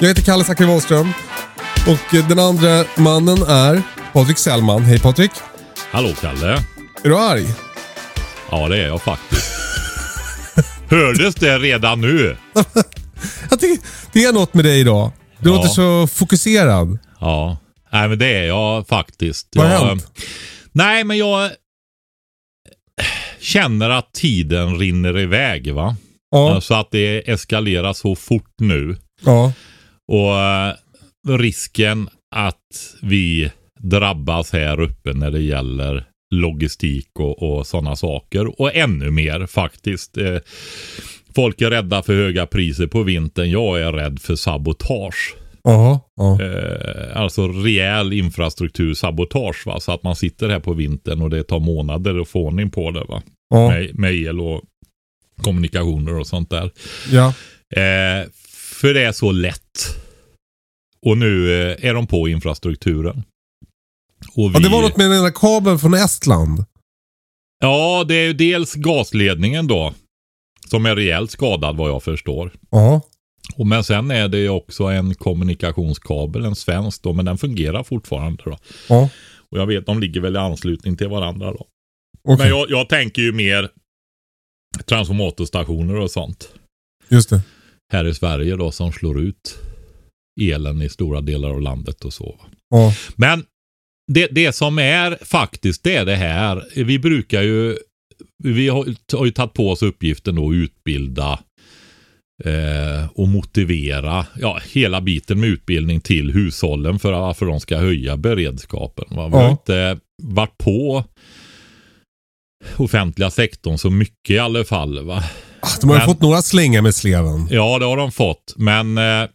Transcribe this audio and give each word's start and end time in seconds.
Jag 0.00 0.08
heter 0.08 0.22
Kalle 0.22 0.44
Zackari 0.44 0.68
Wahlström. 0.68 1.12
Och 1.88 2.14
eh, 2.14 2.28
den 2.28 2.38
andra 2.38 2.84
mannen 2.96 3.42
är 3.48 3.82
Patrik 4.12 4.38
Sellman. 4.38 4.82
Hej 4.82 4.98
Patrik. 5.00 5.30
Hallå 5.90 6.14
Kalle. 6.20 6.52
Är 7.04 7.08
du 7.08 7.16
arg? 7.18 7.46
Ja 8.50 8.68
det 8.68 8.76
är 8.82 8.86
jag 8.86 9.02
faktiskt. 9.02 9.50
Hördes 10.90 11.34
det 11.34 11.58
redan 11.58 12.00
nu? 12.00 12.36
Jag 13.50 13.60
tycker 13.60 13.78
det 14.12 14.24
är 14.24 14.32
något 14.32 14.54
med 14.54 14.64
dig 14.64 14.80
idag. 14.80 15.12
Du 15.38 15.50
Ja. 15.50 15.56
låter 15.56 15.68
så 15.68 16.06
fokuserad. 16.06 16.98
Ja. 17.20 17.58
Nej 17.92 18.08
men 18.08 18.18
det 18.18 18.26
är 18.36 18.44
jag 18.44 18.88
faktiskt. 18.88 19.48
Vad 19.56 19.66
har 19.66 19.74
jag, 19.74 19.86
hänt? 19.86 20.06
Nej 20.72 21.04
men 21.04 21.18
jag 21.18 21.50
känner 23.40 23.90
att 23.90 24.12
tiden 24.14 24.78
rinner 24.78 25.18
iväg 25.18 25.74
va. 25.74 25.96
Ja. 26.30 26.60
Så 26.60 26.74
att 26.74 26.88
det 26.90 27.30
eskalerar 27.30 27.92
så 27.92 28.16
fort 28.16 28.54
nu. 28.58 28.96
ja. 29.24 29.52
Och 30.10 30.38
eh, 30.38 30.74
risken 31.28 32.08
att 32.36 32.96
vi 33.02 33.50
drabbas 33.80 34.52
här 34.52 34.80
uppe 34.80 35.12
när 35.12 35.30
det 35.30 35.40
gäller 35.40 36.04
logistik 36.34 37.08
och, 37.18 37.42
och 37.42 37.66
sådana 37.66 37.96
saker. 37.96 38.60
Och 38.60 38.74
ännu 38.74 39.10
mer 39.10 39.46
faktiskt. 39.46 40.16
Eh, 40.16 40.36
folk 41.34 41.60
är 41.60 41.70
rädda 41.70 42.02
för 42.02 42.14
höga 42.14 42.46
priser 42.46 42.86
på 42.86 43.02
vintern. 43.02 43.50
Jag 43.50 43.80
är 43.80 43.92
rädd 43.92 44.20
för 44.20 44.36
sabotage. 44.36 45.34
Jaha. 45.62 46.00
Ja. 46.16 46.42
Eh, 46.42 47.20
alltså 47.20 47.48
rejäl 47.48 48.12
infrastruktursabotage. 48.12 49.66
Va? 49.66 49.80
Så 49.80 49.92
att 49.92 50.02
man 50.02 50.16
sitter 50.16 50.48
här 50.48 50.60
på 50.60 50.72
vintern 50.72 51.22
och 51.22 51.30
det 51.30 51.42
tar 51.42 51.60
månader 51.60 52.20
att 52.20 52.28
få 52.28 52.46
ordning 52.46 52.70
på 52.70 52.90
det. 52.90 53.04
Va? 53.04 53.22
Med, 53.68 53.98
med 53.98 54.14
el 54.14 54.40
och 54.40 54.62
kommunikationer 55.42 56.18
och 56.18 56.26
sånt 56.26 56.50
där. 56.50 56.70
ja. 57.12 57.34
Eh, 57.76 58.26
för 58.80 58.94
det 58.94 59.04
är 59.04 59.12
så 59.12 59.32
lätt. 59.32 59.96
Och 61.06 61.18
nu 61.18 61.52
eh, 61.52 61.88
är 61.88 61.94
de 61.94 62.06
på 62.06 62.28
infrastrukturen. 62.28 63.22
Vi, 64.36 64.50
ja. 64.54 64.58
Det 64.58 64.68
var 64.68 64.82
något 64.82 64.96
med 64.96 65.10
den 65.10 65.22
där 65.22 65.32
kabeln 65.34 65.78
från 65.78 65.94
Estland. 65.94 66.64
Ja, 67.60 68.04
det 68.08 68.14
är 68.14 68.26
ju 68.26 68.32
dels 68.32 68.74
gasledningen 68.74 69.66
då. 69.66 69.94
Som 70.70 70.86
är 70.86 70.96
rejält 70.96 71.30
skadad 71.30 71.76
vad 71.76 71.90
jag 71.90 72.02
förstår. 72.02 72.52
Ja. 72.70 73.02
Och 73.56 73.66
men 73.66 73.84
sen 73.84 74.10
är 74.10 74.28
det 74.28 74.38
ju 74.38 74.48
också 74.48 74.84
en 74.84 75.14
kommunikationskabel, 75.14 76.44
en 76.44 76.54
svensk 76.54 77.02
då, 77.02 77.12
men 77.12 77.24
den 77.24 77.38
fungerar 77.38 77.82
fortfarande 77.82 78.42
då. 78.44 78.58
Ja. 78.88 79.08
Och 79.50 79.58
jag 79.58 79.66
vet, 79.66 79.86
de 79.86 80.00
ligger 80.00 80.20
väl 80.20 80.34
i 80.34 80.38
anslutning 80.38 80.96
till 80.96 81.08
varandra 81.08 81.52
då. 81.52 81.66
Okej. 82.22 82.38
Men 82.38 82.48
jag, 82.48 82.70
jag 82.70 82.88
tänker 82.88 83.22
ju 83.22 83.32
mer 83.32 83.70
transformatorstationer 84.86 85.94
och 85.96 86.10
sånt. 86.10 86.52
Just 87.08 87.30
det. 87.30 87.42
Här 87.90 88.04
i 88.04 88.14
Sverige 88.14 88.56
då 88.56 88.70
som 88.70 88.92
slår 88.92 89.20
ut 89.20 89.58
elen 90.40 90.82
i 90.82 90.88
stora 90.88 91.20
delar 91.20 91.50
av 91.50 91.60
landet 91.60 92.04
och 92.04 92.12
så. 92.12 92.40
Ja. 92.70 92.94
Men 93.16 93.44
det, 94.12 94.26
det 94.26 94.52
som 94.52 94.78
är 94.78 95.18
faktiskt 95.24 95.82
det 95.84 95.94
är 95.96 96.04
det 96.04 96.16
här. 96.16 96.64
Vi 96.84 96.98
brukar 96.98 97.42
ju, 97.42 97.76
vi 98.44 98.68
har, 98.68 98.94
har 99.16 99.24
ju 99.24 99.30
tagit 99.32 99.52
på 99.52 99.70
oss 99.70 99.82
uppgiften 99.82 100.34
då 100.34 100.48
att 100.50 100.54
utbilda 100.54 101.38
eh, 102.44 103.10
och 103.14 103.28
motivera, 103.28 104.26
ja 104.40 104.60
hela 104.72 105.00
biten 105.00 105.40
med 105.40 105.48
utbildning 105.48 106.00
till 106.00 106.30
hushållen 106.32 106.98
för 106.98 107.12
varför 107.12 107.46
de 107.46 107.60
ska 107.60 107.76
höja 107.78 108.16
beredskapen. 108.16 109.04
Va? 109.10 109.28
Vi 109.28 109.34
har 109.36 109.42
Ja. 109.42 109.50
inte 109.50 109.98
varit 110.22 110.58
på 110.58 111.04
offentliga 112.76 113.30
sektorn 113.30 113.78
så 113.78 113.90
mycket 113.90 114.30
i 114.30 114.38
alla 114.38 114.64
fall. 114.64 115.04
Va? 115.04 115.24
Ah, 115.62 115.68
De 115.80 115.90
har 115.90 115.96
Men- 115.96 116.06
fått 116.06 116.20
några 116.20 116.42
slängar 116.42 116.82
med 116.82 116.94
sleven. 116.94 117.48
Ja, 117.50 117.78
det 117.78 117.84
har 117.84 117.96
de 117.96 118.12
fått. 118.12 118.54
Men 118.56 118.98
eh, 118.98 119.28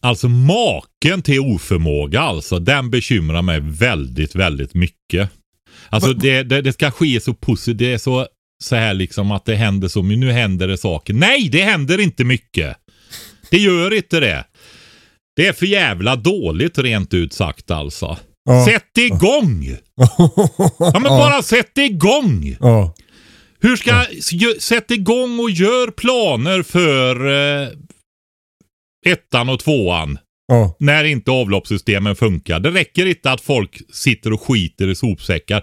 alltså 0.00 0.28
maken 0.28 1.22
till 1.22 1.40
oförmåga 1.40 2.20
alltså, 2.20 2.58
den 2.58 2.90
bekymrar 2.90 3.42
mig 3.42 3.60
väldigt, 3.60 4.34
väldigt 4.34 4.74
mycket. 4.74 5.30
Alltså 5.88 6.12
det, 6.12 6.42
det, 6.42 6.62
det 6.62 6.72
ska 6.72 6.90
ske 6.90 7.20
så 7.20 7.34
positivt. 7.34 7.78
Det 7.78 7.92
är 7.92 7.98
så, 7.98 8.26
så 8.62 8.76
här 8.76 8.94
liksom 8.94 9.30
att 9.30 9.44
det 9.44 9.54
händer 9.54 9.88
så, 9.88 10.02
men 10.02 10.20
nu 10.20 10.32
händer 10.32 10.68
det 10.68 10.78
saker. 10.78 11.14
Nej, 11.14 11.48
det 11.48 11.62
händer 11.62 12.00
inte 12.00 12.24
mycket. 12.24 12.76
Det 13.50 13.58
gör 13.58 13.94
inte 13.96 14.20
det. 14.20 14.44
Det 15.36 15.46
är 15.46 15.52
för 15.52 15.66
jävla 15.66 16.16
dåligt 16.16 16.78
rent 16.78 17.14
ut 17.14 17.32
sagt 17.32 17.70
alltså. 17.70 18.16
Ja. 18.44 18.64
Sätt 18.66 18.98
igång! 18.98 19.64
Ja 20.78 20.92
men 20.92 21.02
bara 21.02 21.42
sätt 21.42 21.78
igång! 21.78 22.56
Ja. 22.60 22.94
Hur 23.60 23.76
ska, 23.76 23.90
gö- 24.32 24.58
sätt 24.60 24.90
igång 24.90 25.38
och 25.40 25.50
gör 25.50 25.90
planer 25.90 26.62
för 26.62 27.26
eh, 27.62 27.68
ettan 29.06 29.48
och 29.48 29.60
tvåan. 29.60 30.18
Ja. 30.48 30.76
När 30.78 31.04
inte 31.04 31.30
avloppssystemen 31.30 32.16
funkar. 32.16 32.60
Det 32.60 32.70
räcker 32.70 33.06
inte 33.06 33.30
att 33.32 33.40
folk 33.40 33.80
sitter 33.92 34.32
och 34.32 34.42
skiter 34.42 34.88
i 34.88 34.94
sopsäckar. 34.94 35.62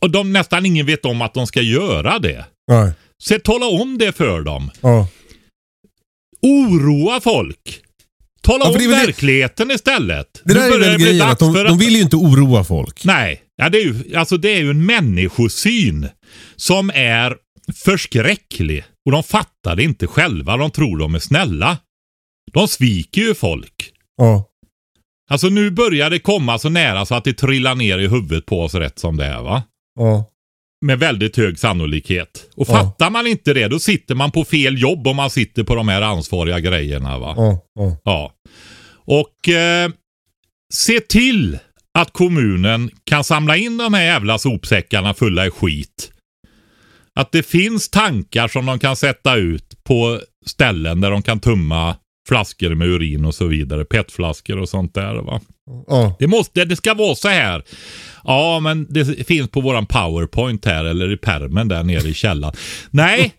Och 0.00 0.10
de, 0.10 0.32
nästan 0.32 0.66
ingen 0.66 0.86
vet 0.86 1.04
om 1.04 1.22
att 1.22 1.34
de 1.34 1.46
ska 1.46 1.60
göra 1.60 2.18
det. 2.18 2.44
Nej. 2.68 2.92
Så 3.18 3.38
tala 3.38 3.66
om 3.66 3.98
det 3.98 4.12
för 4.12 4.40
dem. 4.42 4.70
Ja. 4.80 5.08
Oroa 6.42 7.20
folk. 7.20 7.80
Tala 8.42 8.64
Ja, 8.64 8.70
om 8.72 8.78
det- 8.78 8.86
verkligheten 8.88 9.70
istället. 9.70 10.40
Det 10.44 10.54
där 10.54 10.74
är 10.74 10.78
väl 10.78 11.00
grejen, 11.00 11.22
att 11.28 11.38
de, 11.38 11.54
för 11.54 11.64
de 11.64 11.78
vill 11.78 11.94
ju 11.96 12.00
inte 12.02 12.16
oroa 12.16 12.64
folk. 12.64 13.04
Nej, 13.04 13.42
ja, 13.62 13.68
det, 13.70 13.78
är 13.78 13.84
ju, 13.84 14.16
alltså 14.16 14.36
det 14.36 14.50
är 14.50 14.60
ju 14.60 14.70
en 14.70 14.86
människosyn 14.86 16.08
som 16.56 16.90
är 16.94 17.36
förskräcklig. 17.84 18.84
Och 19.06 19.12
de 19.12 19.22
fattar 19.22 19.76
det 19.76 19.82
inte 19.82 20.06
själva. 20.06 20.56
De 20.56 20.70
tror 20.70 20.98
de 20.98 21.14
är 21.14 21.18
snälla. 21.18 21.78
De 22.52 22.68
sviker 22.68 23.20
ju 23.22 23.34
folk. 23.34 23.92
Ja. 24.16 24.48
Alltså 25.30 25.48
nu 25.48 25.70
börjar 25.70 26.10
det 26.10 26.18
komma 26.18 26.58
så 26.58 26.68
nära 26.68 27.06
så 27.06 27.14
att 27.14 27.24
det 27.24 27.32
trillar 27.34 27.74
ner 27.74 27.98
i 27.98 28.08
huvudet 28.08 28.46
på 28.46 28.62
oss 28.62 28.74
rätt 28.74 28.98
som 28.98 29.16
det 29.16 29.24
är 29.24 29.42
va. 29.42 29.62
Ja. 29.98 30.28
Med 30.84 30.98
väldigt 30.98 31.36
hög 31.36 31.58
sannolikhet. 31.58 32.50
Och 32.54 32.66
Ja. 32.68 32.72
fattar 32.74 33.10
man 33.10 33.26
inte 33.26 33.54
det 33.54 33.68
då 33.68 33.78
sitter 33.78 34.14
man 34.14 34.30
på 34.30 34.44
fel 34.44 34.82
jobb 34.82 35.06
om 35.06 35.16
man 35.16 35.30
sitter 35.30 35.62
på 35.64 35.74
de 35.74 35.88
här 35.88 36.02
ansvariga 36.02 36.60
grejerna 36.60 37.18
va. 37.18 37.34
Ja. 37.74 37.98
Ja. 38.04 38.32
Och 39.04 39.48
eh, 39.48 39.90
se 40.74 41.00
till 41.00 41.58
att 41.98 42.12
kommunen 42.12 42.90
kan 43.04 43.24
samla 43.24 43.56
in 43.56 43.76
de 43.76 43.94
här 43.94 44.04
jävla 44.04 44.38
sopsäckarna 44.38 45.14
fulla 45.14 45.46
i 45.46 45.50
skit. 45.50 46.12
Att 47.14 47.32
det 47.32 47.42
finns 47.42 47.88
tankar 47.88 48.48
som 48.48 48.66
de 48.66 48.78
kan 48.78 48.96
sätta 48.96 49.36
ut 49.36 49.84
på 49.84 50.20
ställen 50.46 51.00
där 51.00 51.10
de 51.10 51.22
kan 51.22 51.40
tumma 51.40 51.96
flaskor 52.28 52.74
med 52.74 52.88
urin 52.88 53.24
och 53.24 53.34
så 53.34 53.46
vidare. 53.46 53.84
PET-flaskor 53.84 54.58
och 54.58 54.68
sånt 54.68 54.94
där 54.94 55.14
va. 55.14 55.40
Ja. 55.86 56.16
Det, 56.18 56.26
måste, 56.26 56.64
det 56.64 56.76
ska 56.76 56.94
vara 56.94 57.14
så 57.14 57.28
här. 57.28 57.62
Ja, 58.24 58.60
men 58.60 58.86
det 58.90 59.26
finns 59.26 59.50
på 59.50 59.60
våran 59.60 59.86
powerpoint 59.86 60.64
här 60.64 60.84
eller 60.84 61.12
i 61.12 61.16
permen 61.16 61.68
där 61.68 61.82
nere 61.82 62.08
i 62.08 62.14
källaren. 62.14 62.54
Nej, 62.90 63.32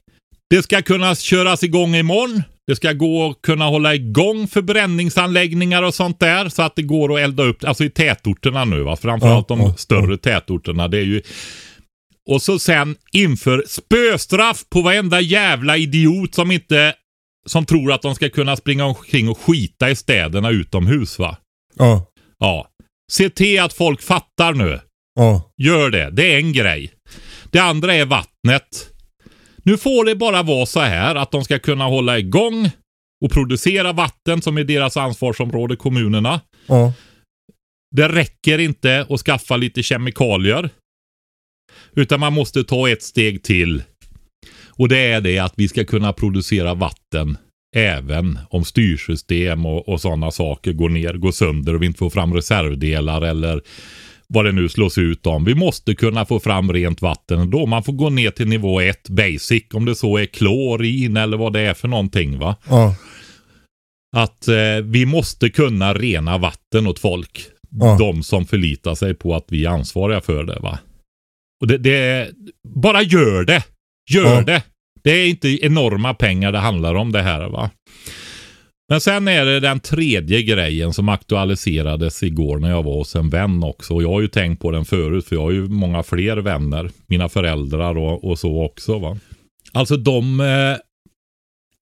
det 0.54 0.64
ska 0.64 0.82
kunna 0.82 1.16
köras 1.16 1.64
igång 1.64 1.96
imorgon. 1.96 2.44
Det 2.68 2.76
ska 2.76 2.94
gå 2.94 3.30
att 3.30 3.42
kunna 3.42 3.66
hålla 3.66 3.96
igång 3.96 4.48
förbränningsanläggningar 4.48 5.84
och 5.84 5.94
sånt 5.94 6.20
där 6.20 6.50
så 6.50 6.62
att 6.62 6.76
det 6.76 6.82
går 6.82 7.14
att 7.14 7.20
elda 7.20 7.44
upp. 7.44 7.64
Alltså 7.64 7.84
i 7.84 7.90
tätorterna 7.90 8.66
nu 8.66 8.84
va. 8.84 8.96
Framförallt 8.96 9.50
Ja, 9.50 9.56
de 9.56 9.66
ja, 9.66 9.74
större 9.78 10.18
tätorterna. 10.18 10.88
Det 10.88 10.98
är 10.98 11.04
ju 11.04 11.22
och 12.30 12.42
så 12.42 12.60
sen 12.60 12.96
inför 13.12 13.64
spöstraff 13.68 14.64
på 14.70 14.82
varenda 14.82 15.22
jävla 15.22 15.78
idiot 15.78 16.36
som 16.36 16.52
inte 16.52 16.94
som 17.46 17.66
tror 17.66 17.92
att 17.92 18.02
de 18.02 18.16
ska 18.16 18.30
kunna 18.30 18.56
springa 18.56 18.86
omkring 18.86 19.30
och 19.30 19.40
skita 19.40 19.90
i 19.90 19.96
städerna 19.96 20.50
utomhus 20.50 21.20
va. 21.20 21.38
Ja. 21.76 22.06
Ja. 22.40 22.68
Se 23.12 23.30
till 23.30 23.62
att 23.62 23.74
folk 23.74 24.02
fattar 24.02 24.54
nu. 24.54 24.80
Ja. 25.16 25.52
Gör 25.58 25.90
det. 25.90 26.10
Det 26.12 26.34
är 26.34 26.38
en 26.38 26.54
grej. 26.54 26.92
Det 27.52 27.60
andra 27.60 27.94
är 27.94 28.06
vattnet. 28.06 28.93
Nu 29.64 29.78
får 29.78 30.06
det 30.06 30.16
bara 30.16 30.44
vara 30.44 30.66
så 30.66 30.80
här 30.80 31.16
att 31.16 31.32
de 31.32 31.44
ska 31.44 31.60
kunna 31.60 31.86
hålla 31.86 32.20
igång 32.20 32.70
och 33.26 33.32
producera 33.32 33.94
vatten 33.94 34.42
som 34.42 34.58
är 34.58 34.64
deras 34.64 34.98
ansvarsområde, 34.98 35.76
kommunerna. 35.76 36.42
Ja. 36.68 36.94
Det 37.96 38.08
räcker 38.08 38.60
inte 38.60 39.06
att 39.10 39.20
skaffa 39.20 39.58
lite 39.58 39.84
kemikalier. 39.84 40.70
Utan 41.96 42.20
man 42.20 42.34
måste 42.34 42.64
ta 42.64 42.90
ett 42.90 43.04
steg 43.04 43.44
till. 43.44 43.84
Och 44.70 44.90
det 44.90 44.98
är 44.98 45.22
det 45.22 45.40
att 45.40 45.54
vi 45.58 45.68
ska 45.68 45.86
kunna 45.86 46.14
producera 46.14 46.74
vatten 46.74 47.38
även 47.76 48.40
om 48.50 48.66
styrsystem 48.66 49.66
och, 49.66 49.90
och 49.90 50.02
sådana 50.02 50.32
saker 50.32 50.74
går 50.74 50.90
ner, 50.90 51.14
går 51.14 51.32
sönder 51.32 51.76
och 51.76 51.82
vi 51.82 51.86
inte 51.86 52.00
får 52.00 52.10
fram 52.10 52.34
reservdelar 52.34 53.22
eller 53.22 53.62
vad 54.34 54.46
det 54.46 54.52
nu 54.52 54.70
slås 54.70 54.98
ut 54.98 55.26
om. 55.26 55.46
Vi 55.46 55.56
måste 55.56 55.96
kunna 55.96 56.26
få 56.26 56.40
fram 56.40 56.74
rent 56.74 57.02
vatten 57.02 57.50
då. 57.50 57.66
Man 57.66 57.84
får 57.84 57.94
gå 57.94 58.10
ner 58.10 58.32
till 58.32 58.48
nivå 58.48 58.82
1 58.82 59.10
basic 59.10 59.64
om 59.74 59.86
det 59.86 59.96
så 59.96 60.18
är 60.18 60.26
klorin 60.26 61.18
eller 61.18 61.38
vad 61.38 61.54
det 61.54 61.60
är 61.62 61.74
för 61.74 61.88
någonting 61.88 62.40
va. 62.40 62.56
Ja. 62.70 62.96
Att 64.16 64.48
eh, 64.48 64.56
vi 64.84 65.06
måste 65.06 65.50
kunna 65.50 65.94
rena 65.94 66.38
vatten 66.38 66.88
åt 66.88 67.00
folk. 67.00 67.42
Ja. 67.70 67.98
De 68.00 68.24
som 68.24 68.46
förlitar 68.46 68.96
sig 68.96 69.14
på 69.14 69.36
att 69.36 69.46
vi 69.50 69.66
är 69.66 69.70
ansvariga 69.70 70.22
för 70.22 70.44
det 70.44 70.60
va. 70.60 70.80
Och 71.62 71.68
det, 71.68 71.78
det 71.78 72.30
bara 72.76 73.02
gör 73.02 73.44
det. 73.44 73.64
Gör 74.12 74.36
Ja. 74.36 74.42
det. 74.42 74.64
Det 75.04 75.12
är 75.12 75.28
inte 75.28 75.66
enorma 75.66 76.14
pengar 76.14 76.52
det 76.52 76.60
handlar 76.60 76.96
om 76.96 77.12
det 77.12 77.22
här 77.22 77.50
va. 77.50 77.70
Men 78.90 79.02
sen 79.02 79.28
är 79.28 79.46
det 79.46 79.60
den 79.60 79.80
tredje 79.80 80.42
grejen 80.42 80.94
som 80.94 81.10
aktualiserades 81.10 82.24
igår 82.24 82.58
när 82.60 82.70
jag 82.70 82.84
var 82.84 82.94
hos 82.94 83.16
en 83.16 83.30
vän 83.30 83.64
också. 83.64 83.94
Och 83.94 84.04
jag 84.04 84.10
har 84.10 84.22
ju 84.22 84.28
tänkt 84.28 84.62
på 84.62 84.72
den 84.72 84.86
förut 84.86 85.26
för 85.26 85.36
jag 85.36 85.44
har 85.44 85.52
ju 85.52 85.68
många 85.68 86.04
fler 86.04 86.38
vänner. 86.38 86.92
Mina 87.08 87.30
föräldrar 87.30 87.98
och, 87.98 88.24
och 88.24 88.40
så 88.40 88.64
också 88.64 89.00
va. 89.00 89.18
Alltså 89.72 89.98
de... 89.98 90.40
Eh, 90.40 90.78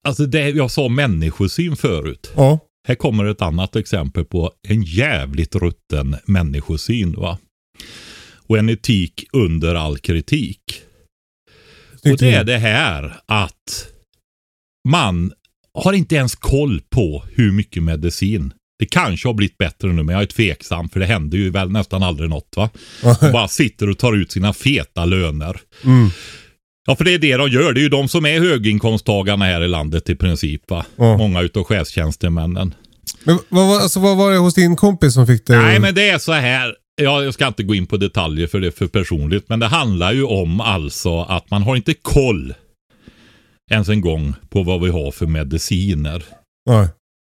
alltså 0.08 0.26
det 0.26 0.48
jag 0.48 0.70
sa 0.70 0.88
människosyn 0.88 1.76
förut. 1.76 2.32
Ja. 2.36 2.58
Här 2.88 2.94
kommer 2.94 3.24
ett 3.24 3.42
annat 3.42 3.76
exempel 3.76 4.24
på 4.24 4.52
en 4.68 4.82
jävligt 4.82 5.54
rutten 5.54 6.16
människosyn. 6.26 7.12
va. 7.12 7.38
Och 8.46 8.58
en 8.58 8.68
etik 8.68 9.24
under 9.32 9.74
all 9.74 9.98
kritik. 9.98 10.60
Och 12.04 12.16
det 12.18 12.34
är 12.34 12.44
det 12.44 12.58
här 12.58 13.16
att 13.26 13.88
man 14.88 15.32
har 15.74 15.92
inte 15.92 16.14
ens 16.14 16.34
koll 16.34 16.80
på 16.90 17.24
hur 17.34 17.52
mycket 17.52 17.82
medicin. 17.82 18.52
Det 18.78 18.86
kanske 18.86 19.28
har 19.28 19.34
blivit 19.34 19.58
bättre 19.58 19.88
nu 19.88 20.02
men 20.02 20.14
jag 20.14 20.22
är 20.22 20.26
tveksam 20.26 20.88
för 20.88 21.00
det 21.00 21.06
händer 21.06 21.38
ju 21.38 21.50
väl 21.50 21.70
nästan 21.70 22.02
aldrig 22.02 22.30
något 22.30 22.52
va. 22.56 22.70
De 23.20 23.32
bara 23.32 23.48
sitter 23.48 23.90
och 23.90 23.98
tar 23.98 24.12
ut 24.12 24.32
sina 24.32 24.52
feta 24.52 25.04
löner. 25.04 25.60
Mm. 25.84 26.10
Ja 26.86 26.96
för 26.96 27.04
det 27.04 27.14
är 27.14 27.18
det 27.18 27.36
de 27.36 27.48
gör. 27.48 27.72
Det 27.72 27.80
är 27.80 27.82
ju 27.82 27.88
de 27.88 28.08
som 28.08 28.26
är 28.26 28.40
höginkomsttagarna 28.40 29.44
här 29.44 29.62
i 29.64 29.68
landet 29.68 30.10
i 30.10 30.14
princip 30.14 30.70
va. 30.70 30.84
Ja. 30.96 31.16
Många 31.16 31.40
utav 31.40 31.64
chefstjänstemännen. 31.64 32.74
Men 33.24 33.38
vad, 33.48 33.68
var- 33.68 33.80
alltså, 33.80 34.00
vad 34.00 34.16
var 34.16 34.32
det 34.32 34.38
hos 34.38 34.54
din 34.54 34.76
kompis 34.76 35.14
som 35.14 35.26
fick 35.26 35.46
dig 35.46 35.58
Nej, 35.58 35.80
men 35.80 35.94
det 35.94 36.08
är 36.08 36.18
så 36.18 36.32
här. 36.32 36.74
Ja, 37.02 37.22
jag 37.24 37.34
ska 37.34 37.46
inte 37.46 37.62
gå 37.62 37.74
in 37.74 37.86
på 37.86 37.96
detaljer 37.96 38.46
för 38.46 38.60
det 38.60 38.66
är 38.66 38.70
för 38.70 38.86
personligt. 38.86 39.48
Men 39.48 39.60
det 39.60 39.66
handlar 39.66 40.12
ju 40.12 40.24
om 40.24 40.60
alltså 40.60 41.20
att 41.22 41.50
man 41.50 41.62
har 41.62 41.76
inte 41.76 41.94
koll 41.94 42.54
ens 43.70 43.88
en 43.88 44.00
gång 44.00 44.34
på 44.48 44.62
vad 44.62 44.80
vi 44.80 44.90
har 44.90 45.10
för 45.10 45.26
mediciner. 45.26 46.24
Nej. 46.70 46.88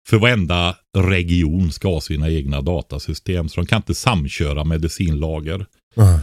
För 0.08 0.16
varenda 0.18 0.76
region 0.98 1.72
ska 1.72 1.88
ha 1.88 2.00
sina 2.00 2.30
egna 2.30 2.60
datasystem. 2.60 3.48
Så 3.48 3.60
de 3.60 3.66
kan 3.66 3.76
inte 3.76 3.94
samköra 3.94 4.64
medicinlager. 4.64 5.66
Nej. 5.96 6.18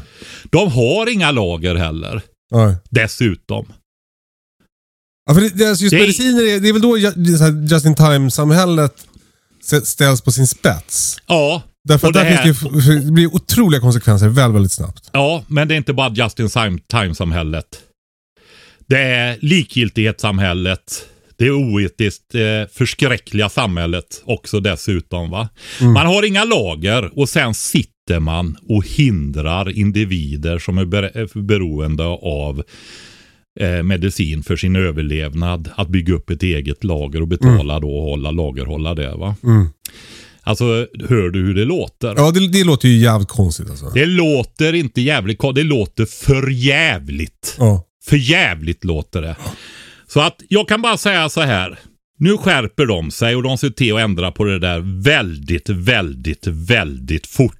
De 0.50 0.72
har 0.72 1.10
inga 1.14 1.32
lager 1.32 1.76
heller. 1.76 2.22
Nej. 2.52 2.76
Dessutom. 2.90 3.66
Ja, 5.26 5.34
för 5.34 5.42
det, 5.42 5.50
det, 5.50 5.70
alltså 5.70 5.84
just 5.84 5.92
Det- 5.96 6.00
mediciner, 6.00 6.44
är, 6.44 6.60
det 6.60 6.70
är 6.70 6.74
väl 6.74 6.82
då 6.82 6.98
just 7.72 7.86
in 7.86 7.96
time-samhället 7.96 9.08
st- 9.62 9.86
ställs 9.86 10.22
på 10.22 10.32
sin 10.32 10.48
spets. 10.48 11.18
Ja. 11.28 11.62
Därför 11.84 12.08
och 12.08 12.10
att 12.10 12.14
där 12.24 12.24
det 12.30 12.36
här- 12.36 12.44
finns 12.44 12.60
det, 12.86 12.94
ju- 12.94 13.00
det 13.00 13.12
blir 13.12 13.36
otroliga 13.36 13.82
konsekvenser 13.82 14.28
väldigt, 14.28 14.56
väldigt 14.56 14.72
snabbt. 14.72 15.10
Ja, 15.14 15.44
men 15.48 15.68
det 15.68 15.74
är 15.74 15.78
inte 15.78 15.94
bara 15.94 16.10
just 16.14 16.40
in 16.40 16.50
time-samhället. 16.88 17.66
Det 18.90 18.98
är 19.00 19.38
likgiltighetssamhället. 19.42 21.06
Det 21.38 21.46
är 21.46 21.52
oetiskt 21.52 22.36
eh, 22.36 22.42
förskräckliga 22.74 23.50
samhället 23.50 24.22
också 24.26 24.60
dessutom. 24.60 25.30
va. 25.30 25.50
Man 25.82 26.06
har 26.08 26.26
inga 26.26 26.44
lager 26.44 27.20
och 27.20 27.30
sen 27.30 27.54
sitter 27.54 28.20
man 28.20 28.58
och 28.70 28.86
hindrar 28.88 29.78
individer 29.78 30.60
som 30.60 30.78
är 30.78 30.86
ber- 30.86 31.18
är 31.18 31.42
beroende 31.42 32.04
av 32.06 32.64
eh, 33.60 33.84
medicin 33.84 34.44
för 34.44 34.56
sin 34.56 34.76
överlevnad 34.76 35.70
att 35.76 35.88
bygga 35.90 36.14
upp 36.14 36.30
ett 36.30 36.44
eget 36.44 36.84
lager 36.84 37.22
och 37.22 37.28
betala 37.28 37.80
då 37.80 37.90
och 37.98 38.04
hålla 38.04 38.32
lagerhålla 38.32 38.96
det. 38.96 39.16
va. 39.16 39.36
Mm. 39.44 39.68
Alltså, 40.42 40.64
hör 41.10 41.30
du 41.30 41.40
hur 41.40 41.54
det 41.54 41.66
låter? 41.66 42.14
Ja, 42.18 42.32
det, 42.32 42.48
det 42.48 42.64
låter 42.64 42.88
ju 42.88 42.98
jävligt 42.98 43.30
konstigt 43.30 43.70
alltså. 43.70 43.90
Det 43.94 44.06
låter 44.06 44.74
inte 44.76 45.02
jävligt 45.02 45.38
ko- 45.38 45.52
det 45.52 45.64
låter 45.64 46.06
för 46.06 46.50
jävligt. 46.50 47.56
Ja. 47.60 47.86
För 48.10 48.18
jävligt 48.18 48.84
låter 48.84 49.22
det. 49.22 49.36
Så 50.08 50.22
att 50.22 50.42
jag 50.48 50.68
kan 50.68 50.82
bara 50.82 50.98
säga 50.98 51.30
så 51.30 51.42
här. 51.42 51.80
Nu 52.20 52.38
skärper 52.38 52.86
de 52.86 53.12
sig 53.12 53.36
och 53.36 53.44
de 53.44 53.58
ser 53.58 53.70
till 53.70 53.96
att 53.96 54.02
ändra 54.02 54.32
på 54.32 54.44
det 54.44 54.60
där 54.60 55.02
väldigt, 55.04 55.70
väldigt, 55.70 56.48
väldigt 56.48 57.28
fort. 57.28 57.56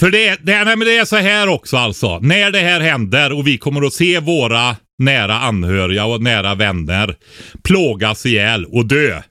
För 0.00 0.10
det, 0.10 0.36
det, 0.42 0.64
nej, 0.64 0.76
men 0.76 0.80
det 0.80 0.96
är 0.96 1.04
så 1.04 1.16
här 1.16 1.48
också 1.48 1.76
alltså. 1.76 2.18
När 2.18 2.50
det 2.50 2.58
här 2.58 2.80
händer 2.80 3.32
och 3.32 3.46
vi 3.46 3.58
kommer 3.58 3.86
att 3.86 3.92
se 3.92 4.20
våra 4.20 4.76
nära 4.98 5.38
anhöriga 5.38 6.04
och 6.04 6.22
nära 6.22 6.54
vänner 6.54 7.16
plågas 7.62 8.26
ihjäl 8.26 8.64
och 8.64 8.86
dö. 8.86 9.22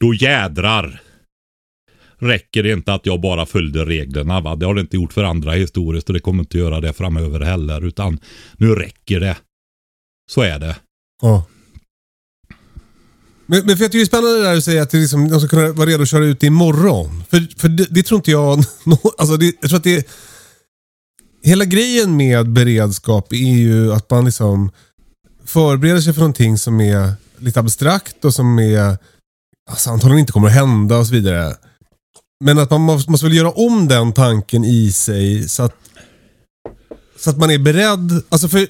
Då 0.00 0.14
jädrar 0.14 1.00
räcker 2.18 2.62
det 2.62 2.72
inte 2.72 2.92
att 2.94 3.06
jag 3.06 3.20
bara 3.20 3.46
följde 3.46 3.84
reglerna. 3.84 4.40
Va? 4.40 4.56
Det 4.56 4.66
har 4.66 4.74
det 4.74 4.80
inte 4.80 4.96
gjort 4.96 5.12
för 5.12 5.24
andra 5.24 5.52
historiskt 5.52 6.08
och 6.08 6.14
det 6.14 6.20
kommer 6.20 6.42
inte 6.42 6.58
göra 6.58 6.80
det 6.80 6.92
framöver 6.92 7.40
heller. 7.40 7.84
Utan 7.86 8.18
nu 8.56 8.74
räcker 8.74 9.20
det. 9.20 9.36
Så 10.30 10.40
är 10.42 10.58
det. 10.58 10.76
ja. 11.22 11.44
Men, 13.46 13.66
men 13.66 13.76
för 13.76 13.84
jag 13.84 13.92
tycker 13.92 13.98
det 13.98 14.04
är 14.04 14.06
spännande 14.06 14.36
det 14.38 14.44
där 14.44 14.54
du 14.54 14.60
säger 14.60 14.82
att 14.82 14.90
det 14.90 14.98
liksom, 14.98 15.28
de 15.28 15.40
ska 15.40 15.48
kunna 15.48 15.72
vara 15.72 15.88
redo 15.88 16.02
att 16.02 16.08
köra 16.08 16.24
ut 16.24 16.42
imorgon. 16.42 17.24
För, 17.30 17.60
för 17.60 17.68
det, 17.68 17.86
det 17.90 18.02
tror 18.02 18.18
inte 18.18 18.30
jag... 18.30 18.58
Alltså 19.18 19.36
det, 19.36 19.54
jag 19.60 19.70
tror 19.70 19.76
att 19.76 19.84
det... 19.84 20.08
Hela 21.42 21.64
grejen 21.64 22.16
med 22.16 22.52
beredskap 22.52 23.32
är 23.32 23.36
ju 23.36 23.92
att 23.92 24.10
man 24.10 24.24
liksom 24.24 24.70
förbereder 25.44 26.00
sig 26.00 26.12
för 26.12 26.20
någonting 26.20 26.58
som 26.58 26.80
är 26.80 27.12
lite 27.38 27.60
abstrakt 27.60 28.24
och 28.24 28.34
som 28.34 28.58
är 28.58 28.98
alltså 29.70 29.90
antagligen 29.90 30.20
inte 30.20 30.32
kommer 30.32 30.48
att 30.48 30.54
hända 30.54 30.98
och 30.98 31.06
så 31.06 31.12
vidare. 31.12 31.56
Men 32.44 32.58
att 32.58 32.70
man 32.70 32.80
måste, 32.80 33.10
måste 33.10 33.26
väl 33.26 33.36
göra 33.36 33.50
om 33.50 33.88
den 33.88 34.12
tanken 34.12 34.64
i 34.64 34.92
sig 34.92 35.48
så 35.48 35.62
att, 35.62 35.76
så 37.18 37.30
att 37.30 37.38
man 37.38 37.50
är 37.50 37.58
beredd. 37.58 38.22
Alltså 38.28 38.48
för, 38.48 38.66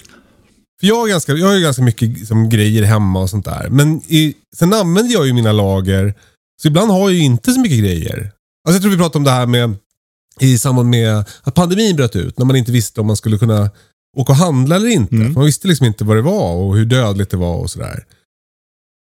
för 0.80 0.86
jag, 0.86 0.96
har 0.96 1.08
ganska, 1.08 1.32
jag 1.32 1.46
har 1.46 1.54
ju 1.54 1.62
ganska 1.62 1.82
mycket 1.82 2.08
liksom, 2.08 2.48
grejer 2.48 2.82
hemma 2.82 3.20
och 3.20 3.30
sånt 3.30 3.44
där. 3.44 3.68
Men 3.70 4.02
i, 4.08 4.34
sen 4.56 4.72
använder 4.72 5.12
jag 5.12 5.26
ju 5.26 5.32
mina 5.32 5.52
lager. 5.52 6.14
Så 6.62 6.68
ibland 6.68 6.90
har 6.90 7.00
jag 7.00 7.12
ju 7.12 7.24
inte 7.24 7.52
så 7.52 7.60
mycket 7.60 7.78
grejer. 7.78 8.32
Alltså 8.68 8.76
jag 8.76 8.82
tror 8.82 8.90
vi 8.90 8.96
pratade 8.96 9.18
om 9.18 9.24
det 9.24 9.30
här 9.30 9.46
med 9.46 9.76
i 10.40 10.58
samband 10.58 10.90
med 10.90 11.24
att 11.42 11.54
pandemin 11.54 11.96
bröt 11.96 12.16
ut. 12.16 12.38
När 12.38 12.46
man 12.46 12.56
inte 12.56 12.72
visste 12.72 13.00
om 13.00 13.06
man 13.06 13.16
skulle 13.16 13.38
kunna 13.38 13.70
åka 14.16 14.32
och 14.32 14.38
handla 14.38 14.76
eller 14.76 14.88
inte. 14.88 15.14
Mm. 15.14 15.32
Man 15.32 15.44
visste 15.44 15.68
liksom 15.68 15.86
inte 15.86 16.04
vad 16.04 16.16
det 16.16 16.22
var 16.22 16.54
och 16.54 16.76
hur 16.76 16.84
dödligt 16.84 17.30
det 17.30 17.36
var 17.36 17.56
och 17.56 17.70
sådär. 17.70 18.04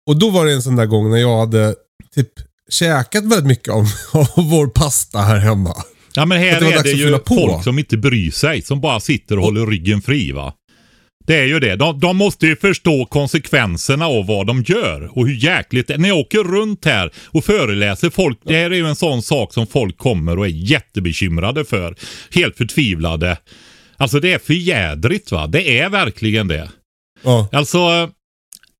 Och 0.06 0.16
då 0.18 0.30
var 0.30 0.46
det 0.46 0.52
en 0.52 0.62
sån 0.62 0.76
där 0.76 0.86
gång 0.86 1.10
när 1.10 1.16
jag 1.16 1.38
hade 1.38 1.74
typ 2.14 2.30
käkat 2.70 3.24
väldigt 3.24 3.46
mycket 3.46 3.74
av, 3.74 3.92
av 4.12 4.50
vår 4.50 4.66
pasta 4.66 5.18
här 5.18 5.38
hemma. 5.38 5.74
Ja 6.14 6.26
men 6.26 6.38
här 6.38 6.60
det 6.60 6.72
är 6.72 6.82
det 6.82 6.90
ju 6.90 7.18
folk 7.26 7.64
som 7.64 7.78
inte 7.78 7.96
bryr 7.96 8.30
sig. 8.30 8.62
Som 8.62 8.80
bara 8.80 9.00
sitter 9.00 9.38
och 9.38 9.44
håller 9.44 9.66
ryggen 9.66 10.02
fri 10.02 10.32
va. 10.32 10.54
Det 11.26 11.36
är 11.36 11.44
ju 11.44 11.60
det. 11.60 11.76
De, 11.76 12.00
de 12.00 12.16
måste 12.16 12.46
ju 12.46 12.56
förstå 12.56 13.04
konsekvenserna 13.04 14.06
av 14.06 14.26
vad 14.26 14.46
de 14.46 14.62
gör. 14.62 15.18
Och 15.18 15.26
hur 15.26 15.34
jäkligt 15.34 15.86
det 15.88 15.94
är. 15.94 15.98
När 15.98 16.08
jag 16.08 16.18
åker 16.18 16.38
runt 16.38 16.84
här 16.84 17.10
och 17.26 17.44
föreläser 17.44 18.10
folk. 18.10 18.38
Det 18.44 18.54
här 18.54 18.70
är 18.70 18.76
ju 18.76 18.86
en 18.86 18.96
sån 18.96 19.22
sak 19.22 19.54
som 19.54 19.66
folk 19.66 19.98
kommer 19.98 20.38
och 20.38 20.46
är 20.46 20.50
jättebekymrade 20.50 21.64
för. 21.64 21.94
Helt 22.30 22.56
förtvivlade. 22.56 23.38
Alltså 23.96 24.20
det 24.20 24.32
är 24.32 24.38
för 24.38 24.54
jädrigt 24.54 25.32
va. 25.32 25.46
Det 25.46 25.78
är 25.78 25.88
verkligen 25.88 26.48
det. 26.48 26.70
Ja. 27.22 27.48
Alltså, 27.52 28.10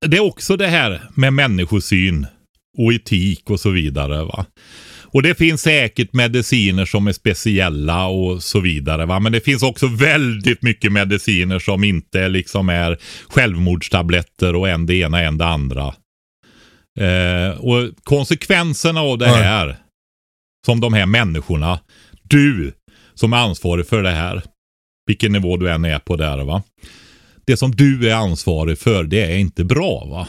det 0.06 0.16
är 0.16 0.24
också 0.24 0.56
det 0.56 0.66
här 0.66 1.02
med 1.14 1.32
människosyn 1.32 2.26
och 2.78 2.92
etik 2.92 3.50
och 3.50 3.60
så 3.60 3.70
vidare. 3.70 4.24
va. 4.24 4.46
Och 5.16 5.22
det 5.22 5.34
finns 5.34 5.62
säkert 5.62 6.12
mediciner 6.12 6.84
som 6.84 7.06
är 7.06 7.12
speciella 7.12 8.06
och 8.06 8.42
så 8.42 8.60
vidare. 8.60 9.06
va. 9.06 9.20
Men 9.20 9.32
det 9.32 9.40
finns 9.40 9.62
också 9.62 9.86
väldigt 9.86 10.62
mycket 10.62 10.92
mediciner 10.92 11.58
som 11.58 11.84
inte 11.84 12.28
liksom 12.28 12.68
är 12.68 12.98
självmordstabletter 13.28 14.54
och 14.54 14.68
en 14.68 14.86
det 14.86 14.94
ena 14.94 15.22
en 15.22 15.38
det 15.38 15.46
andra. 15.46 15.94
Eh, 17.00 17.58
och 17.58 17.90
konsekvenserna 18.02 19.00
av 19.00 19.18
det 19.18 19.28
här, 19.28 19.76
som 20.66 20.80
de 20.80 20.94
här 20.94 21.06
människorna, 21.06 21.80
du 22.22 22.72
som 23.14 23.32
är 23.32 23.36
ansvarig 23.36 23.86
för 23.86 24.02
det 24.02 24.10
här, 24.10 24.42
vilken 25.06 25.32
nivå 25.32 25.56
du 25.56 25.70
än 25.70 25.84
är 25.84 25.98
på 25.98 26.16
där 26.16 26.44
va. 26.44 26.62
det 27.44 27.56
som 27.56 27.70
du 27.70 28.10
är 28.10 28.14
ansvarig 28.14 28.78
för, 28.78 29.04
det 29.04 29.32
är 29.32 29.36
inte 29.36 29.64
bra 29.64 30.04
va. 30.04 30.28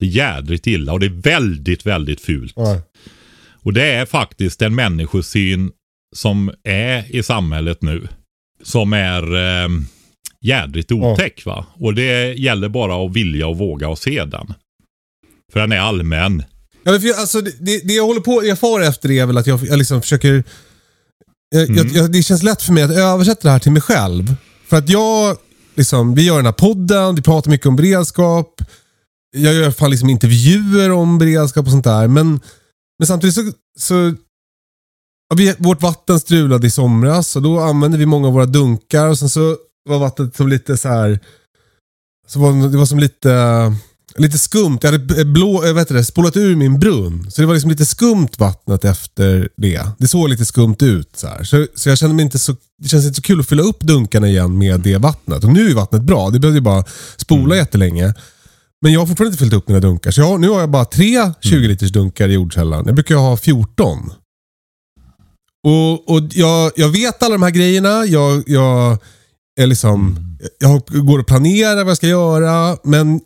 Det 0.00 0.06
är 0.06 0.10
jädrigt 0.10 0.66
illa 0.66 0.92
och 0.92 1.00
det 1.00 1.06
är 1.06 1.22
väldigt, 1.22 1.86
väldigt 1.86 2.20
fult. 2.20 2.52
Ja. 2.56 2.82
Och 3.68 3.74
det 3.74 3.92
är 3.92 4.06
faktiskt 4.06 4.62
en 4.62 4.74
människosyn 4.74 5.70
som 6.16 6.50
är 6.64 7.16
i 7.16 7.22
samhället 7.22 7.82
nu. 7.82 8.08
Som 8.62 8.92
är 8.92 9.36
eh, 9.36 9.68
jädrigt 10.40 10.92
otäck 10.92 11.46
va. 11.46 11.66
Och 11.74 11.94
det 11.94 12.34
gäller 12.34 12.68
bara 12.68 13.06
att 13.06 13.12
vilja 13.12 13.46
och 13.46 13.58
våga 13.58 13.88
och 13.88 13.98
se 13.98 14.24
den. 14.24 14.54
För 15.52 15.60
den 15.60 15.72
är 15.72 15.78
allmän. 15.78 16.42
Ja, 16.84 17.00
för 17.00 17.06
jag, 17.06 17.18
alltså, 17.18 17.40
det, 17.40 17.88
det 17.88 17.94
jag 17.94 18.06
håller 18.06 18.20
på, 18.20 18.44
jag 18.44 18.58
far 18.58 18.80
efter 18.80 19.08
det 19.08 19.18
är 19.18 19.26
väl 19.26 19.38
att 19.38 19.46
jag, 19.46 19.66
jag 19.66 19.78
liksom 19.78 20.02
försöker... 20.02 20.44
Jag, 21.50 21.70
jag, 21.76 21.86
jag, 21.86 22.12
det 22.12 22.22
känns 22.22 22.42
lätt 22.42 22.62
för 22.62 22.72
mig 22.72 22.82
att 22.82 22.96
översätta 22.96 23.48
det 23.48 23.52
här 23.52 23.58
till 23.58 23.72
mig 23.72 23.82
själv. 23.82 24.34
För 24.68 24.76
att 24.76 24.88
jag, 24.88 25.36
liksom, 25.74 26.14
vi 26.14 26.26
gör 26.26 26.36
den 26.36 26.46
här 26.46 26.52
podden, 26.52 27.14
vi 27.14 27.22
pratar 27.22 27.50
mycket 27.50 27.66
om 27.66 27.76
beredskap. 27.76 28.62
Jag 29.36 29.54
gör 29.54 29.70
fan 29.70 29.90
liksom 29.90 30.10
intervjuer 30.10 30.90
om 30.90 31.18
beredskap 31.18 31.66
och 31.66 31.72
sånt 31.72 31.84
där. 31.84 32.08
Men, 32.08 32.40
men 32.98 33.06
samtidigt 33.06 33.34
så... 33.34 33.52
så 33.78 34.14
ja, 35.28 35.36
vi, 35.36 35.54
vårt 35.58 35.82
vatten 35.82 36.20
strulade 36.20 36.66
i 36.66 36.70
somras 36.70 37.36
och 37.36 37.42
då 37.42 37.60
använde 37.60 37.98
vi 37.98 38.06
många 38.06 38.26
av 38.28 38.34
våra 38.34 38.46
dunkar 38.46 39.08
och 39.08 39.18
sen 39.18 39.28
så 39.28 39.56
var 39.88 39.98
vattnet 39.98 40.36
som 40.36 40.48
lite 40.48 40.76
så 40.76 40.88
här... 40.88 41.20
Så 42.26 42.40
var, 42.40 42.68
det 42.68 42.78
var 42.78 42.86
som 42.86 42.98
lite... 42.98 43.74
Lite 44.16 44.38
skumt. 44.38 44.78
Jag 44.82 44.92
hade 44.92 45.24
blå, 45.24 45.66
jag 45.66 45.74
vet 45.74 45.88
det, 45.88 46.04
spolat 46.04 46.36
ur 46.36 46.56
min 46.56 46.80
brunn. 46.80 47.30
Så 47.30 47.40
det 47.40 47.46
var 47.46 47.54
liksom 47.54 47.70
lite 47.70 47.86
skumt 47.86 48.28
vattnet 48.38 48.84
efter 48.84 49.48
det. 49.56 49.88
Det 49.98 50.08
såg 50.08 50.28
lite 50.28 50.44
skumt 50.44 50.76
ut. 50.80 51.16
Så, 51.16 51.26
här. 51.26 51.44
så, 51.44 51.66
så 51.74 51.88
jag 51.88 51.98
kände 51.98 52.14
mig 52.14 52.24
inte 52.24 52.38
så... 52.38 52.56
Det 52.82 52.88
känns 52.88 53.04
inte 53.04 53.16
så 53.16 53.22
kul 53.22 53.40
att 53.40 53.48
fylla 53.48 53.62
upp 53.62 53.80
dunkarna 53.80 54.28
igen 54.28 54.58
med 54.58 54.80
det 54.80 54.96
vattnet. 54.96 55.44
Och 55.44 55.52
nu 55.52 55.70
är 55.70 55.74
vattnet 55.74 56.02
bra. 56.02 56.30
Det 56.30 56.38
behövde 56.38 56.58
ju 56.58 56.62
bara 56.62 56.84
spola 57.16 57.44
Mm. 57.44 57.58
jättelänge. 57.58 58.14
Men 58.82 58.92
jag 58.92 59.00
har 59.00 59.06
fortfarande 59.06 59.32
inte 59.34 59.44
fyllt 59.44 59.52
upp 59.52 59.68
mina 59.68 59.80
dunkar. 59.80 60.10
Så 60.10 60.20
jag, 60.20 60.40
nu 60.40 60.48
har 60.48 60.60
jag 60.60 60.70
bara 60.70 60.84
tre 60.84 61.32
20 61.40 61.68
liters 61.68 61.92
dunkar 61.92 62.28
i 62.28 62.32
jordkällan. 62.32 62.82
Jag 62.86 62.94
brukar 62.94 63.14
ha 63.16 63.36
14. 63.36 64.10
Och, 65.66 66.10
och 66.14 66.22
jag, 66.30 66.72
jag 66.76 66.88
vet 66.88 67.22
alla 67.22 67.32
de 67.34 67.42
här 67.42 67.50
grejerna. 67.50 68.04
Jag, 68.06 68.42
jag, 68.46 68.98
är 69.60 69.66
liksom, 69.66 70.18
jag 70.58 70.82
går 70.86 71.18
och 71.18 71.26
planerar 71.26 71.76
vad 71.84 71.90
jag 71.90 71.96
ska 71.96 72.08
göra. 72.08 72.76
Men 72.84 73.20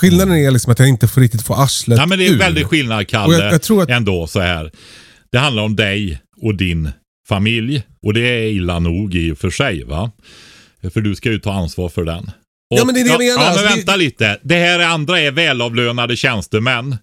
skillnaden 0.00 0.36
är 0.36 0.50
liksom 0.50 0.72
att 0.72 0.78
jag 0.78 0.88
inte 0.88 1.08
får 1.08 1.20
riktigt 1.20 1.42
få 1.42 1.54
arslet 1.54 1.98
Ja, 1.98 2.06
men 2.06 2.18
det 2.18 2.26
är 2.26 2.32
ur. 2.32 2.38
väldigt 2.38 2.66
skillnad 2.66 3.08
Kalle. 3.08 3.38
jag- 3.38 3.54
jag 3.54 3.62
tror 3.62 3.82
att- 3.82 3.88
Ändå 3.90 4.26
så 4.26 4.40
här. 4.40 4.70
Det 5.32 5.38
handlar 5.38 5.62
om 5.62 5.76
dig 5.76 6.20
och 6.42 6.54
din 6.54 6.90
familj. 7.28 7.82
Och 8.02 8.14
det 8.14 8.20
är 8.20 8.46
illa 8.50 8.78
nog 8.78 9.14
i 9.14 9.32
och 9.32 9.38
för 9.38 9.50
sig 9.50 9.84
va. 9.84 10.10
För 10.92 11.00
du 11.00 11.14
ska 11.14 11.30
ju 11.30 11.38
ta 11.38 11.52
ansvar 11.52 11.88
för 11.88 12.04
den. 12.04 12.30
Och, 12.70 12.78
Ja, 12.78 12.84
men 12.84 12.94
det 12.94 13.00
är 13.00 13.04
det 13.04 13.10
jag 13.10 13.14
ja, 13.14 13.18
menar. 13.18 13.32
Ja, 13.32 13.38
men 13.38 13.48
Alltså, 13.48 13.76
vänta 13.76 13.96
lite. 13.96 14.38
Det 14.42 14.54
här 14.54 14.78
andra 14.78 15.20
är 15.20 15.30
välavlönade 15.30 16.16
tjänstemän. 16.16 16.96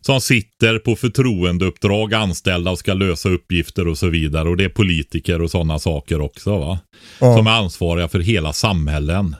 Som 0.00 0.20
sitter 0.20 0.78
på 0.78 0.96
förtroendeuppdrag 0.96 2.14
anställda 2.14 2.70
och 2.70 2.78
ska 2.78 2.94
lösa 2.94 3.28
uppgifter 3.28 3.88
och 3.88 3.98
så 3.98 4.08
vidare. 4.08 4.48
Och 4.48 4.56
det 4.56 4.64
är 4.64 4.68
politiker 4.68 5.42
och 5.42 5.50
sådana 5.50 5.78
saker 5.78 6.20
också 6.20 6.58
va. 6.58 6.78
Ja. 7.20 7.36
Som 7.36 7.46
är 7.46 7.50
ansvariga 7.50 8.08
för 8.08 8.20
hela 8.20 8.52
samhällen. 8.52 9.36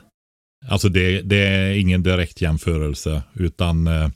Alltså 0.69 0.89
det, 0.89 1.21
det 1.21 1.37
är 1.37 1.73
ingen 1.73 2.03
direkt 2.03 2.41
jämförelse. 2.41 3.23
Utan 3.33 3.87
eh, 3.87 4.09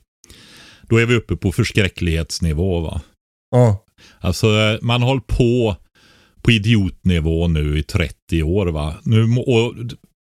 då 0.81 0.97
är 0.97 1.05
vi 1.05 1.15
uppe 1.15 1.35
på 1.35 1.51
förskräcklighetsnivå 1.51 2.79
va. 2.79 3.01
Ja. 3.51 3.83
Alltså 4.19 4.47
eh, 4.47 4.77
man 4.81 5.01
hållit 5.01 5.27
på 5.27 5.75
på 6.41 6.51
idiotnivå 6.51 7.47
nu 7.47 7.79
i 7.79 7.83
30 7.83 8.43
år 8.43 8.67
va. 8.67 8.93
Nu, 9.03 9.23
och 9.37 9.73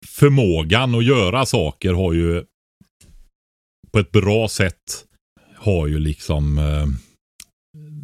förmågan 0.06 0.94
att 0.94 1.04
göra 1.04 1.46
saker 1.46 1.92
har 1.92 2.12
ju 2.12 2.44
på 3.92 3.98
ett 3.98 4.12
bra 4.12 4.48
sätt 4.48 5.04
har 5.56 5.86
ju 5.86 5.98
liksom 5.98 6.58
eh, 6.58 6.86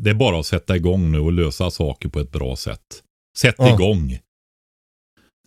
det 0.03 0.11
är 0.11 0.15
bara 0.15 0.41
att 0.41 0.47
sätta 0.47 0.77
igång 0.77 1.13
nu 1.13 1.19
och 1.19 1.33
lösa 1.33 1.71
saker 1.71 2.09
på 2.09 2.21
ett 2.21 2.33
bra 2.33 2.57
sätt. 2.57 3.03
Sätt 3.39 3.55
Ja. 3.59 3.75
igång. 3.75 4.19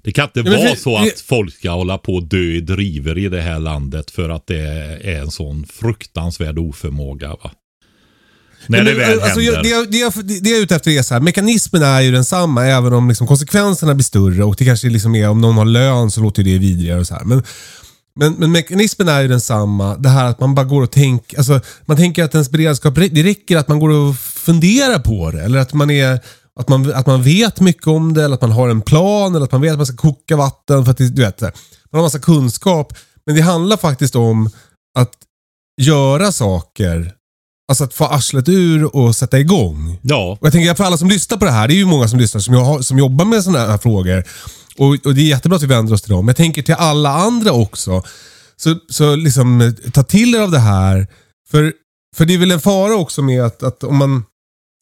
Det 0.04 0.12
kan 0.12 0.26
inte 0.26 0.42
vara 0.42 0.76
så 0.76 0.98
att 0.98 1.20
folk 1.20 1.54
ska 1.54 1.72
hålla 1.72 1.98
på 1.98 2.16
och 2.16 2.24
dö 2.24 2.38
i 2.38 2.62
driver 2.62 3.18
i 3.18 3.30
det 3.30 3.42
här 3.42 3.60
landet 3.60 4.12
för 4.12 4.30
att 4.30 4.48
det 4.48 4.60
är 5.04 5.22
en 5.22 5.32
sån 5.32 5.66
fruktansvärd 5.66 6.60
oförmåga. 6.60 7.30
Va? 7.30 7.52
När 8.68 8.84
det 8.84 8.94
väl 8.94 9.20
alltså, 9.22 9.40
händer. 9.40 9.54
jag- 9.54 9.64
det, 9.64 9.70
jag- 9.70 10.26
det, 10.26 10.34
jag- 10.50 10.58
är 10.58 10.64
ute 10.64 10.76
efter 10.76 10.92
är 10.92 11.02
så 11.04 11.14
här, 11.14 11.22
mekanismen 11.22 11.84
är 11.84 12.02
ju 12.02 12.12
densamma 12.12 12.66
även 12.66 12.94
om 12.94 13.08
liksom 13.10 13.28
konsekvenserna 13.28 13.96
blir 13.96 14.04
större 14.04 14.44
och 14.44 14.56
det 14.58 14.66
kanske 14.66 14.90
liksom 14.90 15.16
är 15.16 15.30
om 15.30 15.42
någon 15.42 15.58
har 15.58 15.66
lön 15.66 16.12
så 16.12 16.22
låter 16.22 16.44
det 16.44 16.58
vidrigare 16.58 17.00
och 17.00 17.08
så 17.08 17.14
här. 17.14 17.24
Men, 17.24 17.44
men, 18.16 18.34
men 18.34 18.52
mekanismen 18.52 19.08
är 19.08 19.22
ju 19.22 19.28
densamma. 19.28 19.96
Det 19.98 20.10
här 20.10 20.26
att 20.26 20.40
man 20.40 20.56
bara 20.56 20.66
går 20.66 20.82
och 20.82 20.92
tänker, 20.92 21.38
alltså 21.38 21.60
man 21.86 21.98
tänker 21.98 22.24
att 22.24 22.34
ens 22.34 22.50
beredskap, 22.52 22.96
det 22.96 23.24
räcker 23.24 23.58
att 23.58 23.68
man 23.68 23.80
går 23.80 23.90
och 23.90 24.16
funderar 24.18 25.00
på 25.00 25.32
det. 25.32 25.42
Eller 25.44 25.60
att 25.60 25.74
man 25.74 25.90
är 25.92 26.20
att 26.60 26.70
man, 26.70 26.94
att 26.94 27.08
man 27.08 27.24
vet 27.24 27.60
mycket 27.60 27.88
om 27.88 28.14
det, 28.14 28.24
eller 28.26 28.36
att 28.36 28.42
man 28.42 28.52
har 28.52 28.70
en 28.70 28.82
plan, 28.82 29.36
eller 29.36 29.46
att 29.46 29.52
man 29.52 29.62
vet 29.62 29.72
att 29.72 29.78
man 29.80 29.86
ska 29.86 29.96
koka 29.98 30.36
vatten. 30.36 30.86
För 30.86 30.92
att 30.92 30.98
du 30.98 31.10
vet, 31.22 31.42
man 31.42 31.52
har 31.92 32.02
massa 32.02 32.20
kunskap. 32.20 32.94
Men 33.26 33.36
det 33.36 33.42
handlar 33.42 33.78
faktiskt 33.78 34.16
om 34.16 34.50
att 34.98 35.12
göra 35.82 36.32
saker 36.32 37.14
Alltså 37.72 37.84
att 37.84 37.94
få 37.94 38.06
arslet 38.06 38.50
ur 38.50 38.96
och 38.96 39.16
sätta 39.16 39.40
igång. 39.40 40.00
Ja, 40.02 40.38
Och 40.42 40.46
jag 40.46 40.54
tänker 40.54 40.74
för 40.74 40.84
alla 40.84 40.98
som 40.98 41.10
lyssnar 41.10 41.38
på 41.38 41.46
det 41.46 41.52
här, 41.52 41.68
det 41.68 41.74
är 41.74 41.76
ju 41.76 41.86
många 41.86 42.08
som 42.08 42.20
lyssnar 42.20 42.42
som, 42.42 42.54
jag 42.54 42.64
har, 42.64 42.82
som 42.82 43.00
jobbar 43.00 43.26
med 43.26 43.44
sådana 43.44 43.72
här 43.72 43.78
frågor. 43.78 44.24
Och, 44.78 44.88
och 45.06 45.16
det 45.16 45.22
är 45.22 45.26
jättebra 45.26 45.56
att 45.56 45.64
vi 45.64 45.68
vänder 45.68 45.94
oss 45.94 46.02
till 46.02 46.12
dem. 46.12 46.26
Men 46.26 46.30
jag 46.30 46.38
tänker 46.38 46.62
till 46.62 46.74
alla 46.74 47.10
andra 47.10 47.52
också. 47.52 48.04
Så, 48.58 48.76
så 48.90 49.16
liksom 49.16 49.62
eh, 49.62 49.72
ta 49.72 50.04
till 50.04 50.36
er 50.36 50.40
av 50.40 50.52
det 50.52 50.60
här. 50.60 51.08
För, 51.52 51.74
för 52.16 52.26
det 52.26 52.34
är 52.34 52.38
väl 52.38 52.52
en 52.52 52.60
fara 52.60 52.96
också 52.96 53.22
med 53.22 53.44
att, 53.44 53.64
att 53.64 53.84
om 53.84 53.98
man 53.98 54.24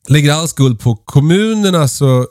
lägger 0.07 0.33
all 0.33 0.47
skuld 0.47 0.79
på 0.79 0.95
kommunerna 0.95 1.87
så... 1.87 2.25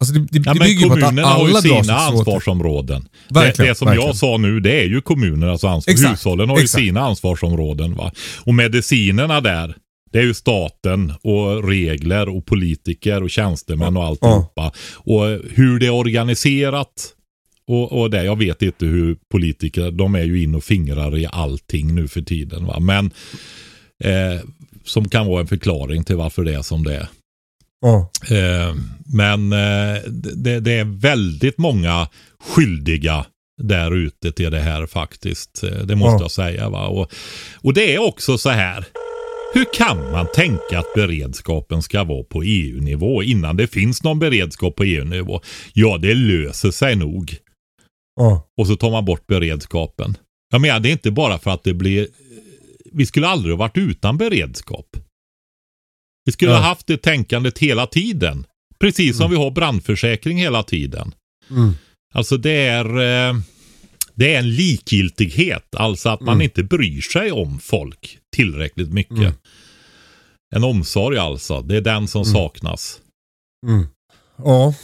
Alltså 0.00 0.14
det, 0.14 0.20
det, 0.30 0.38
ja 0.46 0.52
det 0.52 0.58
men 0.58 0.68
bygger 0.68 0.86
att 0.86 0.92
kommunerna 0.92 1.28
har 1.28 1.48
ju 1.48 1.54
sina 1.54 1.96
ansvarsområden. 1.96 3.08
Det, 3.28 3.34
Verkligen, 3.34 3.68
det 3.68 3.74
som 3.74 3.86
verkligen. 3.86 4.06
jag 4.06 4.16
sa 4.16 4.36
nu, 4.36 4.60
det 4.60 4.80
är 4.80 4.84
ju 4.84 5.00
kommunernas 5.00 5.64
ansvar. 5.64 5.92
Exakt, 5.92 6.12
Hushållen 6.12 6.48
har 6.48 6.56
ju 6.56 6.62
exakt. 6.62 6.84
sina 6.84 7.00
ansvarsområden. 7.00 7.94
Va? 7.94 8.12
Och 8.44 8.54
medicinerna 8.54 9.40
där, 9.40 9.76
det 10.12 10.18
är 10.18 10.22
ju 10.22 10.34
staten 10.34 11.12
och 11.22 11.68
regler 11.68 12.28
och 12.28 12.46
politiker 12.46 13.22
och 13.22 13.30
tjänstemän 13.30 13.96
och 13.96 14.04
alltihopa. 14.04 14.72
Och 14.94 15.24
hur 15.54 15.78
det 15.78 15.86
är 15.86 15.94
organiserat 15.94 17.12
och, 17.68 18.00
och 18.00 18.10
det, 18.10 18.24
jag 18.24 18.38
vet 18.38 18.62
inte 18.62 18.86
hur 18.86 19.16
politiker, 19.30 19.90
de 19.90 20.14
är 20.14 20.24
ju 20.24 20.42
in 20.42 20.54
och 20.54 20.64
fingrar 20.64 21.18
i 21.18 21.26
allting 21.32 21.94
nu 21.94 22.08
för 22.08 22.22
tiden. 22.22 22.66
Va? 22.66 22.80
Men 22.80 23.10
eh, 24.04 24.40
som 24.84 25.08
kan 25.08 25.26
vara 25.26 25.40
en 25.40 25.46
förklaring 25.46 26.04
till 26.04 26.16
varför 26.16 26.44
det 26.44 26.54
är 26.54 26.62
som 26.62 26.84
det 26.84 26.96
är. 26.96 27.08
Eh, 28.30 28.74
men 29.14 29.52
eh, 29.52 30.02
det, 30.34 30.60
det 30.60 30.72
är 30.72 31.00
väldigt 31.00 31.58
många 31.58 32.08
skyldiga 32.40 33.26
där 33.62 33.94
ute 33.96 34.32
till 34.32 34.50
det 34.50 34.60
här 34.60 34.86
faktiskt. 34.86 35.62
Eh, 35.64 35.70
Det 35.70 35.96
måste 35.96 36.14
Ja. 36.16 36.20
jag 36.24 36.30
säga. 36.30 36.68
Va? 36.68 36.86
Och, 36.86 37.12
och 37.62 37.74
det 37.74 37.94
är 37.94 37.98
också 37.98 38.38
så 38.38 38.50
här. 38.50 38.84
Hur 39.54 39.64
kan 39.74 40.10
man 40.12 40.26
tänka 40.34 40.78
att 40.78 40.94
beredskapen 40.94 41.82
ska 41.82 42.04
vara 42.04 42.24
på 42.24 42.42
EU-nivå 42.42 43.22
innan 43.22 43.56
det 43.56 43.66
finns 43.66 44.02
någon 44.02 44.18
beredskap 44.18 44.76
på 44.76 44.84
EU-nivå? 44.84 45.40
Ja, 45.72 45.98
det 45.98 46.14
löser 46.14 46.70
sig 46.70 46.96
nog. 46.96 47.36
Ja. 48.16 48.48
Och 48.56 48.66
så 48.66 48.76
tar 48.76 48.90
man 48.90 49.04
bort 49.04 49.26
beredskapen. 49.26 50.16
Jag 50.52 50.60
menar, 50.60 50.80
det 50.80 50.88
är 50.88 50.92
inte 50.92 51.10
bara 51.10 51.38
för 51.38 51.50
att 51.50 51.64
det 51.64 51.74
blir... 51.74 52.08
Vi 52.92 53.06
skulle 53.06 53.28
aldrig 53.28 53.52
ha 53.54 53.58
varit 53.58 53.76
utan 53.78 54.18
beredskap. 54.18 54.86
Vi 56.26 56.32
skulle 56.32 56.50
Ja. 56.52 56.56
ha 56.58 56.64
haft 56.64 56.86
det 56.86 56.96
tänkandet 56.96 57.58
hela 57.58 57.86
tiden. 57.86 58.46
Precis 58.78 59.16
som 59.16 59.30
vi 59.30 59.36
har 59.36 59.50
brandförsäkring 59.50 60.38
hela 60.38 60.62
tiden. 60.62 61.14
Mm. 61.50 61.72
Alltså 62.14 62.36
det 62.36 62.50
är... 62.66 62.84
eh, 63.30 63.34
Det 64.14 64.34
är 64.34 64.38
en 64.38 64.50
likgiltighet. 64.54 65.74
Alltså 65.76 66.08
att 66.08 66.20
man 66.20 66.34
Mm. 66.34 66.42
inte 66.44 66.62
bryr 66.62 67.00
sig 67.00 67.32
om 67.32 67.58
folk 67.58 68.18
tillräckligt 68.36 68.92
mycket. 68.92 69.16
Mm. 69.18 69.32
En 70.54 70.64
omsorg 70.64 71.18
alltså. 71.18 71.60
Det 71.62 71.76
är 71.76 71.80
den 71.80 72.08
som 72.08 72.24
saknas. 72.24 73.00
Mm. 73.66 73.86
Ja. 74.44 74.74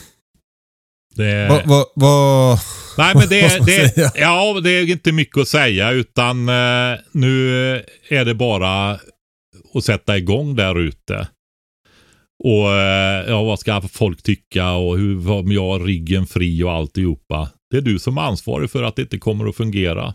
Det, 1.14 1.48
Vad... 1.48 1.66
Va, 1.68 1.86
va, 1.96 2.58
Nej 2.98 3.14
men 3.14 3.28
det, 3.28 3.66
det, 3.66 4.12
ja, 4.16 4.60
det 4.60 4.70
är 4.70 4.90
inte 4.90 5.12
mycket 5.12 5.38
att 5.38 5.48
säga 5.48 5.90
utan 5.90 6.48
eh, 6.48 6.98
nu 7.12 7.50
är 8.08 8.24
det 8.24 8.34
bara 8.34 9.00
att 9.76 9.84
sätta 9.84 10.16
igång 10.18 10.56
där 10.56 10.78
ute. 10.80 11.28
Och 12.44 12.72
eh, 12.72 13.28
ja, 13.28 13.42
vad 13.42 13.58
ska 13.58 13.80
folk 13.80 14.22
tycka 14.22 14.72
och 14.72 14.98
hur 14.98 15.30
om 15.30 15.52
jag 15.52 15.62
har 15.66 15.80
ryggen 15.80 16.26
fri 16.26 16.62
och 16.62 16.72
alltihopa. 16.72 17.50
Det 17.70 17.76
är 17.76 17.80
du 17.80 17.98
som 17.98 18.18
är 18.18 18.22
ansvarig 18.22 18.70
för 18.70 18.82
att 18.82 18.96
det 18.96 19.02
inte 19.02 19.18
kommer 19.18 19.48
att 19.48 19.56
fungera. 19.56 20.14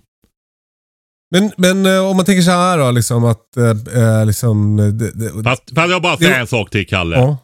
Men, 1.31 1.51
men 1.57 1.85
eh, 1.85 2.09
om 2.09 2.15
man 2.15 2.25
tänker 2.25 2.41
så 2.41 2.51
här 2.51 2.77
då, 2.77 2.91
liksom 2.91 3.23
att... 3.23 3.57
eh, 3.57 4.25
liksom, 4.25 4.77
det, 4.77 5.11
det, 5.11 5.43
Fast, 5.43 5.75
fast 5.75 5.91
jag 5.91 6.01
bara 6.01 6.17
säga 6.17 6.37
en 6.39 6.47
sak 6.47 6.69
till 6.69 6.87
Kalle. 6.87 7.15
ja. 7.15 7.37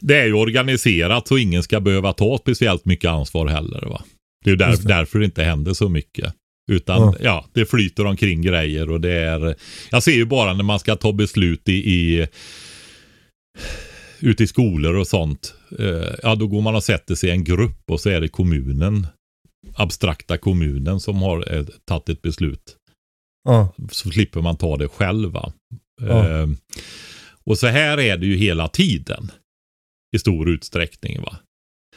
Det 0.00 0.20
är 0.20 0.26
ju 0.26 0.34
organiserat 0.34 1.28
så 1.28 1.38
ingen 1.38 1.62
ska 1.62 1.80
behöva 1.80 2.12
ta 2.12 2.38
speciellt 2.38 2.84
mycket 2.84 3.10
ansvar 3.10 3.46
heller. 3.46 3.86
Va? 3.86 4.02
Det 4.44 4.50
är 4.50 4.52
ju 4.52 4.56
där, 4.56 4.76
därför 4.82 5.18
det 5.18 5.24
inte 5.24 5.42
händer 5.42 5.72
så 5.72 5.88
mycket. 5.88 6.34
Utan 6.70 7.00
Ja. 7.02 7.14
ja. 7.20 7.46
det 7.52 7.66
flyter 7.66 8.06
omkring 8.06 8.42
grejer 8.42 8.90
och 8.90 9.00
det 9.00 9.12
är... 9.12 9.54
Jag 9.90 10.02
ser 10.02 10.12
ju 10.12 10.24
bara 10.24 10.54
när 10.54 10.64
man 10.64 10.80
ska 10.80 10.96
ta 10.96 11.12
beslut 11.12 11.68
i, 11.68 11.72
i 11.72 12.26
ute 14.20 14.42
i 14.42 14.46
skolor 14.46 14.94
och 14.94 15.06
sånt. 15.06 15.54
Eh, 15.78 16.14
ja, 16.22 16.34
då 16.34 16.46
går 16.46 16.62
man 16.62 16.74
och 16.74 16.84
sätter 16.84 17.14
sig 17.14 17.28
i 17.28 17.32
en 17.32 17.44
grupp 17.44 17.90
och 17.90 18.00
så 18.00 18.08
är 18.10 18.20
det 18.20 18.28
kommunen, 18.28 19.06
abstrakta 19.74 20.38
kommunen 20.38 21.00
som 21.00 21.22
har 21.22 21.54
eh, 21.56 21.64
tagit 21.84 22.08
ett 22.08 22.22
beslut. 22.22 22.76
Ja. 23.44 23.74
Så 23.90 24.10
slipper 24.10 24.40
man 24.40 24.56
ta 24.56 24.76
det 24.76 24.88
själv. 24.88 25.30
va. 25.30 25.52
Ja. 26.02 26.28
Eh, 26.40 26.46
och 27.44 27.58
så 27.58 27.66
här 27.66 28.00
är 28.00 28.16
det 28.16 28.26
ju 28.26 28.36
hela 28.36 28.68
tiden. 28.68 29.30
I 30.16 30.18
stor 30.18 30.50
utsträckning. 30.50 31.20
va. 31.22 31.36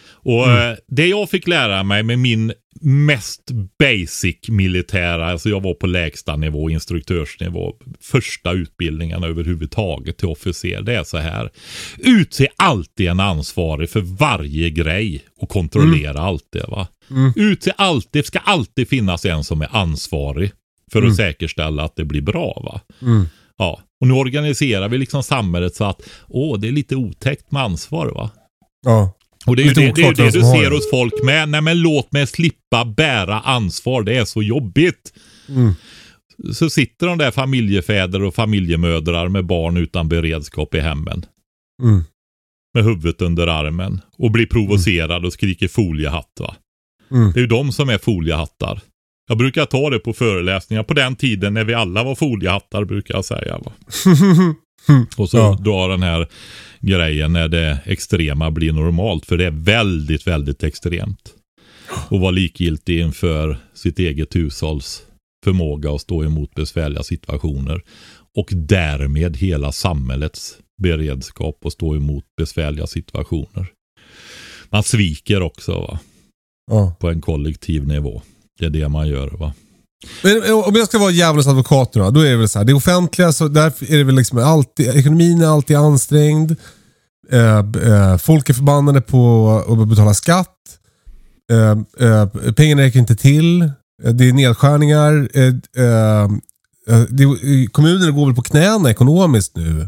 Och 0.06 0.46
Mm. 0.46 0.72
eh, 0.72 0.77
det 0.88 1.08
jag 1.08 1.30
fick 1.30 1.48
lära 1.48 1.84
mig 1.84 2.03
med 2.03 2.20
min 2.20 2.53
mest 2.82 3.51
basic 3.80 4.38
militära, 4.50 5.25
alltså 5.32 5.50
jag 5.50 5.62
var 5.62 5.74
på 5.74 5.88
lägsta 5.88 6.36
nivå, 6.36 6.70
instruktörsnivå, 6.70 7.74
första 8.01 8.51
utbildningen 8.51 9.24
överhuvudtaget 9.24 10.18
till 10.18 10.27
officer, 10.27 10.82
det 10.82 10.96
är 10.96 11.03
så 11.03 11.18
här. 11.18 11.50
Utse 11.98 12.48
alltid 12.56 13.08
en 13.08 13.20
ansvarig 13.20 13.89
för 13.89 14.01
varje 14.01 14.70
grej 14.70 15.22
och 15.38 15.50
kontrollera 15.50 16.22
allt 16.22 16.48
det. 16.51 16.65
Va? 16.68 16.88
Mm. 17.12 17.34
Utse 17.36 17.74
alltid, 17.77 18.25
ska 18.25 18.39
alltid 18.39 18.88
finnas 18.89 19.25
en 19.25 19.44
som 19.44 19.62
är 19.62 19.68
ansvarig 19.72 20.51
för 20.92 21.00
att 21.00 21.03
Mm. 21.03 21.15
säkerställa 21.15 21.84
att 21.84 21.96
det 21.96 22.06
blir 22.06 22.22
bra. 22.22 22.62
va. 22.65 22.82
Mm. 23.01 23.25
Ja, 23.58 23.82
och 24.01 24.08
nu 24.08 24.13
organiserar 24.13 24.89
vi 24.89 24.98
liksom 24.98 25.24
samhället 25.24 25.75
så 25.75 25.84
att 25.84 26.01
åh, 26.27 26.60
det 26.60 26.68
är 26.68 26.72
lite 26.72 26.96
otäckt 26.96 27.51
med 27.51 27.62
ansvar 27.63 28.08
va. 28.12 28.30
Ja. 28.86 29.13
Och 29.46 29.56
det 29.56 29.64
är 29.64 29.66
ju 29.66 29.74
det, 29.74 29.92
det, 29.96 30.02
är 30.02 30.14
det 30.14 30.32
du 30.32 30.42
ser 30.42 30.72
hos 30.72 30.90
folk 30.90 31.14
med. 31.24 31.50
Nej 31.50 31.62
men 31.62 31.82
låt 31.82 32.12
mig 32.12 32.28
slippa 32.28 32.86
bära 32.86 33.40
ansvar, 33.40 34.04
det 34.04 34.18
är 34.18 34.26
så 34.26 34.44
jobbigt. 34.44 35.14
Mm. 35.50 35.74
Så 36.54 36.70
sitter 36.70 37.08
de 37.08 37.18
där 37.18 37.32
familjefäder 37.32 38.24
och 38.24 38.36
familjemödrar 38.36 39.28
med 39.28 39.46
barn 39.46 39.78
utan 39.78 40.10
beredskap 40.10 40.76
i 40.76 40.80
hemmen. 40.80 41.26
Mm. 41.84 42.04
Med 42.74 42.84
huvudet 42.84 43.22
under 43.22 43.48
armen. 43.48 44.02
Och 44.18 44.32
blir 44.32 44.46
provocerade 44.46 45.28
och 45.28 45.34
skriker 45.34 45.68
foliehatt 45.68 46.32
va. 46.40 46.56
Mm. 47.12 47.32
Det 47.32 47.40
är 47.40 47.42
ju 47.42 47.48
de 47.48 47.72
som 47.72 47.90
är 47.90 47.98
foliehattar. 47.98 48.82
Jag 49.28 49.38
brukar 49.38 49.66
ta 49.66 49.90
det 49.90 50.00
på 50.00 50.14
föreläsningar 50.14 50.84
på 50.84 50.94
den 50.94 51.16
tiden 51.16 51.54
när 51.54 51.64
vi 51.64 51.74
alla 51.74 52.04
var 52.04 52.16
foliehattar 52.16 52.86
brukar 52.86 53.16
jag 53.16 53.26
säga. 53.26 53.58
Va? 53.58 53.72
Och 55.18 55.30
så 55.30 55.38
Ja. 55.38 55.58
dra 55.62 55.88
den 55.88 56.04
här 56.04 56.28
grejen 56.80 57.34
när 57.34 57.48
det 57.48 57.80
extrema 57.86 58.52
blir 58.52 58.72
normalt. 58.74 59.25
För 59.25 59.38
det 59.38 59.46
är 59.46 59.52
väldigt, 59.52 60.28
väldigt 60.28 60.63
extremt. 60.63 61.34
Och 62.10 62.20
vara 62.20 62.32
likgiltig 62.32 63.00
inför 63.00 63.58
sitt 63.74 64.00
eget 64.00 64.36
hushålls 64.36 65.04
förmåga 65.46 65.92
att 65.92 66.02
stå 66.02 66.24
emot 66.24 66.56
besvärliga 66.56 67.04
situationer. 67.04 67.82
Och 68.36 68.50
därmed 68.52 69.38
hela 69.38 69.72
samhällets 69.72 70.58
beredskap 70.82 71.66
att 71.66 71.74
stå 71.74 71.96
emot 71.96 72.24
besvärliga 72.38 72.88
situationer. 72.88 73.68
Man 74.70 74.84
sviker 74.84 75.42
också 75.42 75.72
va? 75.72 76.00
Ja. 76.72 76.96
på 77.00 77.10
en 77.10 77.22
kollektiv 77.22 77.88
nivå. 77.88 78.22
Det 78.60 78.66
är 78.66 78.70
det 78.70 78.90
man 78.90 79.08
gör 79.08 79.28
va. 79.30 79.54
Men 80.24 80.43
eh, 80.43 80.67
om 80.67 80.75
jag 80.75 80.88
ska 80.88 81.00
vara 81.00 81.12
djävulens 81.12 81.48
advokat 81.48 81.95
nu 81.95 82.01
då, 82.01 82.10
då 82.10 82.19
är 82.19 82.31
det 82.31 82.38
väl 82.38 82.50
så 82.50 82.60
här. 82.60 82.65
Det 82.65 82.74
offentliga, 82.74 83.31
så 83.31 83.48
där 83.48 83.74
är 83.88 83.98
det 83.98 84.03
väl 84.03 84.15
liksom 84.15 84.38
alltid, 84.38 84.88
ekonomin 84.88 85.41
är 85.41 85.48
alltid 85.48 85.77
ansträngd. 85.77 86.55
Eh, 87.31 87.57
eh, 87.57 88.17
folk 88.17 88.50
är 88.50 88.53
förbannade 88.53 89.01
på 89.01 89.50
att 89.67 89.88
betala 89.88 90.13
skatt. 90.13 90.57
Eh, 91.51 92.07
eh, 92.07 92.53
pengarna 92.53 92.81
räcker 92.81 93.00
inte 93.00 93.15
till. 93.15 93.62
Eh, 93.62 93.69
det 94.13 94.29
är 94.29 94.33
nedskärningar. 94.33 95.27
Det, 97.09 97.68
kommunerna 97.68 98.11
går 98.11 98.25
väl 98.25 98.35
på 98.35 98.42
knäna 98.42 98.92
ekonomiskt 98.92 99.55
nu. 99.55 99.87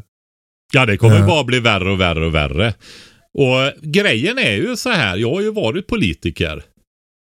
Ja, 0.74 0.86
det 0.86 0.98
kommer 0.98 1.28
bara 1.28 1.44
bli 1.44 1.60
värre 1.60 1.92
och 1.92 2.00
värre 2.00 2.26
och 2.26 2.36
värre. 2.36 2.74
Och 3.34 3.74
grejen 3.82 4.38
är 4.38 4.56
ju 4.56 4.78
så 4.78 4.90
här, 4.90 5.18
jag 5.18 5.34
har 5.34 5.42
ju 5.42 5.52
varit 5.52 5.88
politiker. 5.88 6.64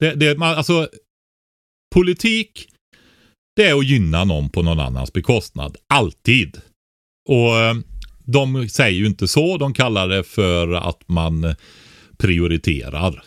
Det, 0.00 0.14
det, 0.14 0.38
man, 0.38 0.54
alltså, 0.54 0.88
politik, 2.00 2.68
det 3.56 3.64
är 3.64 3.74
att 3.78 3.86
gynna 3.86 4.24
någon 4.24 4.48
på 4.50 4.62
någon 4.62 4.80
annans 4.80 5.12
bekostnad. 5.12 5.76
Alltid. 5.94 6.56
Och 7.28 7.56
eh, 7.58 7.74
de 8.24 8.68
säger 8.68 8.98
ju 8.98 9.06
inte 9.06 9.28
så, 9.28 9.56
de 9.58 9.74
kallar 9.74 10.08
det 10.08 10.24
för 10.24 10.72
att 10.72 11.02
man 11.08 11.54
prioriterar. 12.18 13.22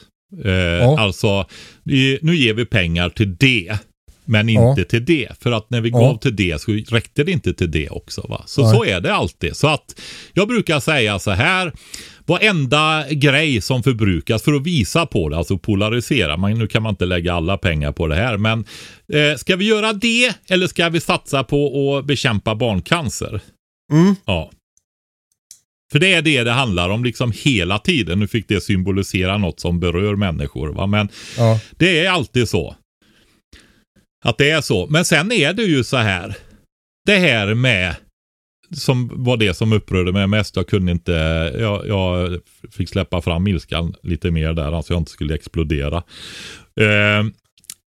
Eh, 0.46 0.90
Alltså, 0.90 1.46
vi, 1.84 2.20
nu 2.22 2.36
ger 2.36 2.54
vi 2.54 2.66
pengar 2.66 3.10
till 3.10 3.36
det. 3.36 3.78
Men 4.26 4.50
Ja. 4.50 4.70
inte 4.70 4.84
till 4.84 5.06
det. 5.06 5.30
För 5.40 5.52
att 5.52 5.70
när 5.70 5.82
vi 5.82 5.90
Ja. 5.90 6.00
gav 6.00 6.18
till 6.18 6.36
det 6.36 6.62
så 6.62 6.72
räckte 6.72 7.24
det 7.24 7.32
inte 7.32 7.54
till 7.54 7.72
det 7.72 7.90
också. 7.90 8.26
Va? 8.30 8.44
Så, 8.48 8.62
Nej. 8.62 8.76
så 8.76 8.86
är 8.86 9.02
det 9.02 9.14
alltid. 9.14 9.56
Så 9.56 9.68
att 9.68 10.02
jag 10.34 10.48
brukar 10.48 10.80
säga 10.80 11.20
så 11.20 11.32
här. 11.32 11.74
Varenda 12.30 13.06
grej 13.12 13.62
som 13.62 13.84
förbrukas 13.84 14.44
för 14.44 14.54
att 14.54 14.64
visa 14.64 15.06
på 15.06 15.30
det, 15.30 15.38
alltså 15.38 15.58
polarisera. 15.58 16.38
Man, 16.38 16.60
nu 16.60 16.68
kan 16.68 16.84
man 16.84 16.90
inte 16.94 17.06
lägga 17.06 17.34
alla 17.34 17.58
pengar 17.58 17.92
på 17.92 18.08
det 18.08 18.16
här. 18.16 18.38
Men 18.38 18.66
eh, 19.14 19.38
ska 19.38 19.56
vi 19.56 19.66
göra 19.66 19.94
det 19.94 20.36
eller 20.50 20.68
ska 20.68 20.90
vi 20.90 21.00
satsa 21.00 21.44
på 21.44 21.98
att 21.98 22.06
bekämpa 22.06 22.56
barncancer? 22.56 23.42
Mm. 23.92 24.16
Ja. 24.26 24.52
För 25.92 26.00
det 26.00 26.14
är 26.14 26.22
det 26.22 26.44
det 26.44 26.52
handlar 26.52 26.90
om 26.90 27.04
liksom 27.04 27.34
hela 27.36 27.80
tiden. 27.80 28.20
Nu 28.20 28.28
fick 28.28 28.48
det 28.48 28.62
symbolisera 28.62 29.38
något 29.38 29.60
som 29.60 29.80
berör 29.80 30.16
människor. 30.16 30.70
Va? 30.70 30.88
Men 30.88 31.10
Ja. 31.38 31.60
det 31.78 32.00
är 32.06 32.10
alltid 32.10 32.50
så. 32.50 32.76
Att 34.26 34.38
det 34.38 34.50
är 34.50 34.62
så. 34.62 34.88
Men 34.88 35.06
sen 35.06 35.32
är 35.32 35.54
det 35.54 35.64
ju 35.64 35.84
så 35.84 35.98
här. 35.98 36.36
Det 37.06 37.18
här 37.18 37.54
med 37.54 37.96
som 38.72 39.24
var 39.24 39.38
det 39.38 39.54
som 39.54 39.74
upprörde 39.74 40.12
mig 40.12 40.28
mest. 40.28 40.56
Jag 40.56 40.68
kunde 40.68 40.92
inte, 40.92 41.12
jag, 41.60 41.88
jag 41.88 42.40
fick 42.72 42.90
släppa 42.90 43.22
fram 43.22 43.48
ilskan 43.48 43.96
lite 44.04 44.32
mer 44.32 44.54
där, 44.54 44.72
alltså 44.72 44.94
jag 44.94 45.02
inte 45.02 45.12
skulle 45.12 45.36
explodera. 45.36 45.98
Eh, 46.82 47.26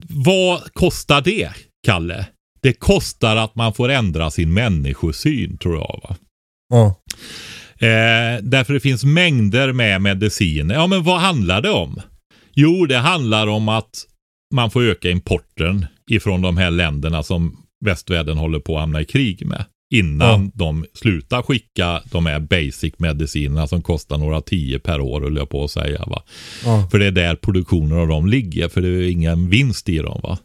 vad 0.08 0.74
kostar 0.74 1.20
det, 1.20 1.50
Kalle? 1.86 2.26
Det 2.62 2.72
kostar 2.72 3.36
att 3.36 3.54
man 3.54 3.74
får 3.74 3.88
ändra 3.88 4.30
sin 4.30 4.54
människosyn, 4.54 5.58
tror 5.58 5.74
jag. 5.74 6.00
Va? 6.02 6.16
Ja. 6.68 6.86
Eh, 7.86 8.42
därför 8.42 8.74
det 8.74 8.80
finns 8.80 9.04
mängder 9.04 9.72
med 9.72 10.02
mediciner. 10.02 10.74
Ja, 10.74 10.86
men 10.86 11.02
vad 11.02 11.20
handlar 11.20 11.62
det 11.62 11.70
om? 11.70 12.00
Jo, 12.54 12.86
det 12.86 12.98
handlar 12.98 13.46
om 13.46 13.68
att 13.68 14.04
man 14.54 14.70
får 14.70 14.82
öka 14.82 15.10
importen 15.10 15.86
ifrån 16.10 16.42
de 16.42 16.56
här 16.56 16.70
länderna 16.70 17.22
som 17.22 17.56
västvärlden 17.84 18.38
håller 18.38 18.58
på 18.58 18.74
att 18.74 18.80
hamna 18.80 19.00
i 19.00 19.04
krig 19.04 19.46
med. 19.46 19.64
Innan 19.98 20.44
Ja. 20.44 20.50
de 20.54 20.84
slutar 20.94 21.42
skicka 21.42 22.02
de 22.10 22.26
här 22.26 22.40
basic 22.40 22.94
medicinerna 22.98 23.66
som 23.66 23.82
kostar 23.82 24.18
några 24.18 24.40
tio 24.40 24.78
per 24.78 25.00
år, 25.00 25.20
höll 25.20 25.36
jag 25.36 25.48
på 25.48 25.64
att 25.64 25.70
säga. 25.70 26.04
Va? 26.06 26.22
Ja. 26.64 26.88
För 26.90 26.98
det 26.98 27.06
är 27.06 27.10
där 27.10 27.34
produktionen 27.36 27.98
av 27.98 28.08
dem 28.08 28.26
ligger, 28.26 28.68
för 28.68 28.80
det 28.80 28.88
är 28.88 29.10
ingen 29.10 29.50
vinst 29.50 29.88
i 29.88 29.98
dem. 29.98 30.20
va. 30.22 30.38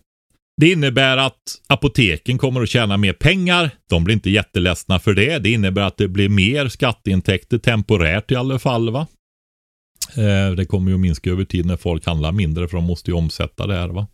Det 0.62 0.72
innebär 0.72 1.18
att 1.18 1.42
apoteken 1.68 2.38
kommer 2.38 2.62
att 2.62 2.70
tjäna 2.70 2.98
mer 2.98 3.14
pengar. 3.14 3.70
De 3.90 4.04
blir 4.04 4.14
inte 4.16 4.30
jätteledsna 4.30 5.00
för 5.00 5.14
det. 5.14 5.40
Det 5.40 5.50
innebär 5.52 5.82
att 5.82 5.98
det 5.98 6.08
blir 6.08 6.30
mer 6.30 6.68
skatteintäkter 6.68 7.58
temporärt 7.58 8.32
i 8.32 8.36
alla 8.36 8.60
fall. 8.60 8.90
va. 8.92 9.08
Eh, 10.16 10.52
Det 10.56 10.66
kommer 10.66 10.92
ju 10.92 10.96
att 10.96 11.02
minska 11.02 11.30
över 11.32 11.44
tid 11.46 11.66
när 11.66 11.78
folk 11.78 12.06
handlar 12.06 12.32
mindre 12.32 12.68
för 12.68 12.78
de 12.78 12.84
måste 12.86 13.12
ju 13.12 13.18
omsätta 13.18 13.68
det 13.68 13.74
här. 13.76 13.88
va. 13.88 14.08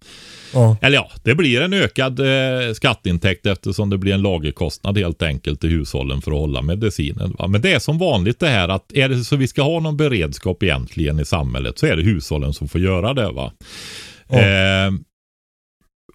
Ja. 0.54 0.78
Eller 0.82 0.96
ja, 0.98 1.12
det 1.24 1.36
blir 1.36 1.62
en 1.62 1.74
ökad 1.74 2.20
eh, 2.20 2.74
skatteintäkt 2.74 3.46
eftersom 3.46 3.90
det 3.90 3.98
blir 3.98 4.14
en 4.14 4.22
lagerkostnad 4.22 4.98
helt 4.98 5.22
enkelt 5.22 5.62
till 5.62 5.70
hushållen 5.70 6.22
för 6.22 6.32
att 6.32 6.38
hålla 6.38 6.62
medicinen. 6.62 7.36
Va? 7.40 7.48
Men 7.48 7.62
det 7.62 7.74
är 7.74 7.80
som 7.80 7.98
vanligt 7.98 8.40
det 8.40 8.48
här 8.50 8.70
att 8.70 8.92
är 8.94 9.10
det 9.10 9.24
så 9.24 9.36
vi 9.36 9.48
ska 9.48 9.62
ha 9.62 9.80
någon 9.80 9.98
beredskap 9.98 10.64
egentligen 10.64 11.20
i 11.20 11.26
samhället 11.26 11.80
så 11.80 11.86
är 11.86 11.96
det 11.96 12.04
hushållen 12.04 12.54
som 12.54 12.68
får 12.68 12.82
göra 12.82 13.14
det. 13.14 13.32
va. 13.32 13.54
Ja. 14.30 14.38
Eh, 14.40 14.92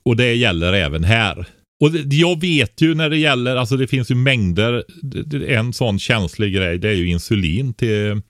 och 0.04 0.16
det 0.16 0.34
gäller 0.34 0.72
även 0.72 1.04
här. 1.04 1.46
Och 1.84 1.90
det, 1.92 2.16
jag 2.16 2.40
vet 2.40 2.80
ju 2.82 2.94
när 2.94 3.10
det 3.10 3.16
gäller, 3.18 3.56
alltså 3.56 3.76
det 3.76 3.86
finns 3.86 4.10
ju 4.10 4.14
mängder, 4.14 4.84
det- 5.02 5.22
det- 5.22 5.54
en 5.54 5.72
sån 5.72 5.98
känslig 5.98 6.54
grej 6.54 6.78
det 6.78 6.88
är 6.88 6.92
ju 6.94 7.08
insulin 7.08 7.74
till 7.74 8.20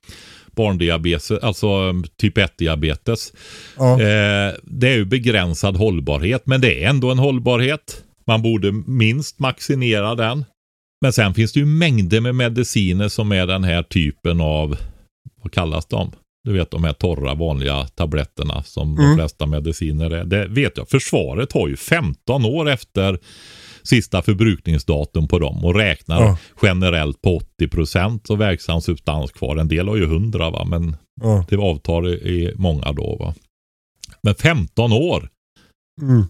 barndiabetes, 0.57 1.31
alltså 1.31 1.69
typ 2.17 2.39
1-diabetes. 2.39 3.33
Ja. 3.77 3.93
Eh, 3.93 4.53
det 4.63 4.89
är 4.89 4.97
ju 4.97 5.05
begränsad 5.05 5.77
hållbarhet, 5.77 6.43
men 6.47 6.61
det 6.61 6.85
är 6.85 6.89
ändå 6.89 7.11
en 7.11 7.19
hållbarhet. 7.19 8.03
Man 8.27 8.43
borde 8.43 8.73
minst 8.87 9.39
maximera 9.39 10.15
den. 10.15 10.45
Men 11.01 11.13
sen 11.13 11.35
finns 11.35 11.53
det 11.53 11.61
ju 11.61 11.67
mängder 11.67 12.21
med 12.21 12.35
mediciner 12.35 13.09
som 13.09 13.33
är 13.33 13.47
den 13.47 13.65
här 13.65 13.83
typen 13.83 14.41
av, 14.41 14.77
vad 15.43 15.53
kallas 15.53 15.87
de? 15.87 16.13
Du 16.45 16.53
vet 16.53 16.71
de 16.71 16.85
här 16.85 16.93
torra 16.93 17.35
vanliga 17.35 17.85
tabletterna 17.87 18.63
som 18.63 18.97
de 18.97 19.03
Mm. 19.05 19.17
flesta 19.17 19.47
mediciner 19.47 20.11
är. 20.11 20.25
Det 20.25 20.47
vet 20.47 20.77
jag. 20.77 20.89
Försvaret 20.89 21.53
har 21.53 21.69
ju 21.69 21.77
15 21.77 22.45
år 22.45 22.69
efter 22.71 23.19
sista 23.83 24.23
förbrukningsdatum 24.23 25.29
på 25.29 25.39
dem 25.39 25.65
och 25.65 25.75
räknar 25.75 26.23
Ja. 26.23 26.39
generellt 26.63 27.23
på 27.23 27.41
80% 27.61 28.31
och 28.31 28.41
verksam 28.41 28.81
substans 28.81 29.33
kvar. 29.33 29.57
En 29.57 29.69
del 29.69 29.89
har 29.89 29.97
ju 29.97 30.05
100 30.05 30.51
va, 30.51 30.65
men 30.65 30.97
Ja. 31.21 31.45
det 31.49 31.57
avtar 31.57 32.09
i 32.09 32.55
många 32.57 32.93
då. 32.93 33.17
Va? 33.21 33.35
Men 34.23 34.35
15 34.35 34.93
år. 34.93 35.29
Mm. 36.03 36.25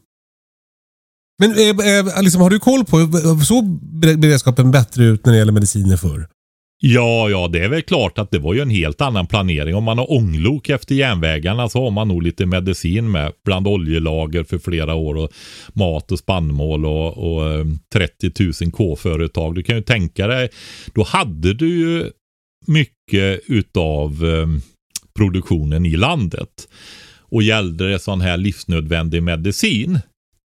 Men 1.39 1.51
eh, 1.53 1.99
eh, 1.99 2.23
liksom, 2.23 2.41
har 2.43 2.51
du 2.51 2.59
koll 2.59 2.85
på, 2.85 2.97
så 3.45 3.63
beredskapen 4.17 4.71
bättre 4.71 5.05
ut 5.05 5.27
när 5.27 5.33
det 5.33 5.39
gäller 5.39 5.53
mediciner 5.53 5.97
förr? 5.97 6.29
Ja, 6.85 7.31
ja, 7.31 7.49
det 7.49 7.65
är 7.65 7.69
väl 7.69 7.83
klart 7.83 8.19
att 8.19 8.31
det 8.31 8.39
var 8.39 8.55
ju 8.55 8.61
en 8.61 8.71
helt 8.71 9.01
annan 9.01 9.27
planering. 9.27 9.75
Om 9.75 9.85
man 9.85 9.99
har 9.99 10.13
ånglok 10.13 10.69
efter 10.69 10.95
järnvägarna 10.95 11.69
så 11.69 11.85
har 11.85 11.91
man 11.91 12.09
nog 12.09 12.23
lite 12.23 12.47
medicin 12.47 13.11
med. 13.11 13.33
Bland 13.45 13.69
oljelager 13.69 14.45
för 14.45 14.59
flera 14.59 14.95
år 14.95 15.15
och 15.15 15.31
mat 15.73 16.13
och 16.13 16.19
spannmål 16.19 16.87
och, 16.87 17.19
och 17.19 17.67
30 17.93 18.65
000 18.65 18.73
K-företag. 18.73 19.55
Du 19.55 19.63
kan 19.63 19.77
ju 19.77 19.83
tänka 19.83 20.27
dig, 20.27 20.49
då 20.95 21.03
hade 21.03 21.55
du 21.55 21.69
ju 21.69 22.11
mycket 22.67 23.41
utav 23.47 24.25
eh, 24.25 24.47
produktionen 25.17 25.87
i 25.87 25.97
landet. 25.97 26.69
Och 27.21 27.43
gällde 27.43 27.91
det 27.91 27.99
sån 27.99 28.21
här 28.21 28.37
livsnödvändig 28.37 29.23
medicin, 29.23 29.99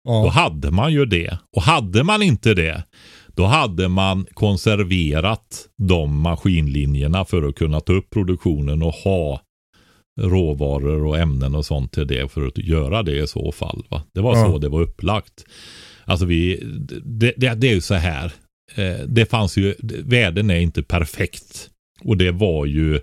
ja. 0.04 0.22
då 0.22 0.28
hade 0.28 0.70
man 0.70 0.92
ju 0.92 1.04
det. 1.04 1.38
Och 1.56 1.62
hade 1.62 2.04
man 2.04 2.22
inte 2.22 2.54
det, 2.54 2.84
då 3.34 3.44
hade 3.44 3.88
man 3.88 4.26
konserverat 4.34 5.68
de 5.76 6.20
maskinlinjerna 6.20 7.24
för 7.24 7.48
att 7.48 7.54
kunna 7.54 7.80
ta 7.80 7.92
upp 7.92 8.10
produktionen 8.10 8.82
och 8.82 8.92
ha 8.92 9.40
råvaror 10.20 11.04
och 11.04 11.18
ämnen 11.18 11.54
och 11.54 11.66
sånt 11.66 11.92
till 11.92 12.06
det 12.06 12.32
för 12.32 12.46
att 12.46 12.58
göra 12.58 13.02
det 13.02 13.22
i 13.22 13.26
så 13.26 13.52
fall. 13.52 13.84
Va? 13.88 14.02
Det 14.12 14.20
var 14.20 14.36
ja. 14.36 14.44
så 14.44 14.58
det 14.58 14.68
var 14.68 14.80
upplagt. 14.80 15.44
Alltså 16.04 16.26
vi, 16.26 16.62
det, 17.04 17.34
det, 17.36 17.54
det 17.54 17.68
är 17.68 17.74
ju 17.74 17.80
så 17.80 17.94
här. 17.94 18.32
Eh, 18.74 19.06
det 19.06 19.26
fanns 19.26 19.56
ju, 19.56 19.74
världen 20.04 20.50
är 20.50 20.60
inte 20.60 20.82
perfekt. 20.82 21.70
Och 22.04 22.16
det 22.16 22.30
var 22.30 22.66
ju 22.66 23.00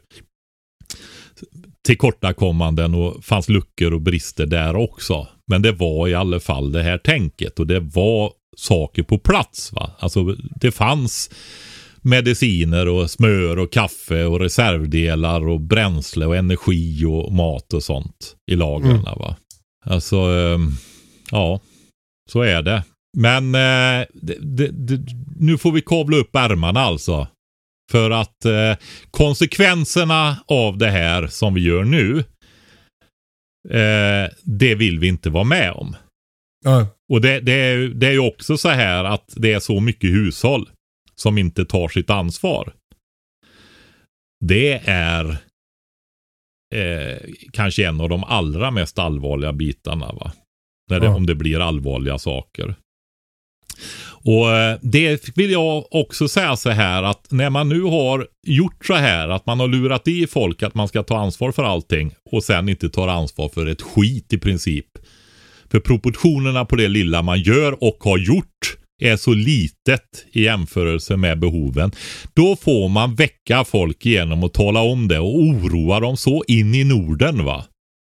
tillkortakommanden 1.86 2.96
och 2.96 3.24
fanns 3.24 3.50
luckor 3.50 3.94
och 3.94 4.02
brister 4.02 4.46
där 4.46 4.76
också. 4.76 5.28
Men 5.48 5.62
det 5.62 5.72
var 5.72 6.08
i 6.08 6.14
alla 6.14 6.40
fall 6.40 6.72
det 6.72 6.84
här 6.84 6.98
tänket 6.98 7.60
och 7.60 7.68
det 7.68 7.80
var 7.80 8.32
saker 8.58 9.04
på 9.04 9.18
plats. 9.18 9.74
Va? 9.74 9.92
Alltså 10.00 10.36
det 10.56 10.72
fanns 10.72 11.30
mediciner 12.02 12.88
och 12.88 13.12
smör 13.12 13.60
och 13.60 13.74
kaffe 13.74 14.26
och 14.26 14.40
reservdelar 14.40 15.48
och 15.48 15.62
bränsle 15.62 16.26
och 16.26 16.36
energi 16.36 17.06
och 17.06 17.32
mat 17.34 17.74
och 17.74 17.84
sånt 17.84 18.36
i 18.52 18.56
lagren. 18.56 18.92
Mm. 18.92 19.04
Va? 19.04 19.36
Alltså, 19.86 20.18
ehm, 20.18 20.72
ja, 21.32 21.60
så 22.32 22.42
är 22.42 22.62
det. 22.62 22.84
Men 23.18 23.56
eh, 23.56 24.08
det, 24.14 24.38
det, 24.42 24.68
det, 24.68 25.00
nu 25.40 25.58
får 25.58 25.72
vi 25.72 25.82
kavla 25.82 26.18
upp 26.18 26.36
ärmarna 26.36 26.80
alltså. 26.80 27.28
För 27.92 28.12
att 28.12 28.46
eh, 28.46 28.76
konsekvenserna 29.12 30.38
av 30.48 30.78
det 30.78 30.90
här 30.90 31.28
som 31.28 31.54
vi 31.54 31.62
gör 31.62 31.84
nu, 31.84 32.20
eh, 33.70 34.32
det 34.44 34.76
vill 34.76 35.00
vi 35.00 35.08
inte 35.08 35.30
vara 35.30 35.44
med 35.44 35.72
om. 35.72 35.96
Ja. 36.66 36.88
Och 37.12 37.22
det, 37.22 37.40
det, 37.40 37.54
är, 37.54 37.78
det 37.78 38.08
är 38.08 38.12
ju 38.12 38.20
också 38.20 38.58
så 38.58 38.70
här 38.70 39.04
att 39.04 39.34
det 39.36 39.54
är 39.54 39.60
så 39.60 39.80
mycket 39.80 40.10
hushåll 40.10 40.70
som 41.16 41.38
inte 41.38 41.66
tar 41.66 41.88
sitt 41.88 42.10
ansvar. 42.10 42.74
Det 44.46 44.82
är 44.86 45.30
eh, 46.76 47.18
kanske 47.54 47.88
en 47.88 48.02
av 48.02 48.10
de 48.10 48.24
allra 48.24 48.72
mest 48.72 49.00
allvarliga 49.00 49.54
bitarna. 49.54 50.12
Va? 50.12 50.32
När 50.90 51.00
det, 51.00 51.06
ja. 51.06 51.16
Om 51.16 51.26
det 51.26 51.36
blir 51.36 51.60
allvarliga 51.60 52.18
saker. 52.18 52.76
Och 54.24 54.52
eh, 54.52 54.80
det 54.82 55.38
vill 55.38 55.52
jag 55.52 55.96
också 55.96 56.28
säga 56.28 56.56
så 56.56 56.70
här 56.70 57.04
att 57.04 57.32
när 57.32 57.50
man 57.50 57.70
nu 57.70 57.82
har 57.82 58.28
gjort 58.48 58.86
så 58.86 58.94
här 58.94 59.30
att 59.30 59.46
man 59.46 59.60
har 59.60 59.68
lurat 59.68 60.08
i 60.08 60.28
folk 60.28 60.64
att 60.64 60.76
man 60.76 60.88
ska 60.88 61.04
ta 61.04 61.18
ansvar 61.18 61.52
för 61.52 61.64
allting 61.64 62.14
och 62.32 62.44
sen 62.44 62.70
inte 62.70 62.90
tar 62.90 63.08
ansvar 63.08 63.50
för 63.50 63.66
ett 63.66 63.82
skit 63.82 64.34
i 64.34 64.38
princip. 64.38 64.88
För 65.72 65.80
proportionerna 65.80 66.66
på 66.66 66.76
det 66.76 66.88
lilla 66.88 67.22
man 67.22 67.42
gör 67.42 67.84
och 67.84 67.98
har 68.00 68.18
gjort 68.18 68.78
är 69.02 69.18
så 69.18 69.34
litet 69.34 70.26
i 70.32 70.44
jämförelse 70.44 71.18
med 71.18 71.40
behoven. 71.40 71.92
Då 72.34 72.56
får 72.56 72.90
man 72.90 73.16
väcka 73.16 73.64
folk 73.64 74.06
genom 74.06 74.44
att 74.44 74.54
tala 74.54 74.80
om 74.82 75.08
det 75.08 75.20
och 75.20 75.40
oroa 75.40 76.00
dem 76.00 76.18
så 76.18 76.44
in 76.48 76.76
i 76.76 76.84
Norden 76.84 77.46
va. 77.46 77.66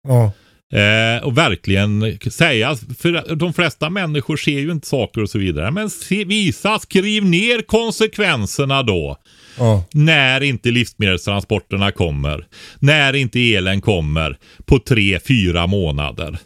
Ja. 0.07 0.31
Eh, 0.73 1.23
och 1.23 1.37
verkligen 1.37 2.19
säga, 2.31 2.75
för 2.97 3.35
de 3.35 3.53
flesta 3.53 3.89
människor 3.89 4.37
ser 4.37 4.59
ju 4.59 4.71
inte 4.71 4.87
saker 4.87 5.21
och 5.21 5.29
så 5.29 5.39
vidare. 5.39 5.71
Men 5.71 5.89
se, 5.89 6.23
visa, 6.23 6.79
skriv 6.79 7.25
ner 7.25 7.61
konsekvenserna 7.61 8.83
då. 8.83 9.17
Ja. 9.57 9.83
När 9.93 10.43
inte 10.43 10.71
livsmedelstransporterna 10.71 11.91
kommer. 11.91 12.45
När 12.79 13.13
inte 13.13 13.39
elen 13.39 13.81
kommer 13.81 14.37
på 14.65 14.79
tre, 14.79 15.19
fyra 15.19 15.67
månader. 15.67 16.39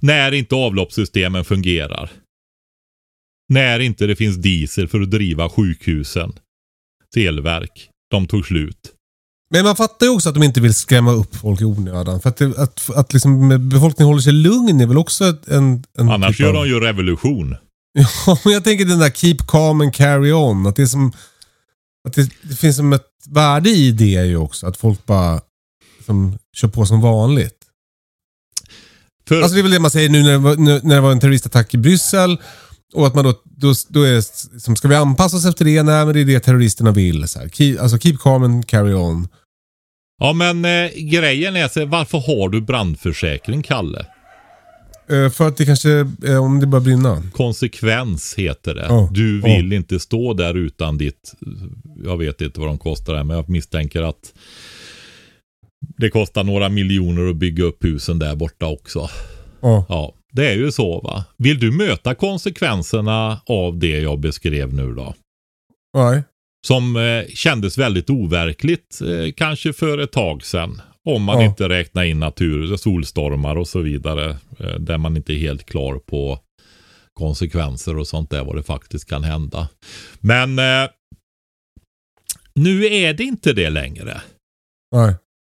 När 0.00 0.32
inte 0.32 0.54
avloppssystemen 0.54 1.44
fungerar. 1.44 2.10
När 3.48 3.78
inte 3.78 4.06
det 4.06 4.16
finns 4.16 4.36
diesel 4.36 4.88
för 4.88 5.00
att 5.00 5.10
driva 5.10 5.48
sjukhusen. 5.48 6.32
Elverk. 7.16 7.90
De 8.10 8.26
tog 8.26 8.46
slut. 8.46 8.92
Men 9.50 9.64
man 9.64 9.76
fattar 9.76 10.06
ju 10.06 10.12
också 10.12 10.28
att 10.28 10.34
de 10.34 10.42
inte 10.44 10.60
vill 10.60 10.74
skrämma 10.74 11.12
upp 11.12 11.36
folk 11.36 11.60
i 11.60 11.64
onödan. 11.64 12.20
För 12.20 12.28
att, 12.28 12.36
det, 12.36 12.58
att, 12.58 12.90
att 12.96 13.12
liksom 13.12 13.48
befolkningen 13.68 14.06
håller 14.06 14.20
sig 14.20 14.32
lugn 14.32 14.80
är 14.80 14.86
väl 14.86 14.98
också 14.98 15.24
en... 15.46 15.84
en 15.98 16.08
Annars 16.08 16.36
typ 16.36 16.40
gör 16.40 16.48
av... 16.48 16.54
de 16.54 16.68
ju 16.68 16.80
revolution. 16.80 17.56
Ja, 18.26 18.38
men 18.44 18.52
jag 18.52 18.64
tänker 18.64 18.84
den 18.84 18.98
där 18.98 19.10
keep 19.10 19.36
calm 19.48 19.80
and 19.80 19.94
carry 19.94 20.32
on. 20.32 20.66
Att 20.66 20.76
det, 20.76 20.88
som, 20.88 21.12
att 22.08 22.14
det, 22.14 22.30
det 22.42 22.56
finns 22.56 22.76
som 22.76 22.92
ett 22.92 23.06
värde 23.28 23.70
i 23.70 23.92
det 23.92 24.04
ju 24.04 24.36
också. 24.36 24.66
Att 24.66 24.76
folk 24.76 25.06
bara 25.06 25.40
som, 26.06 26.38
kör 26.56 26.68
på 26.68 26.86
som 26.86 27.00
vanligt. 27.00 27.55
För... 29.28 29.40
Alltså 29.42 29.54
det 29.54 29.60
är 29.60 29.62
väl 29.62 29.72
det 29.72 29.80
man 29.80 29.90
säger 29.90 30.08
nu 30.08 30.22
när 30.22 30.32
det 30.32 30.38
var, 30.38 30.56
när 30.56 30.94
det 30.94 31.00
var 31.00 31.12
en 31.12 31.20
terroristattack 31.20 31.74
i 31.74 31.78
Bryssel. 31.78 32.38
Och 32.94 33.06
att 33.06 33.14
man 33.14 33.24
då, 33.24 33.34
då, 33.44 33.74
då 33.88 34.02
är 34.02 34.20
som, 34.60 34.76
ska 34.76 34.88
vi 34.88 34.94
anpassa 34.94 35.36
oss 35.36 35.46
efter 35.46 35.64
det? 35.64 35.82
Nej, 35.82 36.04
men 36.04 36.14
det 36.14 36.20
är 36.20 36.24
det 36.24 36.40
terroristerna 36.40 36.92
vill. 36.92 37.28
Så 37.28 37.38
här. 37.38 37.48
Keep, 37.48 37.78
alltså 37.80 37.98
keep 37.98 38.16
calm 38.20 38.42
and 38.42 38.66
carry 38.68 38.94
on. 38.94 39.28
Ja, 40.18 40.32
men 40.32 40.64
eh, 40.64 40.90
grejen 40.96 41.56
är 41.56 41.68
så 41.68 41.86
varför 41.86 42.18
har 42.18 42.48
du 42.48 42.60
brandförsäkring, 42.60 43.62
Kalle? 43.62 44.06
Eh, 45.10 45.30
för 45.30 45.48
att 45.48 45.56
det 45.56 45.66
kanske, 45.66 46.06
eh, 46.26 46.44
om 46.44 46.60
det 46.60 46.66
börjar 46.66 46.84
brinna. 46.84 47.22
Konsekvens 47.32 48.34
heter 48.38 48.74
det. 48.74 48.88
Oh, 48.88 49.12
du 49.12 49.40
vill 49.40 49.72
oh. 49.72 49.76
inte 49.76 50.00
stå 50.00 50.34
där 50.34 50.54
utan 50.54 50.98
ditt, 50.98 51.34
jag 52.04 52.16
vet 52.18 52.40
inte 52.40 52.60
vad 52.60 52.68
de 52.68 52.78
kostar 52.78 53.24
men 53.24 53.36
jag 53.36 53.48
misstänker 53.48 54.02
att 54.02 54.32
det 55.96 56.10
kostar 56.10 56.44
några 56.44 56.68
miljoner 56.68 57.30
att 57.30 57.36
bygga 57.36 57.64
upp 57.64 57.84
husen 57.84 58.18
där 58.18 58.36
borta 58.36 58.66
också. 58.66 59.08
Oh. 59.60 59.84
Ja, 59.88 60.14
det 60.32 60.48
är 60.48 60.54
ju 60.54 60.72
så 60.72 61.00
va. 61.00 61.24
Vill 61.36 61.58
du 61.58 61.72
möta 61.72 62.14
konsekvenserna 62.14 63.40
av 63.46 63.78
det 63.78 64.00
jag 64.00 64.20
beskrev 64.20 64.74
nu 64.74 64.92
då? 64.92 65.14
Nej. 65.96 66.22
Som 66.66 66.96
eh, 66.96 67.24
kändes 67.34 67.78
väldigt 67.78 68.10
overkligt 68.10 69.00
eh, 69.00 69.32
kanske 69.36 69.72
för 69.72 69.98
ett 69.98 70.12
tag 70.12 70.44
sedan. 70.44 70.80
Om 71.04 71.22
man 71.22 71.40
ja. 71.40 71.46
inte 71.46 71.68
räknar 71.68 72.04
in 72.04 72.20
natur, 72.20 72.76
solstormar 72.76 73.56
och 73.56 73.68
så 73.68 73.80
vidare. 73.80 74.36
Eh, 74.58 74.74
där 74.78 74.98
man 74.98 75.16
inte 75.16 75.32
är 75.32 75.38
helt 75.38 75.66
klar 75.66 75.98
på 75.98 76.38
konsekvenser 77.14 77.98
och 77.98 78.06
sånt 78.06 78.30
där 78.30 78.44
vad 78.44 78.56
det 78.56 78.62
faktiskt 78.62 79.08
kan 79.08 79.24
hända. 79.24 79.68
Men 80.20 80.58
eh, 80.58 80.88
nu 82.54 82.86
är 82.86 83.14
det 83.14 83.24
inte 83.24 83.52
det 83.52 83.70
längre. 83.70 84.20
Nej. 84.92 85.14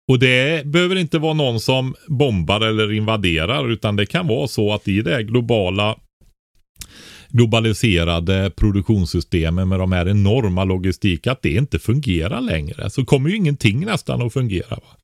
Och 0.07 0.19
det 0.19 0.65
behöver 0.65 0.95
inte 0.95 1.19
vara 1.19 1.33
någon 1.33 1.59
som 1.59 1.95
bombar 2.07 2.61
eller 2.61 2.93
invaderar 2.93 3.69
utan 3.71 3.95
det 3.95 4.05
kan 4.05 4.27
vara 4.27 4.47
så 4.47 4.73
att 4.73 4.87
i 4.87 5.01
det 5.01 5.23
globala 5.23 5.97
globaliserade 7.29 8.51
produktionssystemen 8.55 9.69
med 9.69 9.79
de 9.79 9.91
här 9.91 10.09
enorma 10.09 10.63
logistik 10.63 11.27
att 11.27 11.41
det 11.41 11.49
inte 11.49 11.79
fungerar 11.79 12.41
längre. 12.41 12.89
Så 12.89 13.05
kommer 13.05 13.29
ju 13.29 13.35
ingenting 13.35 13.85
nästan 13.85 14.21
att 14.21 14.33
fungera. 14.33 14.75
Va? 14.75 14.97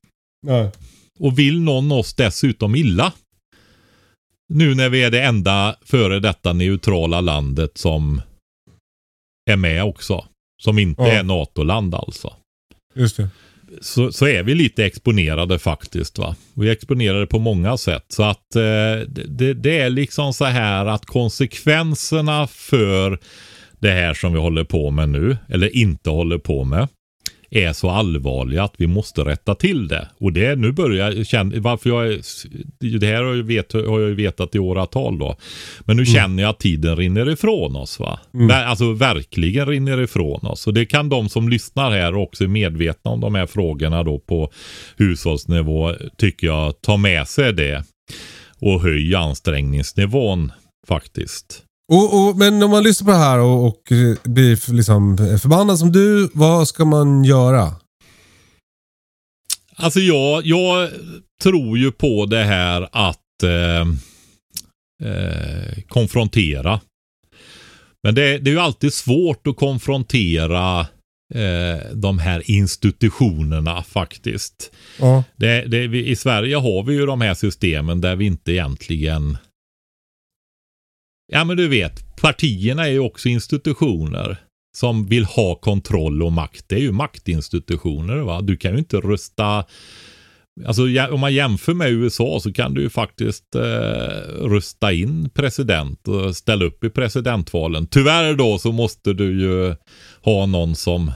Nej. 0.46 0.70
Och 1.18 1.38
vill 1.38 1.60
någon 1.60 1.92
oss 1.92 2.14
dessutom 2.14 2.74
illa? 2.74 3.12
Nu 4.48 4.74
när 4.74 4.88
vi 4.88 5.02
är 5.02 5.10
det 5.10 5.22
enda 5.22 5.76
före 5.84 6.20
detta 6.20 6.52
neutrala 6.52 7.20
landet 7.20 7.78
som 7.78 8.20
är 9.50 9.56
med 9.56 9.84
också. 9.84 10.24
Som 10.62 10.78
inte 10.78 11.02
ja. 11.02 11.12
är 11.12 11.22
NATO-land 11.22 11.94
alltså. 11.94 12.32
Just 12.94 13.16
det 13.16 13.28
så, 13.80 14.12
så 14.12 14.26
är 14.26 14.42
vi 14.42 14.54
lite 14.54 14.84
exponerade 14.84 15.58
faktiskt. 15.58 16.18
va. 16.18 16.36
Vi 16.54 16.68
är 16.68 16.72
exponerade 16.72 17.26
på 17.26 17.38
många 17.38 17.76
sätt. 17.76 18.04
Så 18.08 18.22
att 18.22 18.56
eh, 18.56 19.08
det, 19.28 19.54
det, 19.54 19.78
är 19.78 19.90
liksom 19.90 20.32
så 20.32 20.44
här 20.44 20.86
att 20.86 21.06
konsekvenserna 21.06 22.46
för 22.46 23.18
det 23.78 23.90
här 23.90 24.14
som 24.14 24.32
vi 24.32 24.38
håller 24.38 24.64
på 24.64 24.90
med 24.90 25.08
nu, 25.08 25.36
eller 25.48 25.76
inte 25.76 26.10
håller 26.10 26.38
på 26.38 26.64
med, 26.64 26.88
är 27.54 27.72
så 27.72 27.90
allvarliga 27.90 28.64
att 28.64 28.74
vi 28.76 28.86
måste 28.86 29.20
rätta 29.20 29.54
till 29.54 29.88
det. 29.88 30.08
Och 30.18 30.32
det 30.32 30.56
nu 30.56 30.72
börjar 30.72 31.12
jag 31.12 31.26
känna, 31.26 31.60
varför 31.60 31.90
jag 31.90 32.20
det 33.00 33.06
här 33.06 33.22
har 33.22 33.34
jag, 33.34 33.42
vet, 33.42 33.72
har 33.72 34.00
jag 34.00 34.10
vetat 34.10 34.54
i 34.54 34.58
åratal 34.58 35.18
då. 35.18 35.36
Men 35.80 35.96
nu 35.96 36.02
mm. 36.02 36.14
känner 36.14 36.42
jag 36.42 36.50
att 36.50 36.58
tiden 36.58 36.96
rinner 36.96 37.30
ifrån 37.30 37.76
oss 37.76 38.00
va. 38.00 38.20
Mm. 38.34 38.68
Alltså 38.68 38.92
verkligen 38.92 39.66
rinner 39.66 40.00
ifrån 40.02 40.46
oss. 40.46 40.66
Och 40.66 40.74
det 40.74 40.86
kan 40.86 41.08
de 41.08 41.28
som 41.28 41.48
lyssnar 41.48 41.90
här 41.90 42.14
också 42.14 42.44
är 42.44 42.48
medvetna 42.48 43.10
om 43.10 43.20
de 43.20 43.34
här 43.34 43.46
frågorna 43.46 44.02
då 44.02 44.18
på 44.18 44.52
hushållsnivå 44.96 45.94
tycker 46.16 46.46
jag 46.46 46.80
ta 46.80 46.96
med 46.96 47.28
sig 47.28 47.52
det. 47.52 47.84
Och 48.60 48.82
höj 48.82 49.14
ansträngningsnivån 49.14 50.52
faktiskt. 50.88 51.62
Och, 51.92 52.28
och, 52.28 52.36
men 52.36 52.62
om 52.62 52.70
man 52.70 52.82
lyssnar 52.82 53.06
på 53.06 53.10
det 53.10 53.24
här 53.24 53.38
och, 53.38 53.66
och 53.66 53.82
blir 54.22 54.72
liksom 54.72 55.16
förbannad 55.42 55.78
som 55.78 55.92
du, 55.92 56.30
vad 56.32 56.68
ska 56.68 56.84
man 56.84 57.24
göra? 57.24 57.74
Alltså 59.76 60.00
jag, 60.00 60.46
jag 60.46 60.90
tror 61.42 61.78
ju 61.78 61.92
på 61.92 62.26
det 62.26 62.44
här 62.44 62.88
att 62.92 63.42
eh, 63.42 63.80
eh, 65.10 65.82
konfrontera. 65.88 66.80
Men 68.02 68.14
det, 68.14 68.38
det, 68.38 68.50
är 68.50 68.52
ju 68.52 68.60
alltid 68.60 68.92
svårt 68.92 69.46
att 69.46 69.56
konfrontera 69.56 70.80
eh, 71.34 71.92
de 71.94 72.18
här 72.18 72.50
institutionerna 72.50 73.82
faktiskt. 73.82 74.70
Ja. 75.00 75.24
Det, 75.36 75.64
det, 75.66 75.86
vi, 75.86 76.06
I 76.06 76.16
Sverige 76.16 76.56
har 76.56 76.82
vi 76.82 76.94
ju 76.94 77.06
de 77.06 77.20
här 77.20 77.34
systemen 77.34 78.00
där 78.00 78.16
vi 78.16 78.24
inte 78.24 78.52
egentligen 78.52 79.36
Ja 81.26 81.44
men 81.44 81.56
du 81.56 81.68
vet, 81.68 82.16
partierna 82.16 82.86
är 82.86 82.90
ju 82.90 82.98
också 82.98 83.28
institutioner 83.28 84.36
som 84.76 85.06
vill 85.06 85.24
ha 85.24 85.54
kontroll 85.54 86.22
och 86.22 86.32
makt. 86.32 86.64
Det 86.68 86.74
är 86.74 86.80
ju 86.80 86.92
maktinstitutioner 86.92 88.16
va. 88.16 88.40
Du 88.40 88.56
kan 88.56 88.72
ju 88.72 88.78
inte 88.78 88.96
rösta 88.96 89.64
Alltså 90.66 90.82
om 91.10 91.20
man 91.20 91.34
jämför 91.34 91.74
med 91.74 91.90
USA 91.90 92.40
så 92.40 92.52
kan 92.52 92.74
du 92.74 92.82
ju 92.82 92.90
faktiskt 92.90 93.54
eh, 93.54 93.60
rösta 94.40 94.92
in 94.92 95.30
president 95.30 96.08
och 96.08 96.36
ställa 96.36 96.64
upp 96.64 96.84
i 96.84 96.90
presidentvalen. 96.90 97.86
Tyvärr 97.86 98.34
då 98.34 98.58
så 98.58 98.72
måste 98.72 99.12
du 99.12 99.40
ju 99.40 99.74
ha 100.22 100.46
någon 100.46 100.74
som 100.74 101.12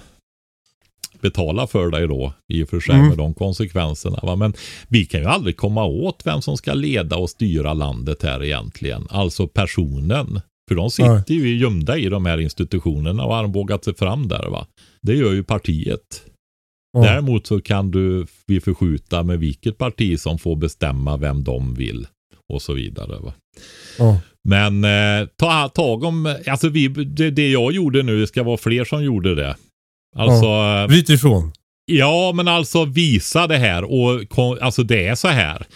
betala 1.20 1.66
för 1.66 1.90
dig 1.90 2.08
då 2.08 2.32
i 2.52 2.62
och 2.62 2.68
för 2.68 2.80
sig 2.80 2.94
mm. 2.94 3.08
med 3.08 3.18
de 3.18 3.34
konsekvenserna. 3.34 4.18
Va? 4.22 4.36
Men 4.36 4.52
vi 4.88 5.04
kan 5.04 5.20
ju 5.20 5.26
aldrig 5.26 5.56
komma 5.56 5.84
åt 5.84 6.22
vem 6.24 6.42
som 6.42 6.56
ska 6.56 6.74
leda 6.74 7.16
och 7.16 7.30
styra 7.30 7.74
landet 7.74 8.22
här 8.22 8.44
egentligen. 8.44 9.06
Alltså 9.10 9.48
personen. 9.48 10.40
För 10.68 10.74
de 10.74 10.90
sitter 10.90 11.34
ju 11.34 11.58
gömda 11.58 11.98
i 11.98 12.08
de 12.08 12.26
här 12.26 12.40
institutionerna 12.40 13.24
och 13.24 13.34
har 13.34 13.42
armbågat 13.44 13.84
sig 13.84 13.94
fram 13.94 14.28
där. 14.28 14.50
va. 14.50 14.66
Det 15.02 15.14
gör 15.14 15.32
ju 15.32 15.44
partiet. 15.44 16.22
Ja. 16.92 17.00
Däremot 17.00 17.46
så 17.46 17.60
kan 17.60 17.90
du 17.90 18.26
vi 18.46 18.60
förskjuta 18.60 19.22
med 19.22 19.38
vilket 19.38 19.78
parti 19.78 20.20
som 20.20 20.38
får 20.38 20.56
bestämma 20.56 21.16
vem 21.16 21.44
de 21.44 21.74
vill 21.74 22.06
och 22.48 22.62
så 22.62 22.72
vidare. 22.72 23.18
Va? 23.20 23.32
Ja. 23.98 24.20
Men 24.48 24.84
eh, 24.84 25.28
ta 25.36 25.68
tag 25.68 26.04
om, 26.04 26.36
alltså 26.46 26.68
vi, 26.68 26.88
det, 26.88 27.30
det 27.30 27.50
jag 27.50 27.72
gjorde 27.72 28.02
nu, 28.02 28.20
det 28.20 28.26
ska 28.26 28.42
vara 28.42 28.56
fler 28.56 28.84
som 28.84 29.04
gjorde 29.04 29.34
det. 29.34 29.56
Alltså, 30.16 30.46
ja, 30.46 30.86
bryter 30.88 31.14
ifrån. 31.14 31.52
Ja, 31.86 32.32
men 32.34 32.48
alltså 32.48 32.84
visa 32.84 33.46
det 33.46 33.56
här 33.56 33.84
och 33.84 34.38
alltså 34.60 34.82
det 34.82 35.06
är 35.06 35.14
så 35.14 35.28
här. 35.28 35.66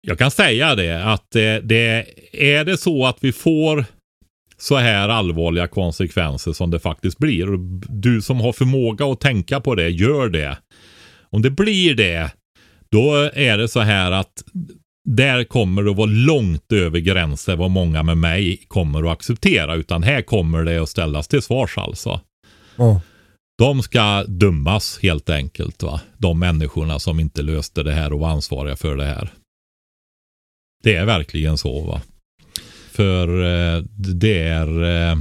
Jag 0.00 0.18
kan 0.18 0.30
säga 0.30 0.74
det 0.74 1.04
att 1.04 1.30
det, 1.30 1.60
det 1.60 2.06
är 2.32 2.64
det 2.64 2.78
så 2.78 3.06
att 3.06 3.18
vi 3.20 3.32
får 3.32 3.84
så 4.58 4.76
här 4.76 5.08
allvarliga 5.08 5.66
konsekvenser 5.66 6.52
som 6.52 6.70
det 6.70 6.78
faktiskt 6.78 7.18
blir. 7.18 7.46
Du 7.88 8.22
som 8.22 8.40
har 8.40 8.52
förmåga 8.52 9.06
att 9.06 9.20
tänka 9.20 9.60
på 9.60 9.74
det, 9.74 9.88
gör 9.88 10.28
det. 10.28 10.58
Om 11.30 11.42
det 11.42 11.50
blir 11.50 11.94
det, 11.94 12.30
då 12.90 13.14
är 13.34 13.58
det 13.58 13.68
så 13.68 13.80
här 13.80 14.12
att 14.12 14.42
där 15.08 15.44
kommer 15.44 15.82
det 15.82 15.90
att 15.90 15.96
vara 15.96 16.10
långt 16.10 16.72
över 16.72 16.98
gränsen 16.98 17.58
vad 17.58 17.70
många 17.70 18.02
med 18.02 18.18
mig 18.18 18.56
kommer 18.68 19.02
att 19.02 19.12
acceptera. 19.12 19.74
Utan 19.74 20.02
här 20.02 20.22
kommer 20.22 20.64
det 20.64 20.78
att 20.82 20.88
ställas 20.88 21.28
till 21.28 21.42
svars 21.42 21.78
alltså. 21.78 22.20
Oh. 22.78 23.00
De 23.58 23.82
ska 23.82 24.24
dömas 24.24 24.98
helt 25.02 25.30
enkelt. 25.30 25.82
va. 25.82 26.00
De 26.18 26.38
människorna 26.38 26.98
som 26.98 27.20
inte 27.20 27.42
löste 27.42 27.82
det 27.82 27.92
här 27.92 28.12
och 28.12 28.20
var 28.20 28.28
ansvariga 28.28 28.76
för 28.76 28.96
det 28.96 29.04
här. 29.04 29.32
Det 30.82 30.94
är 30.94 31.06
verkligen 31.06 31.58
så. 31.58 31.84
va. 31.86 32.00
För 32.90 33.28
eh, 33.28 33.82
det 34.18 34.38
är... 34.38 34.82
Eh, 34.82 35.16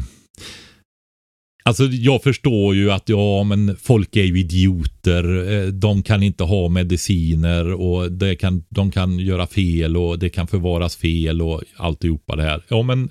alltså 1.65 1.83
jag 1.83 2.23
förstår 2.23 2.75
ju 2.75 2.91
att 2.91 3.09
ja 3.09 3.43
men 3.43 3.77
folk 3.77 4.15
är 4.15 4.23
ju 4.23 4.39
idioter. 4.39 5.51
Eh, 5.51 5.67
de 5.67 6.03
kan 6.03 6.23
inte 6.23 6.43
ha 6.43 6.69
mediciner 6.69 7.73
och 7.73 8.11
det 8.11 8.35
kan, 8.35 8.63
de 8.69 8.91
kan 8.91 9.19
göra 9.19 9.47
fel 9.47 9.97
och 9.97 10.19
det 10.19 10.29
kan 10.29 10.47
förvaras 10.47 10.95
fel 10.95 11.41
och 11.41 11.63
alltihopa 11.77 12.35
det 12.35 12.43
här. 12.43 12.63
Ja 12.67 12.81
men 12.83 13.09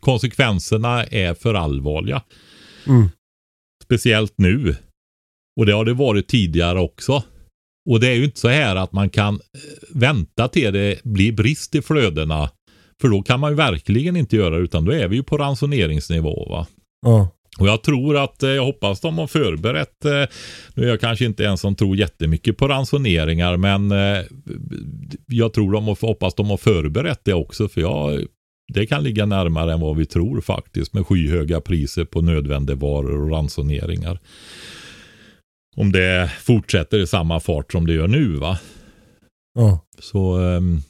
konsekvenserna 0.00 1.04
är 1.04 1.34
för 1.34 1.54
allvarliga. 1.54 2.22
Mm. 2.86 3.08
Speciellt 3.88 4.34
nu. 4.36 4.76
Och 5.60 5.66
det 5.66 5.72
har 5.72 5.84
det 5.84 5.94
varit 5.94 6.28
tidigare 6.28 6.80
också. 6.80 7.22
Och 7.90 8.00
det 8.00 8.08
är 8.08 8.14
ju 8.14 8.24
inte 8.24 8.40
så 8.40 8.48
här 8.48 8.76
att 8.76 8.92
man 8.92 9.10
kan 9.10 9.34
eh, 9.34 9.40
vänta 9.88 10.48
till 10.48 10.72
det 10.72 11.04
blir 11.04 11.32
brist 11.32 11.74
i 11.74 11.82
flödena. 11.82 12.50
För 13.00 13.08
då 13.08 13.22
kan 13.22 13.40
man 13.40 13.50
ju 13.50 13.56
verkligen 13.56 14.16
inte 14.16 14.36
göra 14.36 14.56
det 14.56 14.62
utan 14.62 14.84
då 14.84 14.92
är 14.92 15.08
vi 15.08 15.16
ju 15.16 15.22
på 15.22 15.38
ransoneringsnivå. 15.38 16.46
Va? 16.50 16.66
Ja. 17.06 17.28
Och 17.58 17.68
jag 17.68 17.82
tror 17.82 18.16
att, 18.16 18.42
eh, 18.42 18.50
jag 18.50 18.64
hoppas 18.64 19.00
de 19.00 19.18
har 19.18 19.26
förberett, 19.26 20.04
eh, 20.04 20.24
nu 20.74 20.84
är 20.84 20.88
jag 20.88 21.00
kanske 21.00 21.24
inte 21.24 21.46
en 21.46 21.58
som 21.58 21.74
tror 21.74 21.96
jättemycket 21.96 22.56
på 22.56 22.68
ransoneringar 22.68 23.56
men 23.56 23.90
jag 25.26 25.52
tror 25.52 25.72
de 25.72 25.84
har, 25.88 26.06
hoppas 26.06 26.34
de 26.34 26.50
har 26.50 26.56
förberett 26.56 27.20
det 27.24 27.34
också 27.34 27.68
för 27.68 27.80
jag 27.80 28.26
det 28.68 28.86
kan 28.86 29.02
ligga 29.02 29.26
närmare 29.26 29.72
än 29.72 29.80
vad 29.80 29.96
vi 29.96 30.06
tror 30.06 30.40
faktiskt 30.40 30.92
med 30.92 31.06
skyhöga 31.06 31.60
priser 31.60 32.04
på 32.04 32.20
nödvändigvaror 32.20 33.22
och 33.22 33.30
ransoneringar. 33.30 34.20
Om 35.76 35.92
det 35.92 36.30
fortsätter 36.42 36.98
i 36.98 37.06
samma 37.06 37.40
fart 37.40 37.72
som 37.72 37.86
det 37.86 37.92
gör 37.92 38.08
nu 38.08 38.36
va. 38.36 38.58
Ja. 39.54 39.84
Så, 39.98 40.38
ehm, 40.38 40.82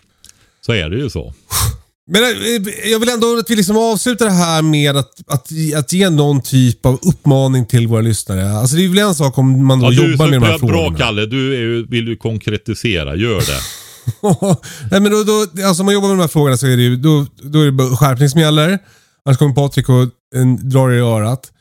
så 0.60 0.72
är 0.72 0.90
det 0.90 0.96
ju 0.96 1.10
så. 1.10 1.34
Men 2.10 2.22
eh, 2.22 2.90
jag 2.90 3.00
vill 3.00 3.08
ändå 3.08 3.38
att 3.38 3.50
vi 3.50 3.56
liksom 3.56 3.76
avslutar 3.76 4.26
det 4.26 4.32
här 4.32 4.62
med 4.62 4.96
att, 4.96 5.12
att, 5.26 5.48
att 5.76 5.92
ge 5.92 6.10
någon 6.10 6.42
typ 6.42 6.86
av 6.86 6.98
uppmaning 7.02 7.66
till 7.66 7.86
våra 7.86 8.00
lyssnare. 8.00 8.50
Alltså 8.50 8.76
det 8.76 8.84
är 8.84 8.88
väl 8.88 8.98
en 8.98 9.14
sak 9.14 9.38
om 9.38 9.66
man 9.66 9.80
då 9.80 9.92
ja, 9.92 9.92
jobbar 9.92 10.26
med 10.28 10.40
de 10.40 10.46
här 10.46 10.58
frågorna. 10.58 10.88
Bra 10.88 10.98
Kalle, 10.98 11.26
du 11.26 11.54
är, 11.54 11.90
vill 11.90 12.04
du 12.04 12.16
konkretisera, 12.16 13.16
gör 13.16 13.40
det. 13.40 13.60
Nej, 14.90 15.00
men 15.00 15.10
då, 15.12 15.24
då, 15.24 15.66
alltså 15.66 15.82
om 15.82 15.86
man 15.86 15.94
jobbar 15.94 16.08
med 16.08 16.16
de 16.16 16.20
här 16.20 16.28
frågorna 16.28 16.56
så 16.56 16.66
är 16.66 16.76
det 16.76 16.82
ju 16.82 16.96
då, 16.96 17.26
då 17.42 17.60
är 17.60 17.70
det 17.70 17.96
skärpning 17.96 18.28
som 18.28 18.40
gäller. 18.40 18.78
Annars 19.24 19.38
kommer 19.38 19.54
Patrik 19.54 19.88
och 19.88 20.08
en, 20.34 20.68
drar 20.68 20.92
i 20.92 20.98
örat. 20.98 21.52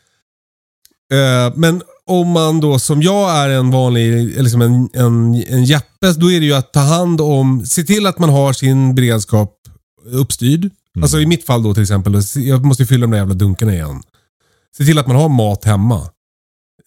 Uh, 1.13 1.55
men 1.55 1.81
om 2.05 2.27
man 2.27 2.59
då 2.59 2.79
som 2.79 3.01
jag 3.01 3.37
är 3.37 3.49
en 3.49 3.71
vanlig, 3.71 4.41
liksom 4.41 4.61
en, 4.61 4.89
en, 4.93 5.43
en 5.47 5.63
Jeppe, 5.63 6.13
då 6.17 6.31
är 6.31 6.39
det 6.39 6.45
ju 6.45 6.53
att 6.53 6.73
ta 6.73 6.79
hand 6.79 7.21
om, 7.21 7.65
se 7.65 7.83
till 7.83 8.07
att 8.07 8.19
man 8.19 8.29
har 8.29 8.53
sin 8.53 8.95
beredskap 8.95 9.53
uppstyrd. 10.05 10.59
Mm. 10.59 11.03
Alltså 11.03 11.19
i 11.19 11.25
mitt 11.25 11.45
fall 11.45 11.63
då 11.63 11.73
till 11.73 11.83
exempel, 11.83 12.21
jag 12.35 12.65
måste 12.65 12.85
fylla 12.85 13.01
de 13.01 13.11
där 13.11 13.17
jävla 13.17 13.33
dunkarna 13.33 13.73
igen. 13.73 14.01
Se 14.77 14.85
till 14.85 14.99
att 14.99 15.07
man 15.07 15.15
har 15.15 15.29
mat 15.29 15.65
hemma. 15.65 16.09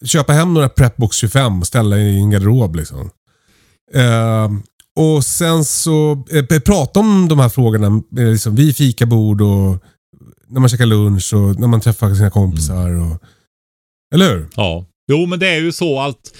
Köpa 0.05 0.33
hem 0.33 0.53
några 0.53 0.69
Prepbox 0.69 1.17
25 1.17 1.59
och 1.59 1.67
ställa 1.67 1.97
i 1.97 2.17
en 2.17 2.29
garderob 2.29 2.75
liksom. 2.75 3.09
Uh, 3.95 4.59
och 4.99 5.25
sen 5.25 5.65
så 5.65 6.25
eh, 6.31 6.59
prata 6.59 6.99
om 6.99 7.27
de 7.27 7.39
här 7.39 7.49
frågorna 7.49 8.01
eh, 8.17 8.31
liksom, 8.31 8.55
vid 8.55 8.75
fikabord 8.77 9.41
och 9.41 9.83
när 10.47 10.59
man 10.59 10.69
käkar 10.69 10.85
lunch 10.85 11.33
och 11.33 11.59
när 11.59 11.67
man 11.67 11.81
träffar 11.81 12.13
sina 12.13 12.29
kompisar. 12.29 12.89
Och, 12.89 13.23
eller 14.13 14.29
hur? 14.29 14.47
Ja. 14.55 14.85
Jo, 15.11 15.25
men 15.25 15.39
det 15.39 15.47
är 15.47 15.59
ju 15.59 15.71
så 15.71 15.99
att 15.99 16.33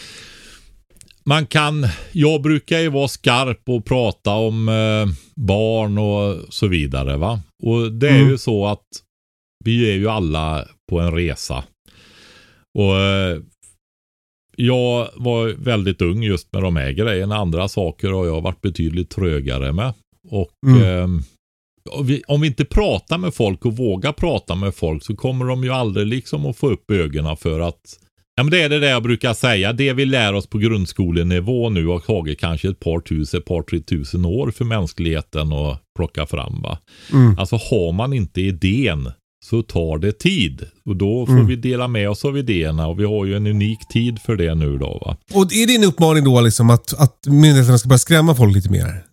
man 1.25 1.45
kan, 1.45 1.87
jag 2.11 2.41
brukar 2.41 2.79
ju 2.79 2.89
vara 2.89 3.07
skarp 3.07 3.69
och 3.69 3.85
prata 3.85 4.31
om 4.31 4.69
eh, 4.69 5.15
barn 5.35 5.97
och 5.97 6.53
så 6.53 6.67
vidare. 6.67 7.17
va. 7.17 7.41
Och 7.63 7.91
det 7.91 8.09
är 8.09 8.15
mm. 8.15 8.29
ju 8.29 8.37
så 8.37 8.67
att 8.67 8.87
vi 9.63 9.91
är 9.91 9.95
ju 9.95 10.09
alla 10.09 10.67
på 10.89 10.99
en 10.99 11.11
resa. 11.11 11.63
Och 12.77 12.99
eh, 12.99 13.39
jag 14.55 15.09
var 15.15 15.47
väldigt 15.47 16.01
ung 16.01 16.23
just 16.23 16.53
med 16.53 16.63
de 16.63 16.75
här 16.75 16.91
grejerna. 16.91 17.35
Andra 17.35 17.67
saker 17.67 18.09
har 18.09 18.25
jag 18.25 18.41
varit 18.41 18.61
betydligt 18.61 19.09
trögare 19.09 19.73
med. 19.73 19.93
Och 20.29 20.51
mm. 20.67 20.83
eh, 20.83 21.21
om 22.27 22.41
vi 22.41 22.47
inte 22.47 22.65
pratar 22.65 23.17
med 23.17 23.33
folk 23.33 23.65
och 23.65 23.77
vågar 23.77 24.11
prata 24.11 24.55
med 24.55 24.75
folk 24.75 25.03
så 25.03 25.15
kommer 25.15 25.45
de 25.45 25.63
ju 25.63 25.69
aldrig 25.69 26.07
liksom 26.07 26.45
att 26.45 26.57
få 26.57 26.69
upp 26.69 26.91
ögonen 26.91 27.37
för 27.37 27.59
att 27.59 27.97
Ja, 28.35 28.43
men 28.43 28.51
det 28.51 28.61
är 28.61 28.69
det 28.69 28.79
där 28.79 28.89
jag 28.89 29.03
brukar 29.03 29.33
säga. 29.33 29.73
Det 29.73 29.93
vi 29.93 30.05
lär 30.05 30.33
oss 30.33 30.47
på 30.47 30.57
grundskolenivå 30.57 31.69
nu 31.69 31.85
har 31.85 31.99
tagit 31.99 32.39
kanske 32.39 32.69
ett 32.69 32.79
par 32.79 32.99
tusen, 32.99 33.39
ett 33.39 33.45
par 33.45 33.61
tre 33.61 33.79
tusen 33.79 34.25
år 34.25 34.51
för 34.51 34.65
mänskligheten 34.65 35.53
att 35.53 35.81
plocka 35.95 36.25
fram. 36.25 36.61
Va? 36.61 36.77
Mm. 37.13 37.37
Alltså 37.39 37.55
har 37.55 37.91
man 37.91 38.13
inte 38.13 38.41
idén 38.41 39.11
så 39.45 39.61
tar 39.63 39.97
det 39.97 40.11
tid. 40.19 40.65
Och 40.85 40.95
då 40.95 41.25
får 41.25 41.33
Mm. 41.33 41.47
vi 41.47 41.55
dela 41.55 41.87
med 41.87 42.09
oss 42.09 42.25
av 42.25 42.37
idéerna 42.37 42.87
och 42.87 42.99
vi 42.99 43.05
har 43.05 43.25
ju 43.25 43.35
en 43.35 43.47
unik 43.47 43.79
tid 43.93 44.19
för 44.21 44.35
det 44.35 44.55
nu 44.55 44.77
då. 44.77 45.01
Va? 45.05 45.17
Och 45.33 45.53
är 45.53 45.67
din 45.67 45.83
uppmaning 45.83 46.23
då 46.23 46.41
liksom 46.41 46.69
att, 46.69 46.93
att 46.99 47.17
myndigheterna 47.27 47.77
ska 47.77 47.89
börja 47.89 47.99
skrämma 47.99 48.35
folk 48.35 48.55
lite 48.55 48.69
mer? 48.69 49.03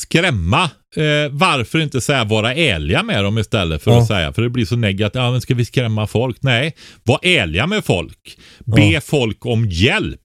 Skrämma. 0.00 0.62
Eh, 0.96 1.30
varför 1.30 1.78
inte 1.80 2.00
säga 2.00 2.24
vara 2.24 2.54
ärliga 2.54 3.02
med 3.02 3.24
dem 3.24 3.38
istället 3.38 3.82
för 3.82 3.90
Ja. 3.90 4.00
att 4.00 4.06
säga, 4.06 4.32
för 4.32 4.42
det 4.42 4.50
blir 4.50 4.64
så 4.64 4.76
negativt. 4.76 5.14
Ja, 5.22 5.30
men 5.30 5.40
ska 5.40 5.54
vi 5.54 5.64
skrämma 5.64 6.06
folk? 6.06 6.36
Nej, 6.42 6.74
var 7.02 7.18
ärliga 7.22 7.66
med 7.66 7.84
folk. 7.84 8.38
Be 8.64 8.84
Ja. 8.84 9.00
folk 9.00 9.46
om 9.46 9.68
hjälp. 9.68 10.20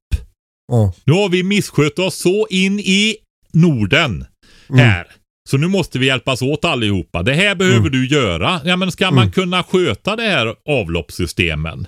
Ja. 0.71 0.93
Nu 1.03 1.13
har 1.13 1.29
vi 1.29 1.43
misskött 1.43 1.99
oss 1.99 2.15
så 2.15 2.47
in 2.49 2.79
i 2.79 3.15
Norden 3.53 4.25
Mm. 4.69 5.03
Så 5.47 5.57
nu 5.57 5.67
måste 5.67 5.99
vi 5.99 6.05
hjälpas 6.05 6.41
åt 6.41 6.65
allihopa. 6.65 7.23
Det 7.23 7.33
här 7.33 7.55
behöver 7.55 7.77
Mm. 7.79 7.91
du 7.91 8.07
göra. 8.07 8.61
Ja, 8.65 8.75
men 8.75 8.91
ska 8.91 9.05
man 9.11 9.23
Mm. 9.23 9.31
kunna 9.31 9.63
sköta 9.63 10.15
det 10.15 10.23
här 10.23 10.55
avloppssystemen? 10.69 11.87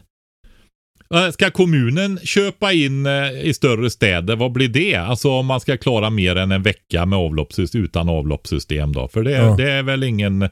Eh, 1.13 1.29
Ska 1.31 1.51
kommunen 1.51 2.19
köpa 2.23 2.73
in 2.73 3.05
eh, 3.05 3.41
i 3.43 3.53
större 3.53 3.89
städer, 3.89 4.35
vad 4.35 4.51
blir 4.51 4.67
det? 4.67 4.95
Alltså 4.95 5.29
om 5.29 5.45
man 5.45 5.59
ska 5.59 5.77
klara 5.77 6.09
mer 6.09 6.35
än 6.35 6.51
en 6.51 6.63
vecka 6.63 7.05
med 7.05 7.19
avloppssystem, 7.19 7.83
utan 7.83 8.09
avloppssystem 8.09 8.93
då? 8.93 9.07
För 9.07 9.23
det, 9.23 9.31
Ja. 9.31 9.55
det 9.57 9.71
är 9.71 9.83
väl 9.83 10.03
ingen... 10.03 10.49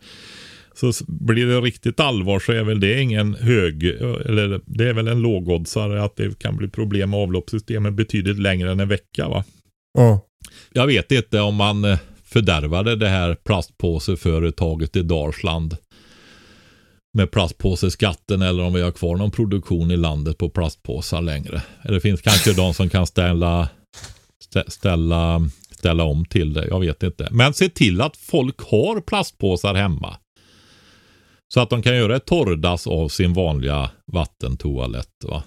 Så 0.75 0.91
blir 1.07 1.45
det 1.45 1.61
riktigt 1.61 1.99
allvar 1.99 2.39
så 2.39 2.51
är 2.51 2.63
väl 2.63 2.79
det 2.79 3.01
ingen 3.01 3.33
hög, 3.35 3.83
eller 4.25 4.61
det 4.65 4.89
är 4.89 4.93
väl 4.93 5.07
en 5.07 5.19
lågoddsare 5.21 6.03
att 6.03 6.15
det 6.15 6.39
kan 6.39 6.57
bli 6.57 6.67
problem 6.67 7.09
med 7.09 7.19
avloppssystemen 7.19 7.95
betydligt 7.95 8.39
längre 8.39 8.71
än 8.71 8.79
en 8.79 8.87
vecka 8.87 9.27
va? 9.29 9.43
Ja. 9.97 10.25
Jag 10.73 10.87
vet 10.87 11.11
inte 11.11 11.39
om 11.41 11.55
man 11.55 11.85
eh, 11.85 11.97
fördärvade 12.27 12.95
det 12.95 13.09
här 13.09 13.35
plastpåseföretaget 13.35 14.95
i 14.95 15.03
Dalsland 15.03 15.77
med 17.17 17.31
plastpåseskatten 17.31 18.41
eller 18.41 18.63
om 18.63 18.73
vi 18.73 18.81
har 18.81 18.91
kvar 18.91 19.15
någon 19.15 19.31
produktion 19.31 19.91
i 19.91 19.97
landet 19.97 20.37
på 20.37 20.49
plastpåsar 20.49 21.21
längre. 21.21 21.61
Eller 21.81 21.93
det 21.93 22.01
finns 22.01 22.21
kanske 22.21 22.53
de 22.53 22.73
som 22.73 22.89
kan 22.89 23.07
ställa, 23.07 23.69
stä- 24.53 24.69
ställa, 24.69 25.49
ställa 25.71 26.03
om 26.03 26.25
till 26.25 26.53
det. 26.53 26.67
Jag 26.67 26.79
vet 26.79 27.03
inte. 27.03 27.27
Men 27.31 27.53
se 27.53 27.69
till 27.69 28.01
att 28.01 28.17
folk 28.17 28.59
har 28.59 29.01
plastpåsar 29.01 29.73
hemma. 29.75 30.17
Så 31.53 31.59
att 31.59 31.69
de 31.69 31.81
kan 31.81 31.95
göra 31.95 32.15
ett 32.15 32.25
torrdass 32.25 32.87
av 32.87 33.09
sin 33.09 33.33
vanliga 33.33 33.91
vattentoalett. 34.11 35.23
Va? 35.23 35.43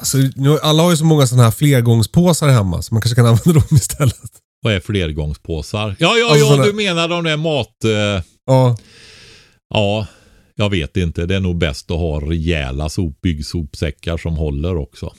Alltså, 0.00 0.18
nu, 0.36 0.58
alla 0.58 0.82
har 0.82 0.90
ju 0.90 0.96
så 0.96 1.04
många 1.04 1.26
sådana 1.26 1.44
här 1.44 1.50
flergångspåsar 1.50 2.48
hemma 2.48 2.82
så 2.82 2.94
man 2.94 3.02
kanske 3.02 3.14
kan 3.14 3.26
använda 3.26 3.52
dem 3.60 3.76
istället. 3.76 4.30
Vad 4.62 4.72
är 4.74 4.80
flergångspåsar? 4.80 5.96
Ja, 5.98 6.16
ja, 6.18 6.30
Alltså 6.30 6.44
ja, 6.46 6.50
såna- 6.50 6.64
du 6.64 6.72
menar 6.72 7.08
de 7.08 7.24
där 7.24 7.36
mat... 7.36 7.84
Eh, 7.84 8.22
Ja. 8.46 8.76
Ja, 9.74 10.06
jag 10.54 10.70
vet 10.70 10.96
inte. 10.96 11.26
Det 11.26 11.34
är 11.36 11.40
nog 11.40 11.58
bäst 11.58 11.90
att 11.90 11.96
ha 11.98 12.20
rejäla 12.30 12.88
sop, 12.88 13.20
byggsopsäckar 13.20 14.16
som 14.16 14.36
håller 14.36 14.76
också. 14.76 15.12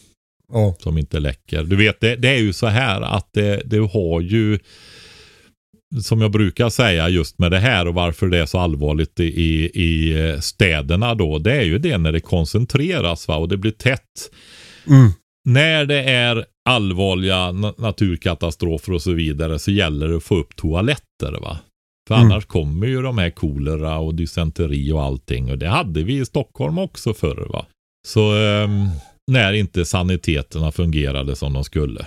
Ja. 0.53 0.75
Som 0.79 0.97
inte 0.97 1.19
läcker. 1.19 1.63
Du 1.63 1.75
vet, 1.75 1.99
det, 2.01 2.15
det 2.15 2.29
är 2.29 2.37
ju 2.39 2.53
så 2.53 2.67
här 2.67 3.01
att 3.01 3.29
det, 3.33 3.61
du 3.65 3.81
har 3.81 4.21
ju 4.21 4.59
som 6.01 6.21
jag 6.21 6.31
brukar 6.31 6.69
säga 6.69 7.09
just 7.09 7.39
med 7.39 7.51
det 7.51 7.59
här 7.59 7.87
och 7.87 7.93
varför 7.93 8.27
det 8.27 8.37
är 8.37 8.45
så 8.45 8.57
allvarligt 8.59 9.19
i, 9.19 9.23
i, 9.23 9.65
i 9.83 10.37
städerna 10.41 11.15
då. 11.15 11.39
Det 11.39 11.53
är 11.53 11.63
ju 11.63 11.77
det 11.79 11.97
när 11.97 12.11
det 12.11 12.19
koncentreras 12.19 13.27
va? 13.27 13.35
och 13.35 13.49
det 13.49 13.57
blir 13.57 13.71
tätt. 13.71 14.31
Mm. 14.87 15.09
När 15.45 15.85
det 15.85 16.03
är 16.03 16.45
allvarliga 16.69 17.35
na- 17.51 17.73
naturkatastrofer 17.81 18.93
och 18.93 19.01
så 19.01 19.11
vidare 19.13 19.59
så 19.59 19.71
gäller 19.71 20.07
det 20.07 20.17
att 20.17 20.23
få 20.23 20.35
upp 20.37 20.55
toaletter 20.55 21.31
va. 21.41 21.57
För 22.07 22.15
Mm. 22.15 22.25
annars 22.31 22.45
kommer 22.45 22.87
ju 22.87 23.01
de 23.01 23.17
här 23.17 23.29
kolera 23.29 23.97
och 23.97 24.15
dysenteri 24.15 24.91
och 24.91 25.03
allting. 25.03 25.51
Och 25.51 25.57
det 25.57 25.67
hade 25.67 26.03
vi 26.03 26.17
i 26.19 26.25
Stockholm 26.25 26.77
också 26.77 27.13
förr 27.13 27.47
va. 27.53 27.65
Så 28.07 28.33
ehm, 28.35 28.87
när 29.31 29.53
inte 29.53 29.85
saniteterna 29.85 30.71
fungerade 30.71 31.35
som 31.35 31.53
de 31.53 31.63
skulle. 31.63 32.05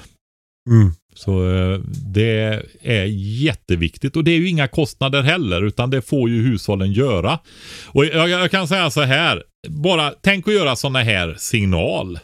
Mm. 0.71 0.93
Så 1.15 1.51
eh, 1.55 1.79
det 2.15 2.65
är 2.83 3.05
jätteviktigt 3.45 4.17
och 4.17 4.25
det 4.25 4.31
är 4.31 4.39
ju 4.39 4.49
inga 4.49 4.69
kostnader 4.69 5.23
heller 5.23 5.63
utan 5.63 5.91
det 5.91 6.03
får 6.03 6.31
ju 6.31 6.43
hushållen 6.43 6.93
göra. 6.93 7.39
Och 7.87 8.05
jag, 8.05 8.29
jag 8.29 8.51
kan 8.51 8.69
säga 8.69 8.91
så 8.91 9.01
här, 9.01 9.43
bara 9.69 10.11
tänk 10.23 10.49
att 10.49 10.55
göra 10.55 10.77
sådana 10.77 11.03
här 11.03 11.35
signal 11.39 12.19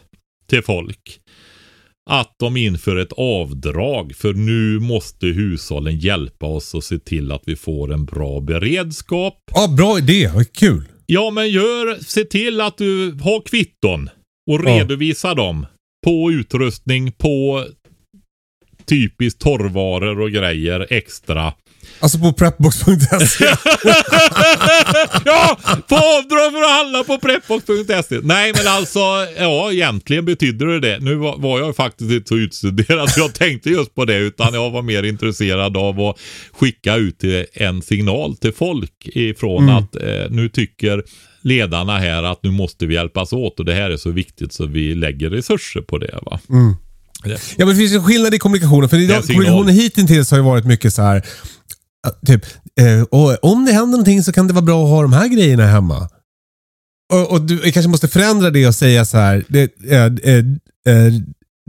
till 0.47 0.61
folk. 0.63 1.19
Att 2.11 2.35
de 2.39 2.57
inför 2.57 2.95
ett 2.95 3.13
avdrag 3.17 4.15
för 4.15 4.33
nu 4.33 4.79
måste 4.79 5.27
hushållen 5.27 5.99
hjälpa 5.99 6.45
oss 6.45 6.73
och 6.73 6.83
se 6.83 6.99
till 6.99 7.31
att 7.31 7.43
vi 7.45 7.55
får 7.55 7.93
en 7.93 8.05
bra 8.05 8.39
beredskap. 8.41 9.37
Ja, 9.53 9.67
bra 9.77 9.97
idé. 9.97 10.31
Vad 10.35 10.53
kul. 10.53 10.83
Ja, 11.05 11.29
men 11.31 11.49
gör, 11.49 12.03
se 12.03 12.23
till 12.23 12.61
att 12.61 12.77
du 12.77 13.11
har 13.11 13.41
kvitton 13.47 14.09
och 14.51 14.59
Ja. 14.65 14.79
redovisa 14.79 15.33
dem 15.33 15.65
på 16.05 16.31
utrustning, 16.31 17.11
på 17.11 17.65
typiskt 18.85 19.41
torrvaror 19.41 20.19
och 20.21 20.31
grejer 20.31 20.87
extra. 20.89 21.53
Alltså 21.99 22.19
på 22.19 22.33
prepbox.se. 22.33 23.45
ja, 25.25 25.57
få 25.89 25.95
avdrag 25.95 26.51
för 26.51 26.63
att 26.63 26.71
handla 26.71 27.03
på 27.03 27.17
prepbox.se. 27.17 28.19
Nej, 28.23 28.53
men 28.57 28.67
alltså, 28.67 28.99
ja, 29.37 29.71
egentligen 29.71 30.25
betyder 30.25 30.65
det 30.65 30.79
det. 30.79 30.99
Nu 30.99 31.15
var, 31.15 31.37
var 31.37 31.59
jag 31.59 31.75
faktiskt 31.75 32.11
inte 32.11 32.27
så 32.27 32.35
utstuderad 32.35 33.09
jag 33.17 33.33
tänkte 33.33 33.69
just 33.69 33.95
på 33.95 34.05
det, 34.05 34.17
utan 34.17 34.53
jag 34.53 34.71
var 34.71 34.81
mer 34.81 35.03
intresserad 35.03 35.77
av 35.77 35.99
att 35.99 36.15
skicka 36.51 36.95
ut 36.95 37.23
en 37.53 37.81
signal 37.81 38.37
till 38.37 38.53
folk 38.53 39.07
ifrån 39.13 39.69
att 39.69 39.95
eh, 39.95 40.01
nu 40.29 40.49
tycker 40.49 41.03
ledarna 41.41 41.97
här 41.97 42.23
att 42.23 42.43
nu 42.43 42.51
måste 42.51 42.85
vi 42.85 42.93
hjälpas 42.93 43.33
åt 43.33 43.59
och 43.59 43.65
det 43.65 43.73
här 43.73 43.89
är 43.89 43.97
så 43.97 44.11
viktigt 44.11 44.53
så 44.53 44.65
vi 44.65 44.95
lägger 44.95 45.29
resurser 45.29 45.81
på 45.81 45.97
det. 45.97 46.19
va. 46.25 46.39
Ja, 47.23 47.37
men 47.57 47.67
det 47.67 47.75
finns 47.75 47.93
en 47.93 48.03
skillnad 48.03 48.33
i 48.33 48.39
kommunikationen. 48.39 48.89
För 48.89 48.97
idag, 48.97 49.23
kommunikationen 49.23 49.75
hittills 49.75 50.31
har 50.31 50.37
ju 50.37 50.43
varit 50.43 50.65
mycket 50.65 50.93
så 50.93 51.01
här. 51.01 51.25
Typ, 52.25 52.45
eh, 52.79 53.01
och 53.01 53.43
om 53.43 53.65
det 53.65 53.71
händer 53.71 53.91
någonting 53.91 54.23
så 54.23 54.31
kan 54.31 54.47
det 54.47 54.53
vara 54.53 54.65
bra 54.65 54.83
att 54.83 54.89
ha 54.89 55.01
de 55.01 55.13
här 55.13 55.27
grejerna 55.27 55.67
hemma. 55.67 56.09
Och, 57.13 57.31
och 57.31 57.41
du 57.41 57.71
kanske 57.71 57.89
måste 57.89 58.07
förändra 58.07 58.49
det 58.49 58.67
och 58.67 58.75
säga 58.75 59.05
så 59.05 59.17
här. 59.17 59.43
Det, 59.47 59.91
eh, 59.91 60.05
eh, 60.05 60.37
eh, 60.95 61.13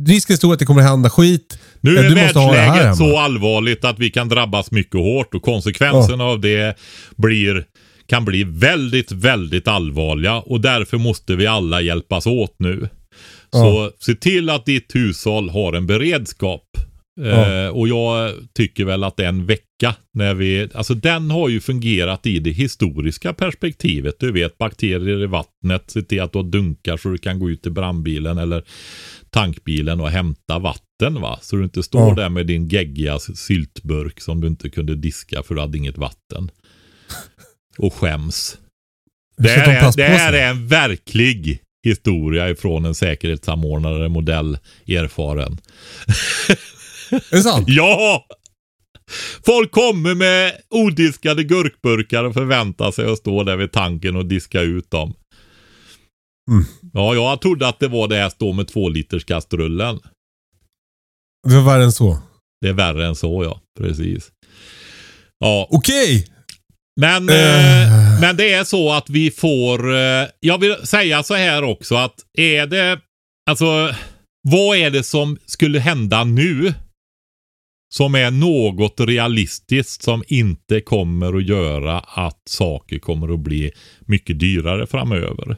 risken 0.07 0.35
är 0.35 0.37
stor 0.37 0.53
att 0.53 0.59
det 0.59 0.64
kommer 0.64 0.83
hända 0.83 1.11
skit. 1.11 1.59
Nu 1.81 1.99
Eh, 1.99 2.07
är 2.07 2.14
världsläget 2.14 2.97
så 2.97 3.19
allvarligt 3.19 3.85
att 3.85 3.99
vi 3.99 4.11
kan 4.11 4.29
drabbas 4.29 4.71
mycket 4.71 5.01
hårt 5.01 5.35
och 5.35 5.43
konsekvenserna 5.43 6.25
av 6.25 6.40
det 6.40 6.77
blir, 7.16 7.64
kan 8.07 8.25
bli 8.25 8.45
väldigt, 8.45 9.12
väldigt 9.12 9.69
allvarliga 9.69 10.37
och 10.37 10.61
därför 10.61 10.99
måste 10.99 11.37
vi 11.37 11.47
alla 11.47 11.81
hjälpas 11.81 12.27
åt 12.27 12.55
nu. 12.59 12.88
Så 13.53 13.90
se 13.99 14.14
till 14.14 14.51
att 14.51 14.66
ditt 14.66 14.95
hushåll 14.95 15.51
har 15.51 15.73
en 15.73 15.87
beredskap. 15.87 16.64
Ja. 17.22 17.64
Eh, 17.64 17.68
och 17.68 17.88
jag 17.88 18.35
tycker 18.54 18.85
väl 18.85 19.04
att 19.04 19.20
en 19.20 19.46
vecka 19.46 19.94
när 20.14 20.35
vi, 20.35 20.68
alltså 20.74 20.94
den 20.94 21.30
har 21.30 21.48
ju 21.48 21.61
fungerat 21.61 22.26
i 22.26 22.38
det 22.38 22.50
historiska 22.50 23.33
perspektivet. 23.33 24.14
Du 24.18 24.33
vet 24.33 24.59
bakterier 24.59 25.22
i 25.22 25.26
vattnet, 25.26 25.90
se 25.90 26.02
till 26.02 26.20
att 26.22 26.33
du 26.33 26.38
har 26.38 26.44
dunkar 26.44 26.96
så 26.96 27.09
du 27.09 27.18
kan 27.18 27.38
gå 27.38 27.50
ut 27.50 27.62
till 27.62 27.72
brandbilen 27.72 28.38
eller 28.38 28.64
tankbilen 29.30 30.00
och 30.00 30.11
hämta 30.11 30.59
vatten 30.59 31.20
va. 31.20 31.38
Så 31.42 31.56
du 31.56 31.64
inte 31.64 31.83
står 31.83 32.09
Ja. 32.09 32.14
där 32.14 32.28
med 32.28 32.46
din 32.46 32.68
geggiga 32.68 33.18
syltburk 33.18 34.20
som 34.20 34.40
du 34.40 34.46
inte 34.46 34.70
kunde 34.70 34.94
diska 34.94 35.42
för 35.42 35.54
du 35.54 35.61
hade 35.61 35.78
inget 35.78 35.98
vatten. 35.98 36.50
Och 37.78 37.94
skäms. 37.94 38.59
Det 39.37 39.48
här, 39.48 39.88
är, 39.88 39.96
det 39.96 40.02
här 40.02 40.33
är 40.33 40.50
en 40.50 40.66
verklig 40.68 41.59
historia 41.85 42.50
ifrån 42.50 42.85
en 42.85 42.94
säkerhetssamordnare 42.94 44.09
modell 44.09 44.59
erfaren. 44.87 45.59
Är 47.11 47.37
det 47.37 47.42
sant? 47.42 47.64
Ja! 47.68 48.27
Folk 49.46 49.70
kommer 49.70 50.14
med 50.14 50.53
odiskade 50.70 51.44
gurkburkar 51.44 52.25
och 52.25 52.35
förväntar 52.35 52.90
sig 52.90 53.12
att 53.12 53.18
stå 53.18 53.42
där 53.44 53.57
vid 53.57 53.73
tanken 53.73 54.16
och 54.16 54.27
diska 54.27 54.61
ut 54.61 54.90
dem. 54.90 55.14
Mm. 56.51 56.64
Ja, 56.92 57.14
jag 57.14 57.40
trodde 57.40 57.68
att 57.68 57.79
det 57.81 57.88
var 57.88 58.09
det 58.09 58.16
här 58.16 58.29
stå 58.29 58.53
med 58.53 58.68
två 58.68 58.88
liters 58.88 59.25
kastrullen. 59.25 59.99
Det 61.49 61.55
var 61.57 61.62
värre 61.73 61.85
än 61.85 61.92
så. 61.92 62.18
Det 62.61 62.68
är 62.68 62.73
värre 62.73 63.07
än 63.07 63.16
så 63.16 63.44
ja, 63.44 63.61
precis. 63.81 64.31
Ja, 65.38 65.68
Okej! 65.70 66.27
men, 67.01 67.29
Eh. 67.29 67.83
eh, 68.14 68.20
men 68.20 68.37
det 68.37 68.53
är 68.53 68.64
så 68.64 68.92
att 68.92 69.11
vi 69.11 69.31
får, 69.31 69.94
eh, 69.94 70.27
jag 70.40 70.59
vill 70.59 70.77
säga 70.87 71.23
så 71.23 71.35
här 71.35 71.64
också 71.64 71.94
att 71.94 72.14
är 72.38 72.66
det, 72.66 73.01
alltså 73.50 73.94
vad 74.48 74.77
är 74.77 74.90
det 74.90 75.02
som 75.02 75.38
skulle 75.46 75.79
hända 75.79 76.25
nu? 76.25 76.75
Som 77.93 78.15
är 78.15 78.31
något 78.31 79.01
realistiskt 79.01 80.03
som 80.03 80.23
inte 80.29 80.81
kommer 80.81 81.37
att 81.37 81.47
göra 81.49 81.99
att 81.99 82.43
saker 82.49 82.99
kommer 82.99 83.35
att 83.35 83.41
bli 83.41 83.73
mycket 84.01 84.41
dyrare 84.41 84.87
framöver. 84.87 85.57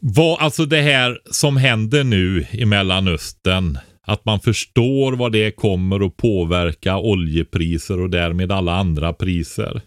Vad, 0.00 0.40
alltså 0.40 0.66
det 0.66 0.80
här 0.80 1.18
som 1.30 1.56
händer 1.56 2.04
nu 2.04 2.46
i 2.50 2.64
Mellanöstern. 2.64 3.78
Att 4.06 4.24
man 4.24 4.40
förstår 4.40 5.12
vad 5.12 5.32
det 5.32 5.50
kommer 5.50 6.06
att 6.06 6.16
påverka 6.16 6.98
oljepriser 6.98 8.00
och 8.00 8.10
därmed 8.10 8.52
alla 8.52 8.74
andra 8.74 9.12
priser. 9.12 9.82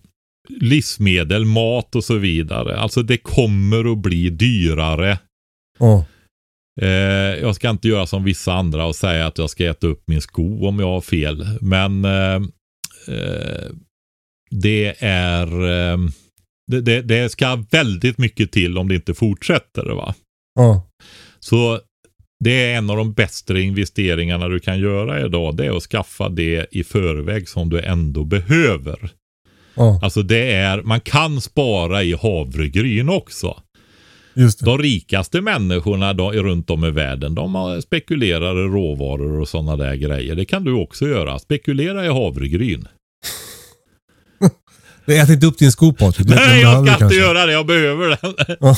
livsmedel, 0.49 1.45
mat 1.45 1.95
och 1.95 2.03
så 2.03 2.17
vidare. 2.17 2.77
Alltså 2.77 3.03
det 3.03 3.17
kommer 3.17 3.91
att 3.91 3.97
bli 3.97 4.29
dyrare. 4.29 5.19
Oh. 5.79 6.03
Eh, 6.81 6.87
jag 7.41 7.55
ska 7.55 7.69
inte 7.69 7.87
göra 7.87 8.05
som 8.05 8.23
vissa 8.23 8.53
andra 8.53 8.85
och 8.85 8.95
säga 8.95 9.27
att 9.27 9.37
jag 9.37 9.49
ska 9.49 9.65
äta 9.65 9.87
upp 9.87 10.03
min 10.07 10.21
sko 10.21 10.67
om 10.67 10.79
jag 10.79 10.87
har 10.87 11.01
fel. 11.01 11.47
Men 11.61 12.05
eh, 12.05 12.35
eh, 13.07 13.71
det 14.51 14.95
är 15.03 15.47
eh, 15.47 15.97
det, 16.67 16.81
det, 16.81 17.01
det, 17.01 17.29
ska 17.29 17.65
väldigt 17.71 18.17
mycket 18.17 18.51
till 18.51 18.77
om 18.77 18.87
det 18.87 18.95
inte 18.95 19.13
fortsätter. 19.13 19.85
va? 19.85 20.15
Ja. 20.55 20.87
Så 21.39 21.79
det 22.43 22.71
är 22.71 22.77
en 22.77 22.89
av 22.89 22.97
de 22.97 23.13
bättre 23.13 23.61
investeringarna 23.61 24.47
du 24.47 24.59
kan 24.59 24.79
göra 24.79 25.25
idag. 25.25 25.55
Det 25.55 25.65
är 25.65 25.77
att 25.77 25.83
skaffa 25.83 26.29
det 26.29 26.67
i 26.71 26.83
förväg 26.83 27.49
som 27.49 27.69
du 27.69 27.81
ändå 27.81 28.23
behöver. 28.23 29.09
Ja. 29.75 29.99
Alltså 30.03 30.21
det 30.21 30.51
är, 30.51 30.81
man 30.81 30.99
kan 30.99 31.41
spara 31.41 32.03
i 32.03 32.13
havregryn 32.13 33.09
också. 33.09 33.61
De 34.59 34.77
rikaste 34.77 35.41
människorna 35.41 36.13
då, 36.13 36.31
runt 36.31 36.69
om 36.69 36.85
i 36.85 36.91
världen, 36.91 37.35
de 37.35 37.81
spekulerar 37.83 38.65
i 38.65 38.67
råvaror 38.67 39.39
och 39.39 39.47
sådana 39.47 39.75
där 39.75 39.95
grejer. 39.95 40.35
Det 40.35 40.45
kan 40.45 40.63
du 40.63 40.73
också 40.73 41.07
göra. 41.07 41.39
Spekulera 41.39 42.05
i 42.05 42.07
havregryn. 42.07 42.87
Ät 45.07 45.29
inte 45.29 45.45
upp 45.45 45.57
din 45.57 45.71
sko 45.71 45.93
Patrik. 45.93 46.27
Nej, 46.27 46.61
jag 46.61 46.71
ska 46.71 46.79
inte 46.79 46.95
kanske. 46.99 47.17
göra 47.17 47.45
det. 47.45 47.51
Jag 47.51 47.65
behöver 47.65 48.09
den. 48.09 48.17
Ja. 48.47 48.55
Jag 48.59 48.75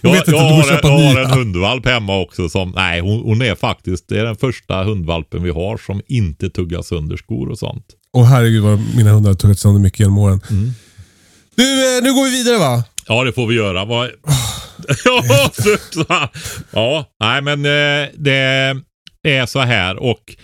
Jag, 0.00 0.10
vet 0.10 0.28
inte, 0.28 0.30
jag, 0.30 0.38
har, 0.48 0.62
köpa 0.62 0.88
jag 0.88 0.94
har 1.14 1.20
en 1.20 1.30
hundvalp 1.30 1.86
hemma 1.86 2.18
också 2.20 2.48
som, 2.48 2.72
nej 2.76 3.00
hon, 3.00 3.20
hon 3.22 3.42
är 3.42 3.54
faktiskt, 3.54 4.08
det 4.08 4.18
är 4.20 4.24
den 4.24 4.36
första 4.36 4.84
hundvalpen 4.84 5.42
vi 5.42 5.50
har 5.50 5.76
som 5.86 6.02
inte 6.08 6.50
tuggar 6.50 6.82
sönder 6.82 7.16
skor 7.16 7.48
och 7.50 7.58
sånt. 7.58 7.84
Åh 8.12 8.24
herregud 8.24 8.62
vad 8.62 8.80
mina 8.96 9.10
hundar 9.10 9.30
har 9.30 9.34
tuggat 9.36 9.58
sönder 9.58 9.80
mycket 9.80 10.00
genom 10.00 10.18
åren. 10.18 10.40
Mm. 10.50 10.70
Du, 11.54 11.96
eh, 11.96 12.02
nu 12.02 12.12
går 12.14 12.24
vi 12.24 12.30
vidare 12.30 12.58
va? 12.58 12.84
Ja, 13.08 13.24
det 13.24 13.32
får 13.32 13.46
vi 13.46 13.54
göra. 13.54 13.84
Vad- 13.84 14.10
ja, 15.04 15.50
så- 15.52 15.76
så- 15.90 16.28
ja, 16.70 17.04
nej 17.20 17.42
men 17.42 17.64
eh, 17.66 18.08
det 18.14 18.74
är 19.22 19.46
så 19.46 19.60
här 19.60 19.96
och 19.96 20.36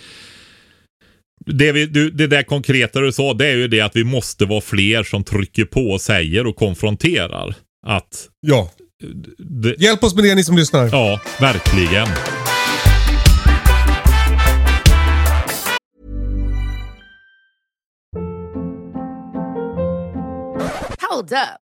det, 1.47 1.73
vi, 1.73 1.87
du, 1.87 2.11
det 2.11 2.27
där 2.27 2.43
konkreta 2.43 3.01
du 3.01 3.13
sa, 3.13 3.35
det 3.35 3.47
är 3.47 3.57
ju 3.57 3.69
det 3.69 3.81
att 3.81 3.97
vi 3.97 4.05
måste 4.05 4.45
vara 4.45 4.61
fler 4.61 5.03
som 5.03 5.25
trycker 5.25 5.65
på 5.65 5.81
och 5.81 6.01
säger 6.01 6.47
och 6.47 6.57
konfronterar. 6.57 7.55
Att, 7.87 8.29
Ja. 8.47 8.71
det, 9.39 9.75
Hjälp 9.81 10.05
oss 10.05 10.15
med 10.15 10.25
det 10.25 10.35
ni 10.35 10.45
som 10.45 10.57
lyssnar. 10.57 10.89
ja, 10.93 11.21
verkligen. 11.41 12.09
Hold 21.11 21.33
up. 21.33 21.64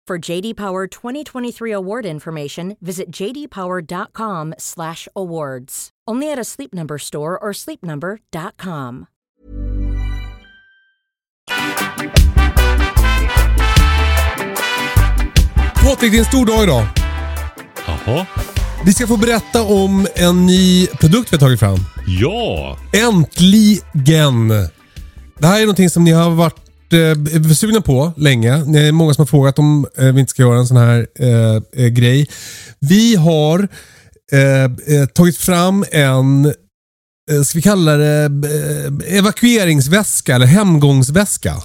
For 0.11 0.29
JD 0.31 0.55
Power 0.55 0.87
2023 0.87 1.71
award 1.71 2.05
information, 2.05 2.75
visit 2.81 3.05
jdpower.com/awards. 3.15 5.89
Only 6.11 6.31
at 6.31 6.39
a 6.39 6.43
Sleep 6.43 6.73
Number 6.73 6.97
store 6.97 7.27
or 7.27 7.53
sleepnumber.com. 7.53 9.05
Patrik, 15.83 16.11
det 16.11 16.17
är 16.17 16.19
en 16.19 16.25
stor 16.25 16.45
dag 16.45 16.63
idag. 16.63 16.85
Jaha. 17.87 18.25
Vi 18.85 18.93
ska 18.93 19.07
få 19.07 19.17
berätta 19.17 19.63
om 19.63 20.07
en 20.15 20.45
ny 20.45 20.87
produkt 20.87 21.33
vi 21.33 21.37
har 21.37 21.39
tagit 21.39 21.59
fram. 21.59 21.77
Ja, 22.07 22.77
Äntligen! 22.93 24.47
Det 25.37 25.47
här 25.47 25.57
är 25.57 25.61
någonting 25.61 25.89
som 25.89 26.03
ni 26.03 26.11
har 26.11 26.29
varit 26.29 26.60
eh, 26.93 27.51
sugna 27.55 27.81
på 27.81 28.13
länge. 28.17 28.57
Det 28.65 28.79
är 28.79 28.91
många 28.91 29.13
som 29.13 29.21
har 29.21 29.27
frågat 29.27 29.59
om 29.59 29.85
eh, 29.97 30.05
vi 30.13 30.19
inte 30.19 30.29
ska 30.29 30.41
göra 30.41 30.57
en 30.59 30.67
sån 30.67 30.77
här 30.77 31.07
eh, 31.19 31.61
eh, 31.83 31.87
grej. 31.87 32.27
Vi 32.79 33.15
har 33.15 33.67
eh, 34.31 34.63
eh, 34.97 35.05
tagit 35.13 35.37
fram 35.37 35.85
en, 35.91 36.53
ska 37.45 37.57
vi 37.57 37.61
kalla 37.61 37.97
det, 37.97 38.31
evakueringsväska 39.07 40.35
eller 40.35 40.45
hemgångsväska. 40.45 41.55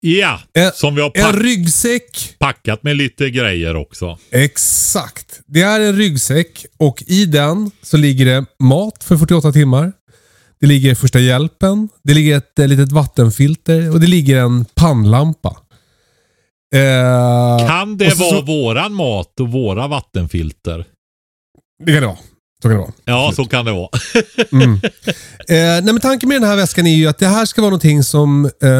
ja. 0.00 0.40
En- 0.54 0.72
som 0.74 0.94
vi 0.94 1.00
har 1.00 1.12
En 1.14 1.22
pack, 1.24 1.34
ryggsäck. 1.42 2.34
packat 2.38 2.82
med 2.82 2.96
lite 2.96 3.30
grejer 3.30 3.76
också. 3.76 4.18
Exakt. 4.30 5.40
Det 5.46 5.62
är 5.62 5.80
en 5.80 5.96
ryggsäck 5.96 6.66
och 6.76 7.02
i 7.06 7.24
den 7.24 7.70
så 7.82 7.96
ligger 7.96 8.26
det 8.26 8.44
mat 8.58 9.04
för 9.04 9.16
48 9.16 9.52
timmar. 9.52 9.92
Det 10.60 10.66
ligger 10.66 10.94
första 10.94 11.18
hjälpen. 11.20 11.88
Det 12.04 12.14
ligger 12.14 12.36
ett 12.36 12.58
eh, 12.58 12.68
litet 12.68 12.92
vattenfilter 12.92 13.90
och 13.92 14.00
det 14.00 14.06
ligger 14.06 14.36
en 14.40 14.64
pannlampa. 14.64 15.56
Eh, 16.74 17.66
Kan 17.68 17.96
det 17.96 18.14
vara 18.18 18.30
så- 18.30 18.42
våran 18.42 18.94
mat 18.94 19.40
och 19.40 19.48
våra 19.52 19.88
vattenfilter? 19.88 20.84
Det 21.86 21.92
kan 21.92 22.00
det 22.00 22.06
vara. 22.06 22.16
Så 22.62 22.68
kan 22.68 22.70
det 22.70 22.78
vara. 22.78 22.92
Ja, 23.04 23.32
så 23.36 23.44
kan 23.44 23.64
det 23.64 23.72
vara. 23.72 23.88
Mm. 24.52 24.72
Eh, 24.74 24.78
nej, 25.48 25.82
men 25.82 26.00
tanken 26.00 26.28
med 26.28 26.40
den 26.40 26.48
här 26.48 26.56
väskan 26.56 26.86
är 26.86 26.94
ju 26.94 27.06
att 27.06 27.18
det 27.18 27.26
här 27.26 27.44
ska 27.46 27.60
vara 27.60 27.70
någonting 27.70 28.02
som 28.02 28.44
eh, 28.62 28.70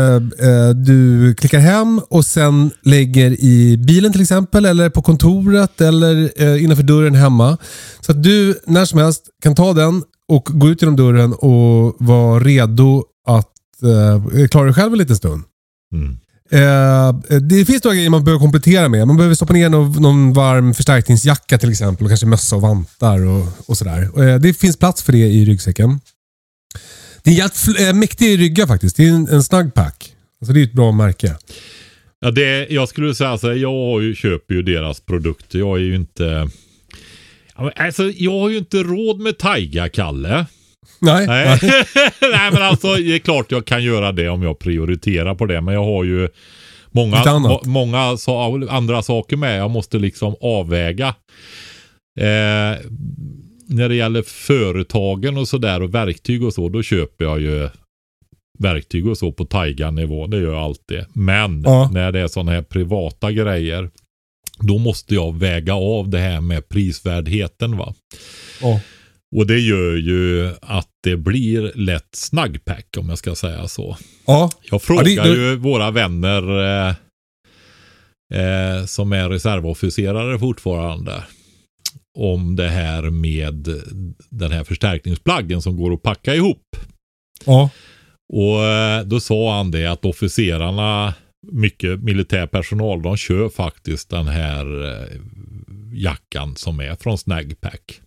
eh, 0.49 0.71
du 0.71 1.35
klickar 1.35 1.59
hem 1.59 2.01
och 2.11 2.25
sen 2.25 2.71
lägger 2.83 3.31
i 3.45 3.77
bilen 3.77 4.13
till 4.13 4.21
exempel, 4.23 4.65
eller 4.65 4.91
på 4.91 5.03
kontoret 5.03 5.81
eller 5.81 6.31
eh, 6.43 6.65
innanför 6.65 6.83
dörren 6.83 7.15
hemma. 7.15 7.59
Så 8.01 8.13
att 8.13 8.23
du 8.23 8.61
när 8.67 8.85
som 8.85 8.99
helst 8.99 9.23
kan 9.43 9.55
ta 9.55 9.73
den 9.73 10.03
och 10.29 10.49
gå 10.53 10.69
ut 10.69 10.83
genom 10.83 10.97
dörren 10.97 11.33
och 11.33 11.97
vara 11.99 12.41
redo 12.41 13.05
att 13.27 13.53
eh, 13.83 14.49
klara 14.49 14.65
dig 14.65 14.75
själv 14.75 14.93
en 14.93 14.99
liten 14.99 15.17
stund. 15.17 15.43
Mm. 15.93 16.19
Eh, 16.51 17.39
det 17.41 17.65
finns 17.65 17.85
några 17.85 17.95
grejer 17.95 18.11
man 18.11 18.25
behöver 18.25 18.41
komplettera 18.41 18.89
med. 18.89 19.07
Man 19.07 19.17
behöver 19.17 19.35
stoppa 19.35 19.53
ner 19.53 19.69
någon, 19.69 20.03
någon 20.03 20.33
varm 20.33 20.75
förstärkningsjacka 20.75 21.59
till 21.59 21.71
exempel. 21.71 22.05
Och 22.05 22.11
kanske 22.11 22.27
mössa 22.27 22.57
och 22.57 22.63
vantar 22.63 23.27
och, 23.27 23.47
och 23.67 23.77
sådär. 23.77 24.29
Eh, 24.29 24.39
det 24.39 24.55
finns 24.55 24.77
plats 24.77 25.03
för 25.03 25.13
det 25.13 25.19
i 25.19 25.45
ryggsäcken. 25.45 26.01
Det 27.23 27.31
är 27.31 27.33
en 27.33 27.39
jävligt 27.39 27.81
eh, 27.81 27.95
mäktig 27.95 28.39
rygga 28.39 28.67
faktiskt. 28.67 28.97
Det 28.97 29.05
är 29.05 29.13
en, 29.13 29.29
en 29.29 29.43
Snugpack. 29.43 30.15
Alltså 30.41 30.53
det 30.53 30.61
är 30.61 30.65
ett 30.65 30.73
bra 30.73 30.93
märke. 30.93 31.37
Ja, 32.21 32.31
det, 32.31 32.67
jag 32.71 32.89
skulle 32.89 33.15
säga 33.15 33.39
så 33.39 33.49
här, 33.49 33.55
jag 33.55 34.03
ju, 34.03 34.15
köper 34.15 34.55
ju 34.55 34.63
deras 34.63 35.01
produkter. 35.01 35.59
Jag 35.59 35.77
är 35.77 35.83
ju 35.83 35.95
inte... 35.95 36.49
Alltså, 37.77 38.03
jag 38.17 38.41
har 38.41 38.49
ju 38.49 38.59
inte 38.59 38.77
råd 38.83 39.21
med 39.21 39.39
Taiga, 39.39 39.89
Kalle. 39.89 40.47
Nej. 41.01 41.27
Nej. 41.27 41.59
Nej, 42.21 42.53
men 42.53 42.63
alltså 42.63 42.95
det 42.95 43.15
är 43.15 43.19
klart 43.19 43.53
jag 43.53 43.65
kan 43.65 43.85
göra 43.85 44.13
det 44.13 44.29
om 44.29 44.43
jag 44.43 44.59
prioriterar 44.59 45.35
på 45.35 45.47
det. 45.47 45.61
Men 45.61 45.75
jag 45.75 45.85
har 45.85 46.05
ju 46.05 46.29
många, 46.91 47.39
må- 47.39 47.63
många 47.65 48.17
sa, 48.17 48.61
andra 48.71 49.03
saker 49.03 49.37
med. 49.37 49.59
Jag 49.61 49.71
måste 49.71 49.99
liksom 49.99 50.35
avväga. 50.41 51.09
Eh, 52.21 52.79
när 53.71 53.89
det 53.89 53.95
gäller 53.95 54.23
företagen 54.23 55.39
och 55.39 55.49
sådär 55.49 55.83
och 55.83 55.95
verktyg 55.95 56.45
och 56.45 56.55
så, 56.55 56.69
då 56.69 56.83
köper 56.83 57.25
jag 57.25 57.41
ju 57.41 57.69
verktyg 58.59 59.07
och 59.09 59.19
så 59.19 59.33
på 59.33 59.45
Taiga-nivå. 59.45 60.27
Det 60.27 60.37
gör 60.41 60.53
jag 60.53 60.63
alltid. 60.63 61.05
Men 61.13 61.63
Ja. 61.63 61.91
när 61.93 62.13
det 62.13 62.21
är 62.21 62.29
sådana 62.29 62.53
här 62.53 62.63
privata 62.63 63.33
grejer, 63.33 63.91
då 64.61 64.79
måste 64.79 65.15
jag 65.15 65.39
väga 65.39 65.75
av 65.75 66.09
det 66.09 66.19
här 66.19 66.41
med 66.41 66.69
prisvärdheten. 66.69 67.77
va. 67.77 67.95
Ja. 68.61 68.81
Och 69.37 69.47
det 69.47 69.59
gör 69.59 69.97
ju 69.97 70.53
att 70.63 70.89
det 71.03 71.17
blir 71.17 71.73
lätt 71.75 72.09
snaggpack 72.13 72.87
om 72.99 73.09
jag 73.09 73.19
ska 73.19 73.35
säga 73.35 73.69
så. 73.69 73.97
Ja. 74.27 74.51
Jag 74.71 74.83
frågar 74.83 75.09
Ja, 75.09 75.23
det- 75.25 75.31
det- 75.31 75.37
ju 75.51 75.57
våra 75.57 75.91
vänner 75.91 76.65
eh, 76.89 76.95
eh, 78.35 78.85
som 78.87 79.13
är 79.13 79.29
reservofficerare 79.29 80.39
fortfarande 80.39 81.25
om 82.19 82.57
det 82.57 82.69
här 82.69 83.03
med 83.11 83.69
den 84.31 84.53
här 84.53 84.65
förstärkningsplaggen 84.65 85.63
som 85.63 85.77
går 85.77 85.93
att 85.95 86.03
packa 86.03 86.35
ihop. 86.35 86.77
Ja. 87.45 87.71
Och 88.33 88.65
eh, 88.65 89.03
då 89.05 89.21
sa 89.21 89.57
han 89.57 89.71
det 89.71 89.87
att 89.87 90.05
officerarna, 90.05 91.15
mycket 91.53 92.03
militär 92.03 92.47
personal, 92.47 93.03
de 93.03 93.17
kör 93.17 93.49
faktiskt 93.49 94.11
den 94.11 94.27
här 94.27 94.85
eh, 94.91 95.21
jackan 95.93 96.57
som 96.57 96.81
är 96.81 96.95
från 96.97 97.19
Snagpack. 97.19 98.01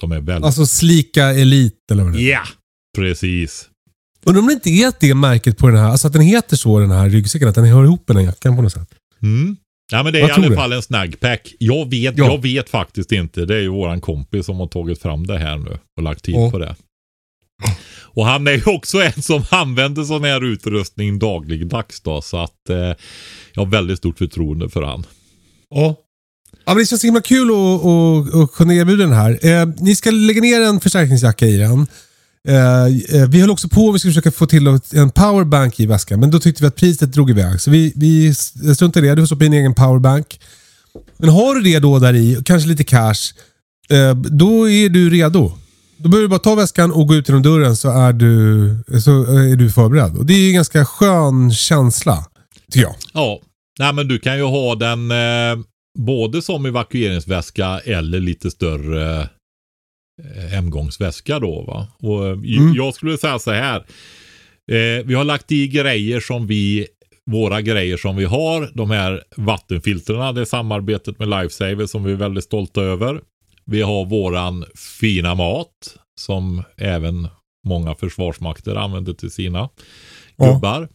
Som 0.00 0.12
är 0.12 0.20
väldigt... 0.20 0.44
Alltså 0.44 0.66
Slika 0.66 1.24
Elite 1.24 1.76
eller 1.92 2.04
vad 2.04 2.12
det 2.12 2.20
är. 2.22 2.32
Ja, 2.32 2.42
precis. 2.98 3.68
Undrar 4.24 4.40
om 4.42 4.46
det 4.46 4.52
inte 4.52 4.70
är 4.70 4.92
det 5.00 5.14
märket 5.14 5.58
på 5.58 5.66
den 5.68 5.76
här, 5.76 5.88
alltså 5.90 6.06
att 6.06 6.12
den 6.12 6.22
heter 6.22 6.56
så 6.56 6.78
den 6.78 6.90
här 6.90 7.08
ryggsäcken, 7.10 7.48
att 7.48 7.54
den 7.54 7.64
hör 7.64 7.84
ihop 7.84 8.08
med 8.08 8.16
den 8.16 8.24
jackan 8.24 8.56
på 8.56 8.62
något 8.62 8.72
sätt. 8.72 8.88
Mm. 9.22 9.56
Ja 9.92 10.02
men 10.02 10.12
det 10.12 10.18
är 10.18 10.20
Jag 10.20 10.28
i 10.30 10.32
alla 10.32 10.48
det. 10.48 10.56
fall 10.56 10.72
en 10.72 10.82
snagpack. 10.82 11.54
Jag 11.58 11.90
vet, 11.90 12.18
Ja. 12.18 12.24
jag 12.26 12.42
vet 12.42 12.68
faktiskt 12.68 13.12
inte. 13.12 13.44
Det 13.46 13.56
är 13.56 13.60
ju 13.60 13.68
våran 13.68 14.00
kompis 14.00 14.46
som 14.46 14.56
har 14.56 14.66
tagit 14.66 15.02
fram 15.02 15.26
det 15.26 15.38
här 15.38 15.56
nu 15.58 15.78
och 15.96 16.02
lagt 16.02 16.24
tid 16.24 16.34
Ja. 16.34 16.50
på 16.50 16.58
det. 16.58 16.76
Och 18.16 18.26
han 18.26 18.46
är 18.46 18.52
ju 18.52 18.62
också 18.64 19.02
en 19.02 19.22
som 19.22 19.44
använder 19.50 20.04
sån 20.04 20.24
här 20.24 20.44
utrustning 20.44 21.18
dagligdags 21.18 22.00
då. 22.00 22.22
Så 22.22 22.36
att 22.36 22.70
eh, 22.70 22.76
jag 23.52 23.64
har 23.64 23.66
väldigt 23.66 23.98
stort 23.98 24.18
förtroende 24.18 24.68
för 24.68 24.82
han. 24.82 25.06
Ja. 25.70 25.96
Ja, 26.64 26.74
men 26.74 26.76
det 26.76 26.86
känns 26.86 27.04
himla 27.04 27.20
kul 27.20 27.50
att, 27.50 27.84
att, 27.84 28.34
att 28.34 28.52
kunna 28.52 28.74
erbjuda 28.74 29.04
den 29.04 29.12
här. 29.12 29.46
Eh, 29.46 29.68
ni 29.78 29.96
ska 29.96 30.10
lägga 30.10 30.40
ner 30.40 30.60
en 30.60 30.80
förstärkningsjacka 30.80 31.46
i 31.46 31.56
den. 31.56 31.86
Eh, 32.48 32.84
eh, 32.84 33.28
vi 33.28 33.40
höll 33.40 33.50
också 33.50 33.68
på 33.68 33.92
vi 33.92 33.98
skulle 33.98 34.12
försöka 34.12 34.30
få 34.30 34.46
till 34.46 34.66
en 34.92 35.10
powerbank 35.10 35.80
i 35.80 35.86
väskan, 35.86 36.20
men 36.20 36.30
då 36.30 36.38
tyckte 36.38 36.62
vi 36.62 36.66
att 36.66 36.76
priset 36.76 37.12
drog 37.12 37.30
iväg. 37.30 37.60
Så 37.60 37.70
vi, 37.70 37.92
vi 37.96 38.34
struntade 38.74 39.06
i 39.06 39.08
det. 39.08 39.14
Du 39.14 39.22
får 39.22 39.26
stoppa 39.26 39.44
in 39.44 39.52
en 39.52 39.58
egen 39.58 39.74
powerbank. 39.74 40.40
Men 41.16 41.28
har 41.28 41.54
du 41.54 41.60
det 41.60 41.78
då 41.78 41.98
där 41.98 42.14
i, 42.14 42.38
kanske 42.44 42.68
lite 42.68 42.84
cash, 42.84 43.32
eh, 43.90 44.14
då 44.14 44.70
är 44.70 44.88
du 44.88 45.10
redo. 45.10 45.52
Då 45.96 46.08
behöver 46.08 46.22
du 46.22 46.28
bara 46.28 46.38
ta 46.38 46.54
väskan 46.54 46.92
och 46.92 47.06
gå 47.08 47.14
ut 47.14 47.28
genom 47.28 47.42
dörren 47.42 47.76
så 47.76 47.90
är 47.90 48.12
du, 48.12 49.00
så 49.00 49.22
är 49.22 49.56
du 49.56 49.70
förberedd. 49.70 50.16
Och 50.16 50.26
Det 50.26 50.32
är 50.34 50.38
ju 50.38 50.48
en 50.48 50.54
ganska 50.54 50.84
skön 50.84 51.50
känsla, 51.52 52.26
tycker 52.70 52.86
jag. 52.86 52.94
Ja, 53.14 53.40
nej 53.78 53.92
men 53.92 54.08
du 54.08 54.18
kan 54.18 54.36
ju 54.36 54.42
ha 54.44 54.74
den 54.74 55.10
eh, 55.10 55.64
både 55.98 56.42
som 56.42 56.66
evakueringsväska 56.66 57.80
eller 57.84 58.20
lite 58.20 58.50
större 58.50 59.20
eh, 60.24 60.48
hemgångsväska 60.50 61.38
då 61.38 61.62
va. 61.62 61.88
Och 61.98 62.26
eh, 62.26 62.32
Mm. 62.32 62.74
jag 62.74 62.94
skulle 62.94 63.18
säga 63.18 63.38
så 63.38 63.50
här. 63.52 63.76
Eh, 64.72 65.04
vi 65.04 65.14
har 65.14 65.24
lagt 65.24 65.52
i 65.52 65.68
grejer 65.68 66.20
som 66.20 66.46
vi 66.46 66.86
våra 67.30 67.60
grejer 67.60 67.96
som 67.96 68.16
vi 68.16 68.24
har, 68.24 68.70
de 68.74 68.90
här 68.90 69.22
vattenfiltrerna, 69.36 70.32
det 70.32 70.40
är 70.40 70.44
samarbetet 70.44 71.18
med 71.18 71.28
Lifesaver 71.28 71.86
som 71.86 72.04
vi 72.04 72.12
är 72.12 72.16
väldigt 72.16 72.44
stolta 72.44 72.80
över. 72.82 73.20
Vi 73.70 73.82
har 73.82 74.04
våran 74.06 74.64
fina 75.00 75.34
mat 75.34 75.96
som 76.20 76.62
även 76.76 77.28
många 77.66 77.94
försvarsmakter 77.94 78.74
använder 78.76 79.12
till 79.12 79.30
sina 79.30 79.68
Ja. 80.36 80.52
gubbar. 80.52 80.88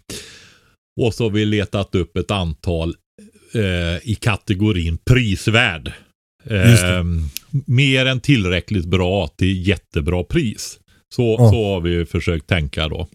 Och 1.01 1.13
så 1.13 1.23
har 1.23 1.29
vi 1.31 1.45
letat 1.45 1.95
upp 1.95 2.17
ett 2.17 2.31
antal 2.31 2.95
eh, 3.53 4.09
i 4.09 4.17
kategorin 4.21 4.97
prisvärd. 4.97 5.91
Eh, 6.45 7.03
mer 7.65 8.05
än 8.05 8.19
tillräckligt 8.19 8.85
bra 8.85 9.27
till 9.27 9.67
jättebra 9.67 10.23
pris. 10.23 10.79
Så, 11.15 11.35
Ja. 11.39 11.51
så 11.51 11.73
har 11.73 11.81
vi 11.81 12.05
försökt 12.05 12.47
tänka 12.47 12.87
då. 12.87 13.07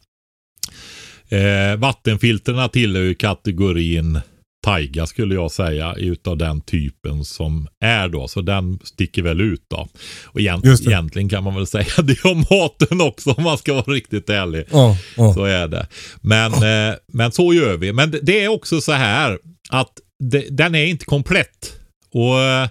Eh, 1.29 1.77
vattenfilterna 1.77 2.69
tillhör 2.69 3.03
ju 3.03 3.15
kategorin 3.15 4.21
Taiga 4.67 5.07
skulle 5.07 5.35
jag 5.35 5.51
säga 5.51 5.95
utav 5.95 6.37
den 6.37 6.61
typen 6.61 7.25
som 7.25 7.69
är 7.81 8.09
då. 8.09 8.29
Så 8.29 8.41
den 8.41 8.79
sticker 8.85 9.23
väl 9.23 9.41
ut 9.41 9.65
då. 9.69 9.89
Och 10.25 10.41
egent, 10.41 10.65
egentligen 10.87 11.29
kan 11.29 11.45
man 11.45 11.55
väl 11.55 11.67
säga 11.77 12.03
det 12.03 12.25
om 12.25 12.45
maten 12.51 13.01
också 13.01 13.31
om 13.31 13.43
man 13.45 13.59
ska 13.59 13.75
vara 13.75 13.93
riktigt 13.95 14.31
ärlig. 14.31 14.65
Ja, 14.71 14.97
ja. 15.17 15.35
Så 15.35 15.45
är 15.45 15.69
det. 15.69 15.87
Men, 16.21 16.53
eh, 16.53 16.95
men 17.13 17.33
så 17.33 17.55
gör 17.55 17.77
vi. 17.77 17.93
Men 17.93 18.11
det, 18.11 18.21
det 18.23 18.45
är 18.45 18.49
också 18.49 18.81
så 18.81 18.93
här 18.93 19.39
att 19.71 19.93
det, 20.19 20.47
den 20.51 20.75
är 20.75 20.85
inte 20.85 21.05
komplett. 21.05 21.81
Och 22.13 22.41
eh, 22.41 22.69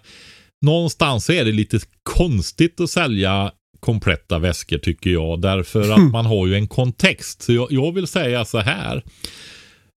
någonstans 0.62 1.26
så 1.26 1.32
är 1.32 1.46
det 1.46 1.52
lite 1.52 1.80
konstigt 2.04 2.80
att 2.80 2.90
sälja 2.90 3.52
kompletta 3.80 4.40
väskor 4.40 4.78
tycker 4.78 5.10
jag. 5.10 5.42
Därför 5.42 5.92
att 5.92 6.12
man 6.12 6.26
har 6.26 6.48
ju 6.48 6.56
en 6.56 6.68
kontext. 6.68 7.42
Så 7.42 7.54
jag, 7.54 7.68
jag 7.72 7.92
vill 7.92 8.08
säga 8.08 8.46
så 8.46 8.60
här. 8.60 9.04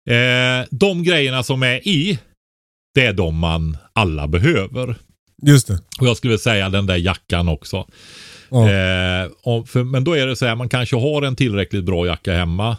Eh, 0.09 0.67
de 0.71 1.03
grejerna 1.03 1.43
som 1.43 1.63
är 1.63 1.89
i, 1.89 2.19
det 2.95 3.07
är 3.07 3.13
de 3.13 3.39
man 3.39 3.77
alla 3.93 4.29
behöver. 4.29 4.97
Just 5.43 5.67
det. 5.67 5.81
Och 6.01 6.07
jag 6.07 6.17
skulle 6.17 6.39
säga 6.39 6.69
den 6.69 6.87
där 6.87 6.97
jackan 6.97 7.49
också. 7.49 7.89
Ja. 8.51 8.63
Eh, 8.63 9.31
för, 9.67 9.85
men 9.85 10.05
då 10.05 10.15
är 10.15 10.27
det 10.27 10.37
så 10.37 10.47
här, 10.47 10.57
man 10.57 10.69
kanske 10.69 10.97
har 10.97 11.23
en 11.23 11.37
tillräckligt 11.37 11.85
bra 11.85 12.07
jacka 12.07 12.33
hemma 12.33 12.77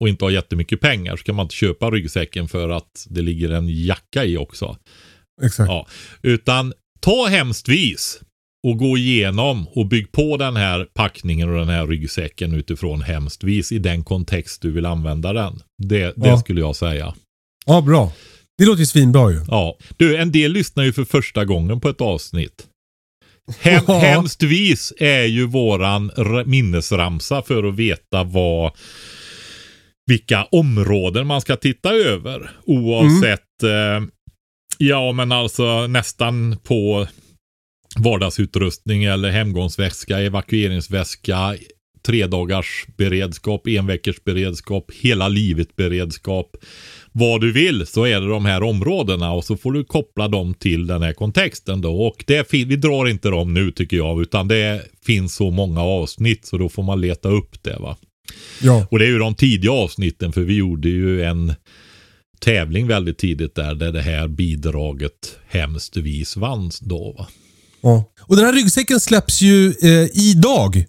och 0.00 0.08
inte 0.08 0.24
har 0.24 0.30
jättemycket 0.30 0.80
pengar 0.80 1.16
så 1.16 1.24
kan 1.24 1.34
man 1.34 1.44
inte 1.44 1.54
köpa 1.54 1.90
ryggsäcken 1.90 2.48
för 2.48 2.68
att 2.68 3.06
det 3.10 3.22
ligger 3.22 3.50
en 3.50 3.84
jacka 3.84 4.24
i 4.24 4.36
också. 4.36 4.76
Exakt. 5.42 5.68
Ja. 5.68 5.86
Utan 6.22 6.72
ta 7.00 7.26
hemstvis 7.26 8.20
och 8.66 8.78
gå 8.78 8.98
igenom 8.98 9.68
och 9.68 9.86
bygg 9.86 10.12
på 10.12 10.36
den 10.36 10.56
här 10.56 10.86
packningen 10.94 11.48
och 11.50 11.58
den 11.58 11.68
här 11.68 11.86
ryggsäcken 11.86 12.54
utifrån 12.54 13.02
hemstvis 13.02 13.72
i 13.72 13.78
den 13.78 14.04
kontext 14.04 14.62
du 14.62 14.70
vill 14.70 14.86
använda 14.86 15.32
den. 15.32 15.60
Det, 15.82 15.98
det 16.16 16.28
Ja. 16.28 16.38
skulle 16.38 16.60
jag 16.60 16.76
säga. 16.76 17.14
Ja, 17.66 17.80
bra. 17.80 18.12
Det 18.58 18.64
låter 18.64 18.80
ju 18.80 18.86
svinbra 18.86 19.30
ju. 19.30 19.40
Ja, 19.48 19.76
du 19.96 20.16
en 20.16 20.32
del 20.32 20.52
lyssnar 20.52 20.84
ju 20.84 20.92
för 20.92 21.04
första 21.04 21.44
gången 21.44 21.80
på 21.80 21.88
ett 21.88 22.00
avsnitt. 22.00 22.66
Hem, 23.60 23.82
Ja. 23.86 23.98
Hemstvis 23.98 24.92
är 24.98 25.24
ju 25.24 25.46
våran 25.46 26.10
minnesramsa 26.46 27.42
för 27.42 27.64
att 27.64 27.76
veta 27.76 28.24
vad 28.24 28.72
vilka 30.06 30.44
områden 30.44 31.26
man 31.26 31.40
ska 31.40 31.56
titta 31.56 31.92
över. 31.94 32.50
Oavsett, 32.64 33.62
eh, 33.62 34.06
ja 34.78 35.12
men 35.12 35.32
alltså 35.32 35.86
nästan 35.86 36.56
på 36.62 37.06
vardagsutrustning 37.96 39.04
eller 39.04 39.30
hemgångsväska, 39.30 40.20
evakueringsväska, 40.20 41.56
tre 42.02 42.26
dagars 42.26 42.86
beredskap, 42.96 43.66
en 43.66 43.86
veckors 43.86 44.24
beredskap, 44.24 44.90
hela 45.00 45.28
livet 45.28 45.76
beredskap. 45.76 46.56
Vad 47.12 47.40
du 47.40 47.52
vill 47.52 47.86
så 47.86 48.04
är 48.04 48.20
det 48.20 48.28
de 48.28 48.44
här 48.44 48.62
områdena 48.62 49.32
och 49.32 49.44
så 49.44 49.56
får 49.56 49.72
du 49.72 49.84
koppla 49.84 50.28
dem 50.28 50.54
till 50.54 50.86
den 50.86 51.02
här 51.02 51.12
kontexten 51.12 51.80
då. 51.80 52.02
Och 52.02 52.24
det, 52.26 52.52
vi 52.52 52.76
drar 52.76 53.08
inte 53.08 53.28
dem 53.28 53.54
nu 53.54 53.70
tycker 53.70 53.96
jag 53.96 54.22
utan 54.22 54.48
det 54.48 54.82
finns 55.06 55.34
så 55.34 55.50
många 55.50 55.80
avsnitt 55.80 56.46
så 56.46 56.58
då 56.58 56.68
får 56.68 56.82
man 56.82 57.00
leta 57.00 57.28
upp 57.28 57.62
det 57.62 57.76
va. 57.76 57.96
Ja. 58.62 58.86
Och 58.90 58.98
det 58.98 59.04
är 59.04 59.08
ju 59.08 59.18
de 59.18 59.34
tidiga 59.34 59.72
avsnitten 59.72 60.32
för 60.32 60.40
vi 60.40 60.56
gjorde 60.56 60.88
ju 60.88 61.22
en 61.22 61.54
tävling 62.40 62.86
väldigt 62.86 63.18
tidigt 63.18 63.54
där, 63.54 63.74
där 63.74 63.92
det 63.92 64.02
här 64.02 64.28
bidraget 64.28 65.38
hemstvis 65.48 66.36
vanns 66.36 66.80
då 66.80 67.12
va. 67.18 67.28
Ja. 67.82 68.04
Och 68.20 68.36
den 68.36 68.44
här 68.44 68.52
ryggsäcken 68.52 69.00
släpps 69.00 69.40
ju 69.40 69.74
eh, 69.82 70.08
idag. 70.12 70.84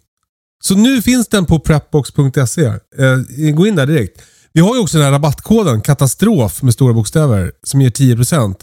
Så 0.64 0.76
nu 0.76 1.02
finns 1.02 1.28
den 1.28 1.46
på 1.46 1.60
prepbox.se. 1.60 2.66
Eh, 2.66 3.52
gå 3.54 3.68
in 3.68 3.76
där 3.76 3.86
direkt. 3.86 4.22
Vi 4.54 4.62
har 4.62 4.76
ju 4.76 4.82
också 4.82 4.98
den 4.98 5.06
här 5.06 5.12
rabattkoden 5.12 5.82
katastrof 5.82 6.62
med 6.62 6.74
stora 6.74 6.94
bokstäver 6.94 7.52
som 7.64 7.82
ger 7.82 7.90
10%. 7.90 8.56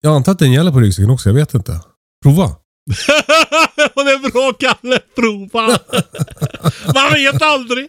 Jag 0.00 0.16
antar 0.16 0.32
att 0.32 0.38
den 0.38 0.52
gäller 0.52 0.72
på 0.72 0.80
ryggsäcken 0.80 1.10
också, 1.10 1.28
jag 1.28 1.34
vet 1.34 1.54
inte. 1.54 1.80
Prova. 2.22 2.46
det 3.76 4.00
är 4.00 4.30
bra 4.30 4.52
Kalle, 4.52 4.98
prova! 5.16 5.66
Man 6.94 7.12
vet 7.12 7.42
aldrig! 7.42 7.88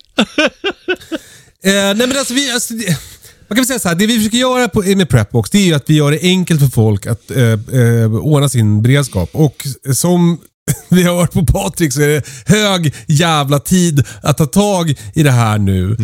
Eh, 1.63 1.71
nej 1.71 1.95
men 1.95 2.17
alltså 2.17 2.33
vi... 2.33 2.51
Alltså, 2.51 2.73
det, 2.73 2.99
man 3.47 3.55
kan 3.55 3.65
säga 3.65 3.79
så 3.79 3.87
här, 3.87 3.95
det 3.95 4.07
vi 4.07 4.17
försöker 4.17 4.37
göra 4.37 4.67
på, 4.67 4.81
med 4.81 5.09
Prepbox 5.09 5.49
det 5.49 5.57
är 5.57 5.65
ju 5.65 5.73
att 5.73 5.89
vi 5.89 5.93
gör 5.93 6.11
det 6.11 6.19
enkelt 6.21 6.59
för 6.59 6.67
folk 6.67 7.07
att 7.07 7.31
eh, 7.31 7.79
eh, 7.81 8.15
ordna 8.15 8.49
sin 8.49 8.81
beredskap. 8.81 9.29
Och 9.33 9.67
som 9.93 10.37
vi 10.89 11.03
har 11.03 11.15
hört 11.15 11.33
på 11.33 11.45
Patrik 11.45 11.93
så 11.93 12.01
är 12.01 12.07
det 12.07 12.23
hög 12.45 12.93
jävla 13.07 13.59
tid 13.59 14.03
att 14.21 14.37
ta 14.37 14.45
tag 14.45 14.95
i 15.13 15.23
det 15.23 15.31
här 15.31 15.57
nu. 15.57 15.97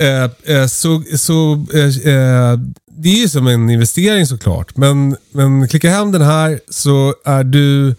Eh, 0.00 0.56
eh, 0.56 0.66
så 0.66 1.02
så 1.16 1.66
eh, 1.74 2.14
eh, 2.14 2.58
det 2.96 3.08
är 3.08 3.20
ju 3.20 3.28
som 3.28 3.46
en 3.46 3.70
investering 3.70 4.26
såklart. 4.26 4.76
Men, 4.76 5.16
men 5.32 5.68
klicka 5.68 5.90
hem 5.90 6.12
den 6.12 6.22
här 6.22 6.60
så 6.70 7.14
är 7.24 7.44
du 7.44 7.94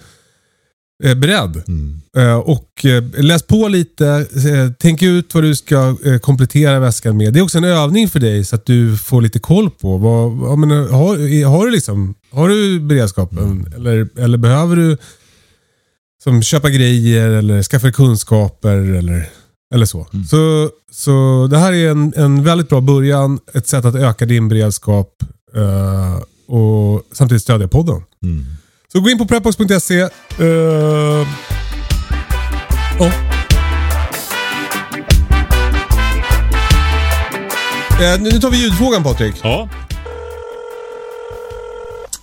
beredd. 1.04 1.64
Mm. 1.68 2.02
Eh, 2.18 2.36
och 2.38 2.86
eh, 2.86 3.04
läs 3.24 3.44
på 3.44 3.68
lite. 3.68 4.08
eh, 4.08 4.72
Tänk 4.80 5.02
ut 5.02 5.34
vad 5.34 5.44
du 5.44 5.56
ska 5.56 5.98
eh, 6.06 6.18
komplettera 6.18 6.80
väskan 6.80 7.18
med. 7.18 7.34
Det 7.34 7.40
är 7.40 7.44
också 7.44 7.58
en 7.58 7.64
övning 7.64 8.10
för 8.10 8.20
dig 8.20 8.46
så 8.46 8.56
att 8.56 8.66
du 8.66 8.98
får 8.98 9.22
lite 9.22 9.40
koll 9.40 9.70
på. 9.70 9.98
Vad, 9.98 10.58
menar, 10.58 10.88
har, 10.90 11.46
har, 11.46 11.66
du 11.66 11.72
liksom, 11.72 12.16
har 12.32 12.50
du 12.50 12.80
beredskapen? 12.80 13.74
Eller, 13.76 14.08
eller 14.20 14.38
behöver 14.38 14.76
du 14.76 14.98
som 16.24 16.42
köpa 16.44 16.70
grejer 16.70 17.30
eller 17.30 17.64
skaffa 17.64 17.92
kunskaper 17.92 18.78
eller, 18.78 19.30
eller 19.74 19.86
så. 19.86 20.08
så. 20.30 20.70
Så 20.92 21.48
det 21.52 21.58
här 21.58 21.74
är 21.74 21.90
en, 21.92 22.14
en 22.16 22.44
väldigt 22.44 22.70
bra 22.70 22.82
början. 22.82 23.40
Ett 23.54 23.68
sätt 23.68 23.86
att 23.86 23.96
öka 23.96 24.26
din 24.26 24.50
beredskap 24.50 25.14
eh, 25.56 26.22
och 26.56 27.04
samtidigt 27.12 27.42
stödja 27.44 27.68
podden. 27.68 28.02
Så 28.96 29.02
gå 29.02 29.10
in 29.10 29.18
på 29.18 29.26
prepbox.se. 29.26 30.02
Uh, 30.02 30.10
oh. 33.00 33.14
Eh, 38.02 38.22
nu 38.22 38.30
nu 38.32 38.40
tar 38.40 38.52
vi 38.52 38.58
ljudfrågan 38.58 39.04
Patrik. 39.04 39.36
Ja. 39.44 39.70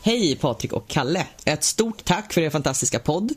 Hej 0.03 0.37
Patrik 0.41 0.73
och 0.73 0.89
Kalle. 0.89 1.27
Ett 1.45 1.65
stort 1.65 2.05
tack 2.05 2.33
för 2.33 2.41
er 2.41 2.51
fantastiska 2.51 2.99
podd. 2.99 3.33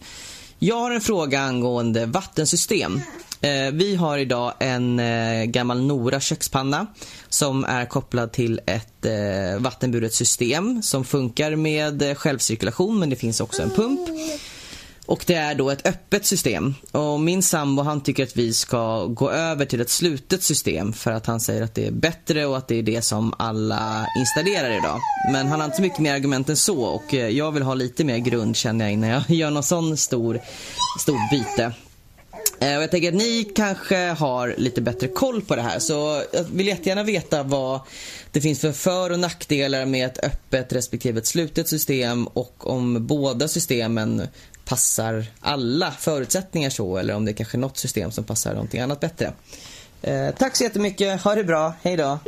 Jag 0.60 0.76
har 0.76 0.92
en 0.92 1.02
fråga 1.02 1.40
angående 1.40 2.06
vattensystem. 2.06 3.02
Eh, 3.46 3.72
Vi 3.74 3.96
har 3.96 4.18
idag 4.18 4.54
en 4.60 5.00
eh, 5.00 5.44
gammal 5.44 5.82
Nora 5.82 6.20
kökspanna 6.20 6.88
som 7.30 7.64
är 7.66 7.86
kopplad 7.86 8.32
till 8.32 8.62
ett 8.66 9.06
eh, 9.06 9.60
vattenburet 9.60 10.14
system 10.14 10.82
som 10.82 11.06
funkar 11.06 11.56
med 11.56 12.02
eh, 12.02 12.16
självcirkulation 12.16 13.00
men 13.00 13.10
det 13.10 13.16
finns 13.16 13.40
också 13.42 13.62
en 13.62 13.70
pump. 13.70 14.00
Och 15.06 15.24
det 15.28 15.34
är 15.34 15.56
då 15.56 15.70
ett 15.70 15.88
öppet 15.88 16.26
system. 16.26 16.76
Och 16.92 17.20
min 17.20 17.44
sambo 17.44 17.84
han 17.84 18.02
tycker 18.02 18.24
att 18.24 18.38
vi 18.38 18.54
ska 18.54 19.06
gå 19.06 19.32
över 19.32 19.66
till 19.66 19.82
ett 19.82 19.90
slutet 19.90 20.44
system 20.44 20.94
för 20.94 21.12
att 21.12 21.26
han 21.26 21.40
säger 21.40 21.62
att 21.62 21.76
det 21.76 21.88
är 21.88 21.92
bättre 21.92 22.46
och 22.46 22.58
att 22.58 22.68
det 22.68 22.76
är 22.76 22.84
det 22.84 23.02
som 23.02 23.34
alla 23.38 24.08
installerar 24.20 24.78
idag. 24.78 25.00
Men 25.32 25.48
han 25.48 25.60
har 25.60 25.66
inte 25.66 25.76
så 25.76 25.82
mycket 25.82 26.00
mer 26.00 26.14
argument 26.14 26.50
än 26.50 26.58
så 26.58 26.82
och 26.84 27.14
eh, 27.14 27.30
jag 27.30 27.52
vill 27.52 27.64
ha 27.64 27.74
lite 27.74 28.04
mer 28.04 28.18
grund 28.18 28.56
känner 28.56 28.86
jag 28.86 28.92
innan 28.94 29.10
jag 29.10 29.24
gör 29.30 29.52
någon 29.52 29.64
sån 29.64 29.98
stor, 29.98 30.40
stort 31.00 31.30
byte. 31.32 31.72
Eh, 32.66 32.78
Och 32.78 32.84
jag 32.84 32.92
tänker 32.92 33.08
att 33.08 33.14
ni 33.16 33.52
kanske 33.56 33.98
har 33.98 34.56
lite 34.58 34.82
bättre 34.82 35.08
koll 35.08 35.42
på 35.42 35.56
det 35.56 35.62
här 35.62 35.80
så 35.80 36.24
jag 36.34 36.44
vill 36.44 36.68
jättegärna 36.68 37.04
veta 37.04 37.44
vad 37.44 37.80
det 38.32 38.42
finns 38.42 38.60
för 38.60 38.72
för 38.72 39.10
och 39.12 39.20
nackdelar 39.20 39.86
med 39.86 40.06
ett 40.06 40.24
öppet 40.26 40.74
respektive 40.74 41.20
ett 41.20 41.28
slutet 41.28 41.68
system 41.70 42.28
och 42.28 42.70
om 42.72 43.08
båda 43.08 43.48
systemen 43.48 44.28
passar 44.66 45.26
alla 45.40 45.92
förutsättningar 45.92 46.70
så 46.70 46.98
eller 46.98 47.16
om 47.16 47.26
det 47.26 47.32
är 47.32 47.34
kanske 47.34 47.58
något 47.58 47.78
system 47.78 48.12
som 48.12 48.24
passar 48.24 48.54
någonting 48.54 48.80
annat 48.82 49.00
bättre. 49.00 49.32
Eh, 50.02 50.30
tack 50.38 50.56
så 50.56 50.64
jättemycket, 50.64 51.22
ha 51.22 51.36
det 51.36 51.44
bra, 51.44 51.74
hej 51.82 51.98
då. 51.98 52.20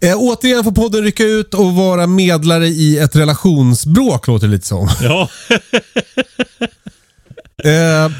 Eh, 0.00 0.16
återigen 0.16 0.64
får 0.64 0.72
podden 0.72 1.02
rycka 1.04 1.24
ut 1.24 1.54
och 1.54 1.72
vara 1.74 2.06
medlare 2.06 2.66
i 2.66 2.98
ett 2.98 3.16
relationsbråk 3.16 4.26
låter 4.26 4.46
det 4.46 4.52
lite 4.52 4.66
som. 4.66 4.88
Ja. 5.02 5.28
Eh, 7.64 8.04
eh, 8.04 8.10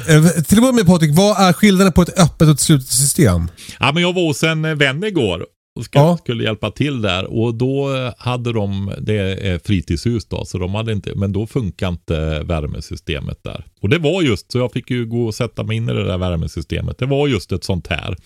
till 0.43 0.57
att 0.57 0.61
börja 0.63 0.71
med 0.71 0.85
Patrik, 0.85 1.11
vad 1.17 1.47
är 1.49 1.53
skillnaden 1.53 1.93
på 1.93 2.01
ett 2.01 2.19
öppet 2.19 2.47
och 2.47 2.53
ett 2.53 2.59
slutet 2.59 2.87
system? 2.87 3.47
ja, 3.79 3.91
men 3.91 4.03
jag 4.03 4.13
var 4.13 4.21
hos 4.21 4.43
en 4.43 4.65
eh, 4.65 4.75
vän 4.75 5.03
igår 5.03 5.45
och 5.79 5.85
ska, 5.85 5.99
Ja. 5.99 6.17
skulle 6.17 6.43
hjälpa 6.43 6.71
till 6.71 7.01
där 7.01 7.25
och 7.25 7.55
då 7.55 7.95
eh, 7.95 8.13
hade 8.17 8.53
de, 8.53 8.93
det 9.01 9.13
är 9.47 9.59
fritidshus 9.65 10.25
då, 10.25 10.45
så 10.45 10.57
de 10.57 10.75
hade 10.75 10.91
inte, 10.91 11.15
men 11.15 11.33
då 11.33 11.47
funkar 11.47 11.89
inte 11.89 12.39
värmesystemet 12.43 13.37
där. 13.43 13.65
Och 13.81 13.89
det 13.89 13.97
var 13.97 14.21
just, 14.21 14.51
så 14.51 14.57
jag 14.57 14.71
fick 14.71 14.89
ju 14.91 15.05
gå 15.05 15.25
och 15.25 15.35
sätta 15.35 15.63
mig 15.63 15.77
in 15.77 15.89
i 15.89 15.93
det 15.93 16.05
där 16.05 16.17
värmesystemet. 16.17 16.97
Det 16.97 17.05
var 17.05 17.27
just 17.27 17.51
ett 17.51 17.63
sånt 17.63 17.87
här. 17.87 18.17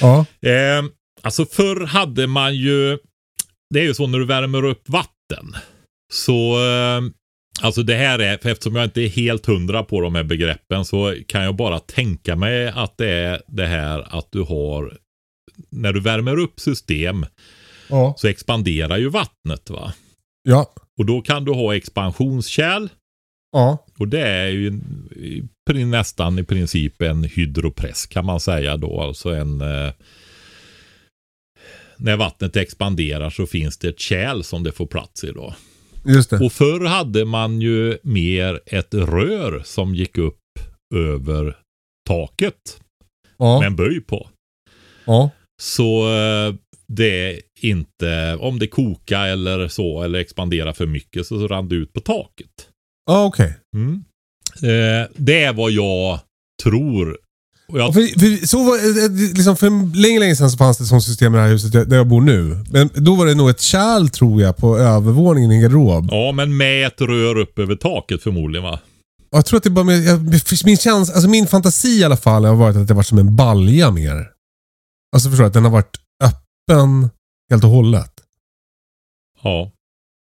Ja. 0.00 0.18
Eh, 0.48 0.84
alltså 1.22 1.46
förr 1.46 1.86
hade 1.86 2.26
man 2.26 2.54
ju, 2.56 2.98
det 3.74 3.80
är 3.80 3.84
ju 3.84 3.94
så 3.94 4.06
när 4.06 4.18
du 4.18 4.26
värmer 4.26 4.64
upp 4.64 4.88
vatten. 4.88 5.56
Så, 6.12 6.54
eh, 6.54 7.00
alltså 7.60 7.82
det 7.82 7.94
här 7.94 8.18
är, 8.18 8.38
för 8.38 8.50
eftersom 8.50 8.76
jag 8.76 8.84
inte 8.84 9.00
är 9.00 9.08
helt 9.08 9.46
hundra 9.46 9.82
på 9.82 10.00
de 10.00 10.14
här 10.14 10.22
begreppen 10.22 10.84
så 10.84 11.14
kan 11.26 11.42
jag 11.44 11.56
bara 11.56 11.78
tänka 11.78 12.36
mig 12.36 12.68
att 12.68 12.96
det 12.96 13.10
är 13.10 13.42
det 13.46 13.66
här 13.66 14.18
att 14.18 14.26
du 14.32 14.42
har, 14.42 14.98
när 15.70 15.92
du 15.92 16.00
värmer 16.00 16.38
upp 16.38 16.60
system 16.60 17.26
Ja. 17.88 18.14
så 18.18 18.28
expanderar 18.28 18.98
ju 18.98 19.08
vattnet 19.08 19.70
va. 19.70 19.92
Ja. 20.42 20.74
Och 20.98 21.06
då 21.06 21.20
kan 21.20 21.44
du 21.44 21.52
ha 21.52 21.76
expansionskärl 21.76 22.88
Ja. 23.52 23.86
och 23.98 24.08
det 24.08 24.20
är 24.20 24.48
ju 24.48 24.80
nästan 25.86 26.38
i 26.38 26.44
princip 26.44 27.02
en 27.02 27.24
hydropress 27.24 28.06
kan 28.06 28.24
man 28.26 28.40
säga 28.40 28.76
då. 28.76 29.00
Alltså 29.00 29.30
en... 29.30 29.60
Eh, 29.60 29.92
när 31.96 32.16
vattnet 32.16 32.56
expanderar 32.56 33.30
så 33.30 33.46
finns 33.46 33.78
det 33.78 33.88
ett 33.88 34.00
kärl 34.00 34.42
som 34.42 34.62
det 34.62 34.72
får 34.72 34.86
plats 34.86 35.24
i 35.24 35.32
då. 35.32 35.54
Just 36.04 36.30
det. 36.30 36.38
Och 36.38 36.52
förr 36.52 36.84
hade 36.84 37.24
man 37.24 37.60
ju 37.60 37.98
mer 38.02 38.60
ett 38.66 38.94
rör 38.94 39.62
som 39.64 39.94
gick 39.94 40.18
upp 40.18 40.38
över 40.94 41.56
taket 42.08 42.80
Ja. 43.38 43.58
med 43.58 43.66
en 43.66 43.76
böj 43.76 44.00
på. 44.00 44.28
Ja. 45.04 45.30
Så 45.62 46.08
eh, 46.16 46.54
det 46.88 47.30
är 47.30 47.40
inte, 47.60 48.36
om 48.40 48.58
det 48.58 48.66
kokar 48.66 49.28
eller 49.28 49.68
så 49.68 50.02
eller 50.02 50.18
expanderar 50.18 50.72
för 50.72 50.86
mycket 50.86 51.26
så 51.26 51.48
rann 51.48 51.68
det 51.68 51.74
ut 51.74 51.92
på 51.92 52.00
taket. 52.00 52.68
Ja, 53.06 53.24
okej. 53.24 53.56
Mm. 53.76 54.04
Eh, 54.62 55.08
det 55.16 55.42
är 55.42 55.52
vad 55.52 55.70
jag 55.70 56.20
tror. 56.62 57.18
Och 57.72 57.78
jag, 57.78 57.94
För, 57.94 58.00
för, 58.20 58.46
så 58.46 58.64
var, 58.64 58.76
eh, 58.76 59.32
liksom 59.34 59.56
för 59.56 59.96
länge, 59.96 60.20
länge 60.20 60.36
sedan 60.36 60.50
så 60.50 60.56
fanns 60.56 60.78
det 60.78 60.84
ett 60.84 60.88
sånt 60.88 61.04
system 61.04 61.34
i 61.34 61.36
det 61.36 61.42
här 61.42 61.50
huset 61.50 61.72
där 61.90 61.96
jag 61.96 62.06
bor 62.06 62.20
nu. 62.20 62.64
Men 62.70 62.90
då 62.94 63.14
var 63.14 63.26
det 63.26 63.34
nog 63.34 63.50
ett 63.50 63.60
kärl 63.60 64.08
tror 64.08 64.42
jag 64.42 64.56
på 64.56 64.78
övervåningen 64.78 65.52
i 65.52 65.54
en 65.54 65.60
garderob. 65.60 66.08
ja, 66.10 66.32
men 66.32 66.56
med 66.56 66.86
ett 66.86 67.00
rör 67.00 67.38
upp 67.38 67.58
över 67.58 67.76
taket 67.76 68.22
förmodligen 68.22 68.62
va? 68.64 68.80
Och 69.30 69.38
Jag 69.38 69.46
tror 69.46 69.56
att 69.56 69.62
det 69.62 69.70
bara 69.70 69.84
med, 69.84 70.04
jag, 70.04 70.20
min, 70.64 70.76
chans, 70.76 71.10
alltså 71.10 71.28
min 71.28 71.46
fantasi 71.46 72.00
i 72.00 72.04
alla 72.04 72.16
fall 72.16 72.44
har 72.44 72.54
varit 72.54 72.76
att 72.76 72.88
det 72.88 72.94
varit 72.94 73.06
som 73.06 73.18
en 73.18 73.36
balja 73.36 73.90
mer. 73.90 74.26
Alltså 75.14 75.28
förstår 75.28 75.44
du? 75.44 75.48
Att 75.48 75.54
den 75.54 75.64
har 75.64 75.70
varit 75.70 75.96
öppen 76.24 77.10
helt 77.50 77.64
och 77.64 77.70
hållet. 77.70 78.12
Ja. 79.42 79.70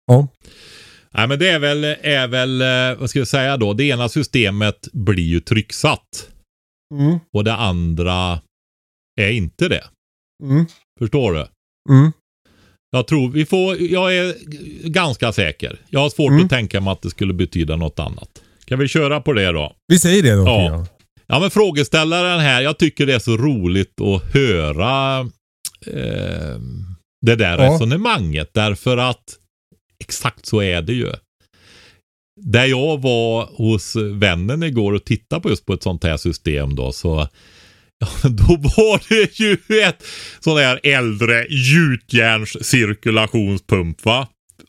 Ja. 0.07 0.27
Nej, 1.11 1.27
men 1.27 1.39
det 1.39 1.49
är 1.49 1.59
väl, 1.59 1.83
är 2.01 2.27
väl, 2.27 2.61
eh, 2.61 2.99
vad 2.99 3.09
ska 3.09 3.19
jag 3.19 3.27
säga 3.27 3.57
då? 3.57 3.73
Det 3.73 3.83
ena 3.83 4.09
systemet 4.09 4.87
blir 4.93 5.23
ju 5.23 5.39
trycksatt 5.39 6.27
Mm. 6.95 7.19
och 7.33 7.43
det 7.43 7.53
andra 7.53 8.39
är 9.21 9.29
inte 9.31 9.67
det. 9.67 9.83
Mm. 10.43 10.65
Förstår 10.99 11.33
du? 11.33 11.47
Mm. 11.93 12.11
Jag 12.91 13.07
tror 13.07 13.29
vi 13.31 13.45
får, 13.45 13.81
jag 13.81 14.15
är 14.17 14.35
ganska 14.89 15.31
säker. 15.33 15.79
Jag 15.89 15.99
har 15.99 16.09
svårt 16.09 16.31
Mm. 16.31 16.43
att 16.43 16.49
tänka 16.49 16.81
mig 16.81 16.91
att 16.91 17.01
det 17.01 17.09
skulle 17.09 17.33
betyda 17.33 17.75
något 17.75 17.99
annat. 17.99 18.41
Kan 18.65 18.79
vi 18.79 18.87
köra 18.87 19.21
på 19.21 19.33
det 19.33 19.51
då? 19.51 19.75
Vi 19.87 19.99
säger 19.99 20.23
det 20.23 20.33
då. 20.35 20.45
Ja. 20.45 20.85
Ja 21.27 21.39
men 21.39 21.49
frågeställaren 21.51 22.39
här, 22.39 22.61
jag 22.61 22.77
tycker 22.77 23.05
det 23.05 23.13
är 23.13 23.19
så 23.19 23.37
roligt 23.37 24.01
att 24.01 24.33
höra 24.33 25.19
eh, 25.87 26.59
det 27.21 27.35
där 27.35 27.57
Ja. 27.57 27.73
resonemanget. 27.73 28.53
Därför 28.53 28.97
att 28.97 29.23
exakt 29.99 30.45
så 30.45 30.61
är 30.61 30.81
det 30.81 30.93
ju. 30.93 31.11
Där 32.37 32.65
jag 32.65 33.01
var 33.01 33.45
hos 33.57 33.95
vännen 33.95 34.63
igår 34.63 34.93
och 34.93 35.05
tittade 35.05 35.41
på 35.41 35.49
just 35.49 35.65
på 35.65 35.73
ett 35.73 35.83
sånt 35.83 36.03
här 36.03 36.17
system 36.17 36.75
då 36.75 36.91
så 36.91 37.27
Ja, 37.99 38.07
då 38.29 38.55
var 38.57 39.01
det 39.09 39.39
ju 39.39 39.57
ett 39.81 40.03
sån 40.39 40.57
här 40.57 40.79
äldre 40.83 41.45
gjutjärnscirkulationspump 41.49 44.05
va? 44.05 44.27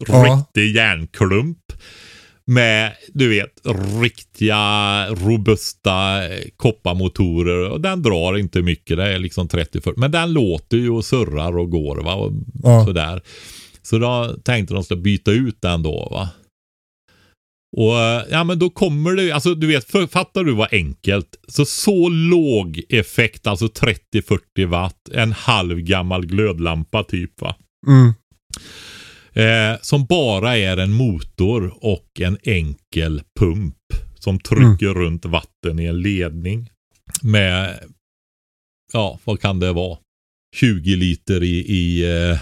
Ja. 0.09 0.25
Riktig 0.25 0.77
järnklump. 0.77 1.59
Med, 2.47 2.93
du 3.15 3.29
vet, 3.29 3.53
riktiga 4.03 5.07
robusta 5.11 6.21
kopparmotorer. 6.57 7.71
Och 7.71 7.81
den 7.81 8.03
drar 8.03 8.37
inte 8.39 8.63
mycket, 8.63 8.97
det 8.97 9.15
är 9.15 9.19
liksom 9.19 9.49
30-40. 9.49 9.93
Men 9.97 10.11
den 10.11 10.33
låter 10.33 10.77
ju 10.77 10.91
och 10.91 11.05
surrar 11.05 11.59
och 11.59 11.71
går 11.71 11.97
va. 11.97 12.15
Och 12.15 12.33
Ja. 12.63 12.85
sådär. 12.85 13.23
Så 13.83 13.99
då 13.99 14.37
tänkte 14.45 14.75
de 14.75 14.85
skulle 14.85 15.01
byta 15.01 15.31
ut 15.31 15.63
den 15.63 15.83
då 15.83 16.09
va. 16.11 16.29
Och 17.77 17.99
eh, 17.99 18.23
ja 18.31 18.45
men 18.45 18.59
då 18.59 18.71
kommer 18.71 19.15
det, 19.15 19.33
alltså 19.33 19.55
du 19.55 19.67
vet, 19.67 19.85
för, 19.85 20.07
fattar 20.07 20.45
du 20.45 20.55
vad 20.55 20.73
enkelt? 20.73 21.37
Så 21.49 21.65
så 21.65 22.09
låg 22.09 22.83
effekt, 22.89 23.47
alltså 23.47 23.67
30-40 23.67 24.67
watt, 24.67 25.09
en 25.13 25.33
halv 25.33 25.81
gammal 25.81 26.27
glödlampa 26.27 27.05
typ 27.05 27.41
va. 27.41 27.57
Mm. 27.87 28.13
Eh, 29.33 29.79
som 29.83 30.07
bara 30.07 30.57
är 30.57 30.77
en 30.77 30.93
motor 30.93 31.75
och 31.85 32.21
en 32.21 32.39
enkel 32.43 33.23
pump 33.39 33.77
som 34.19 34.41
trycker 34.41 34.95
runt 34.95 35.25
vatten 35.25 35.79
i 35.79 35.85
en 35.85 36.01
ledning. 36.01 36.71
Med, 37.23 37.79
ja 38.93 39.19
vad 39.25 39.41
kan 39.41 39.61
det 39.61 39.73
vara? 39.73 39.99
20 40.57 40.97
liter 40.97 41.43
i, 41.43 41.59
i 41.59 42.13
eh, 42.31 42.39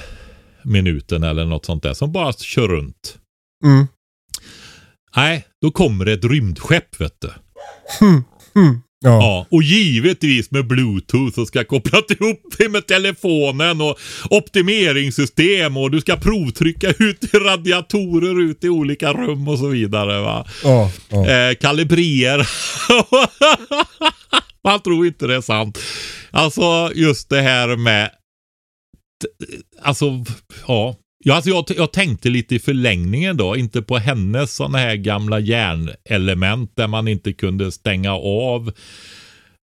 minuten 0.62 1.22
eller 1.22 1.44
något 1.44 1.64
sånt 1.64 1.82
där 1.82 1.94
som 1.94 2.12
bara 2.12 2.32
kör 2.32 2.68
runt. 2.68 3.18
Mm. 3.64 3.86
Nej, 5.16 5.44
då 5.62 5.70
kommer 5.70 6.04
det 6.04 6.12
ett 6.12 6.24
rymdskepp 6.24 7.00
vet 7.00 7.20
du. 7.20 7.30
Mm. 8.00 8.24
Ja. 9.00 9.10
Ja, 9.10 9.46
och 9.50 9.62
givetvis 9.62 10.50
med 10.50 10.66
bluetooth 10.66 11.38
och 11.38 11.46
ska 11.46 11.64
koppla 11.64 11.98
ihop 12.08 12.54
det 12.58 12.68
med 12.68 12.86
telefonen 12.86 13.80
och 13.80 13.98
optimeringssystem 14.30 15.76
och 15.76 15.90
du 15.90 16.00
ska 16.00 16.16
provtrycka 16.16 16.90
ut 16.98 17.34
radiatorer 17.34 18.40
ut 18.40 18.64
i 18.64 18.68
olika 18.68 19.12
rum 19.12 19.48
och 19.48 19.58
så 19.58 19.68
vidare 19.68 20.20
va. 20.20 20.46
Ja. 20.64 20.92
Ja. 21.08 21.26
Eh, 21.26 21.54
kalibrera. 21.54 22.44
Man 24.64 24.80
tror 24.80 25.06
inte 25.06 25.26
det 25.26 25.34
är 25.34 25.40
sant. 25.40 25.78
Alltså 26.30 26.90
just 26.94 27.28
det 27.28 27.40
här 27.40 27.76
med 27.76 28.10
Alltså, 29.82 30.24
ja. 30.66 30.96
Ja, 31.18 31.34
alltså 31.34 31.50
jag, 31.50 31.64
jag 31.76 31.92
tänkte 31.92 32.28
lite 32.28 32.54
i 32.54 32.58
förlängningen 32.58 33.36
då, 33.36 33.56
inte 33.56 33.82
på 33.82 33.96
hennes 33.96 34.56
sådana 34.56 34.78
här 34.78 34.96
gamla 34.96 35.40
järnelement 35.40 36.72
där 36.74 36.86
man 36.86 37.08
inte 37.08 37.32
kunde 37.32 37.72
stänga 37.72 38.12
av. 38.12 38.72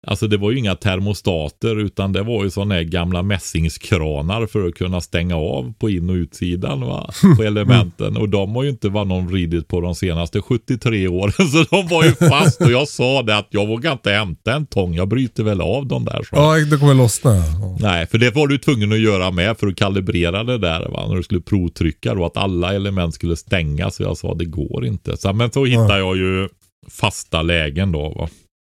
Alltså 0.08 0.28
det 0.28 0.38
var 0.38 0.52
ju 0.52 0.58
inga 0.58 0.76
termostater 0.76 1.80
utan 1.80 2.14
det 2.14 2.24
var 2.24 2.44
ju 2.44 2.50
sådana 2.50 2.76
här 2.76 2.84
gamla 2.84 3.24
mässingskranar 3.24 4.46
för 4.46 4.68
att 4.68 4.76
kunna 4.76 5.02
stänga 5.02 5.36
av 5.36 5.74
på 5.80 5.90
in 5.90 6.10
och 6.10 6.14
utsidan 6.14 6.82
va? 6.82 7.10
på 7.38 7.44
elementen. 7.44 8.18
Och 8.18 8.30
de 8.30 8.56
har 8.56 8.64
ju 8.64 8.70
inte 8.70 8.90
varit 8.90 9.08
någon 9.08 9.30
ridit 9.30 9.68
på 9.68 9.82
de 9.82 9.96
senaste 9.96 10.42
73 10.42 11.08
åren 11.08 11.32
så 11.52 11.64
de 11.70 11.88
var 11.88 12.04
ju 12.04 12.12
fast 12.12 12.62
och 12.62 12.72
jag 12.72 12.88
sa 12.88 13.22
det 13.22 13.38
att 13.38 13.48
jag 13.50 13.68
vågar 13.68 13.92
inte 13.92 14.12
hämta 14.12 14.54
en 14.54 14.66
tång, 14.66 14.94
jag 14.94 15.08
bryter 15.08 15.44
väl 15.44 15.62
av 15.62 15.88
dem 15.88 16.06
där. 16.06 16.24
Så. 16.24 16.36
ja, 16.36 16.56
det 16.72 16.78
kommer 16.78 16.94
lossna. 16.94 17.36
Ja. 17.36 17.78
Nej, 17.80 18.08
för 18.08 18.18
det 18.18 18.36
var 18.36 18.48
du 18.48 18.58
tvungen 18.58 18.92
att 18.92 19.00
göra 19.00 19.32
med 19.32 19.58
för 19.58 19.68
att 19.68 19.76
kalibrera 19.76 20.44
det 20.44 20.58
där 20.58 20.90
va? 20.90 21.08
när 21.08 21.16
du 21.16 21.24
skulle 21.24 21.42
provtrycka 21.42 22.16
då 22.16 22.26
att 22.26 22.38
alla 22.38 22.74
element 22.74 23.14
skulle 23.14 23.36
stängas. 23.36 23.96
Så 23.96 24.04
jag 24.04 24.18
sa 24.18 24.34
det 24.34 24.46
går 24.46 24.86
inte. 24.86 25.18
Så, 25.18 25.34
men 25.34 25.52
så 25.52 25.66
hittade 25.66 26.00
jag 26.00 26.18
ju 26.18 26.50
fasta 26.90 27.42
lägen 27.42 27.92
då 27.92 28.10
va? 28.10 28.30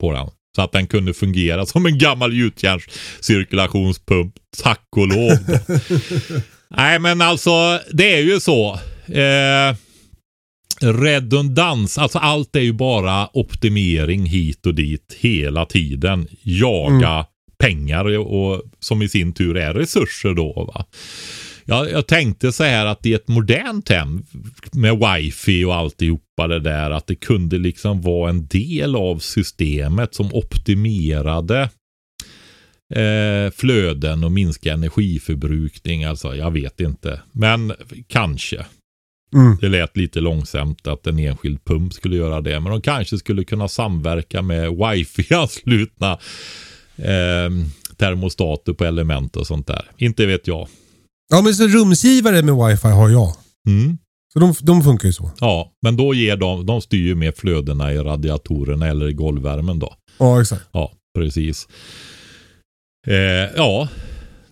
på 0.01 0.13
den. 0.13 0.29
Så 0.55 0.63
att 0.63 0.73
den 0.73 0.87
kunde 0.87 1.15
fungera 1.15 1.67
som 1.73 1.87
en 1.87 1.99
gammal 1.99 2.35
gjutjärnscirkulationspump. 2.35 4.35
Tack 4.63 4.87
och 4.97 5.09
lov. 5.09 5.39
Nej 6.77 6.99
men 6.99 7.21
alltså 7.21 7.81
det 7.93 8.15
är 8.15 8.23
ju 8.23 8.41
så. 8.41 8.79
Eh, 9.09 9.75
redundans, 10.81 11.99
alltså 11.99 12.19
allt 12.19 12.57
är 12.57 12.61
ju 12.61 12.73
bara 12.73 13.29
optimering 13.33 14.27
hit 14.27 14.67
och 14.67 14.75
dit 14.75 15.17
hela 15.21 15.67
tiden. 15.67 16.29
Jaga 16.43 17.27
pengar 17.59 18.19
och 18.19 18.63
som 18.81 19.03
i 19.03 19.09
sin 19.09 19.33
tur 19.33 19.57
är 19.57 19.75
resurser 19.75 20.35
då. 20.35 20.73
Va? 20.75 20.85
Jag, 21.65 21.91
jag 21.91 22.07
tänkte 22.07 22.53
så 22.53 22.65
här 22.65 22.87
att 22.87 23.07
i 23.07 23.15
ett 23.15 23.29
modernt 23.29 23.89
hem 23.89 24.23
med 24.73 24.99
wifi 24.99 25.65
och 25.65 25.75
alltihopa 25.75 26.49
det 26.49 26.61
där 26.61 26.91
att 26.91 27.07
det 27.07 27.15
kunde 27.15 27.59
liksom 27.59 28.01
vara 28.01 28.31
en 28.31 28.47
del 28.47 28.97
av 28.97 29.19
systemet 29.19 30.15
som 30.15 30.35
optimerade 30.35 31.71
eh, 32.95 33.51
flöden 33.57 34.25
och 34.25 34.33
minska 34.33 34.73
energiförbrukning. 34.73 36.05
Alltså 36.05 36.37
jag 36.37 36.51
vet 36.51 36.81
inte. 36.81 37.21
Men 37.33 37.73
kanske. 38.07 38.67
Mm. 39.35 39.57
Det 39.61 39.69
lät 39.69 39.97
lite 39.97 40.21
långsamt 40.21 40.87
att 40.87 41.07
en 41.07 41.19
enskild 41.19 41.65
pump 41.65 41.93
skulle 41.93 42.17
göra 42.17 42.41
det. 42.41 42.61
Men 42.61 42.73
de 42.73 42.81
kanske 42.81 43.19
skulle 43.19 43.45
kunna 43.45 43.69
samverka 43.69 44.43
med 44.43 44.71
wifi-anslutna 44.71 46.13
eh, 46.97 47.51
termostater 47.97 48.73
på 48.73 48.85
element 48.85 49.37
och 49.37 49.47
sånt 49.47 49.67
där. 49.67 49.91
Inte 49.97 50.27
vet 50.27 50.47
jag. 50.47 50.69
Ja, 51.29 51.43
men 51.43 51.55
så 51.55 51.67
rumsgivare 51.67 52.43
med 52.43 52.55
wifi 52.55 52.89
har 52.89 53.11
jag. 53.11 53.37
Mm. 53.69 53.99
Så 54.33 54.39
de, 54.39 54.55
de 54.61 54.83
funkar 54.83 55.09
ju 55.09 55.13
så. 55.13 55.31
Ja, 55.41 55.73
men 55.83 55.97
då 55.97 56.15
ger 56.15 56.37
de, 56.37 56.67
de 56.67 56.81
styr 56.81 57.07
ju 57.07 57.15
med 57.15 57.37
flödena 57.37 57.93
i 57.93 57.99
radiatorerna 57.99 58.89
eller 58.89 59.09
i 59.09 59.13
golvvärmen 59.13 59.79
då. 59.79 59.95
Ja, 60.19 60.41
exakt. 60.41 60.65
Ja, 60.73 60.93
precis. 61.19 61.69
Eh, 63.07 63.15
ja, 63.57 63.89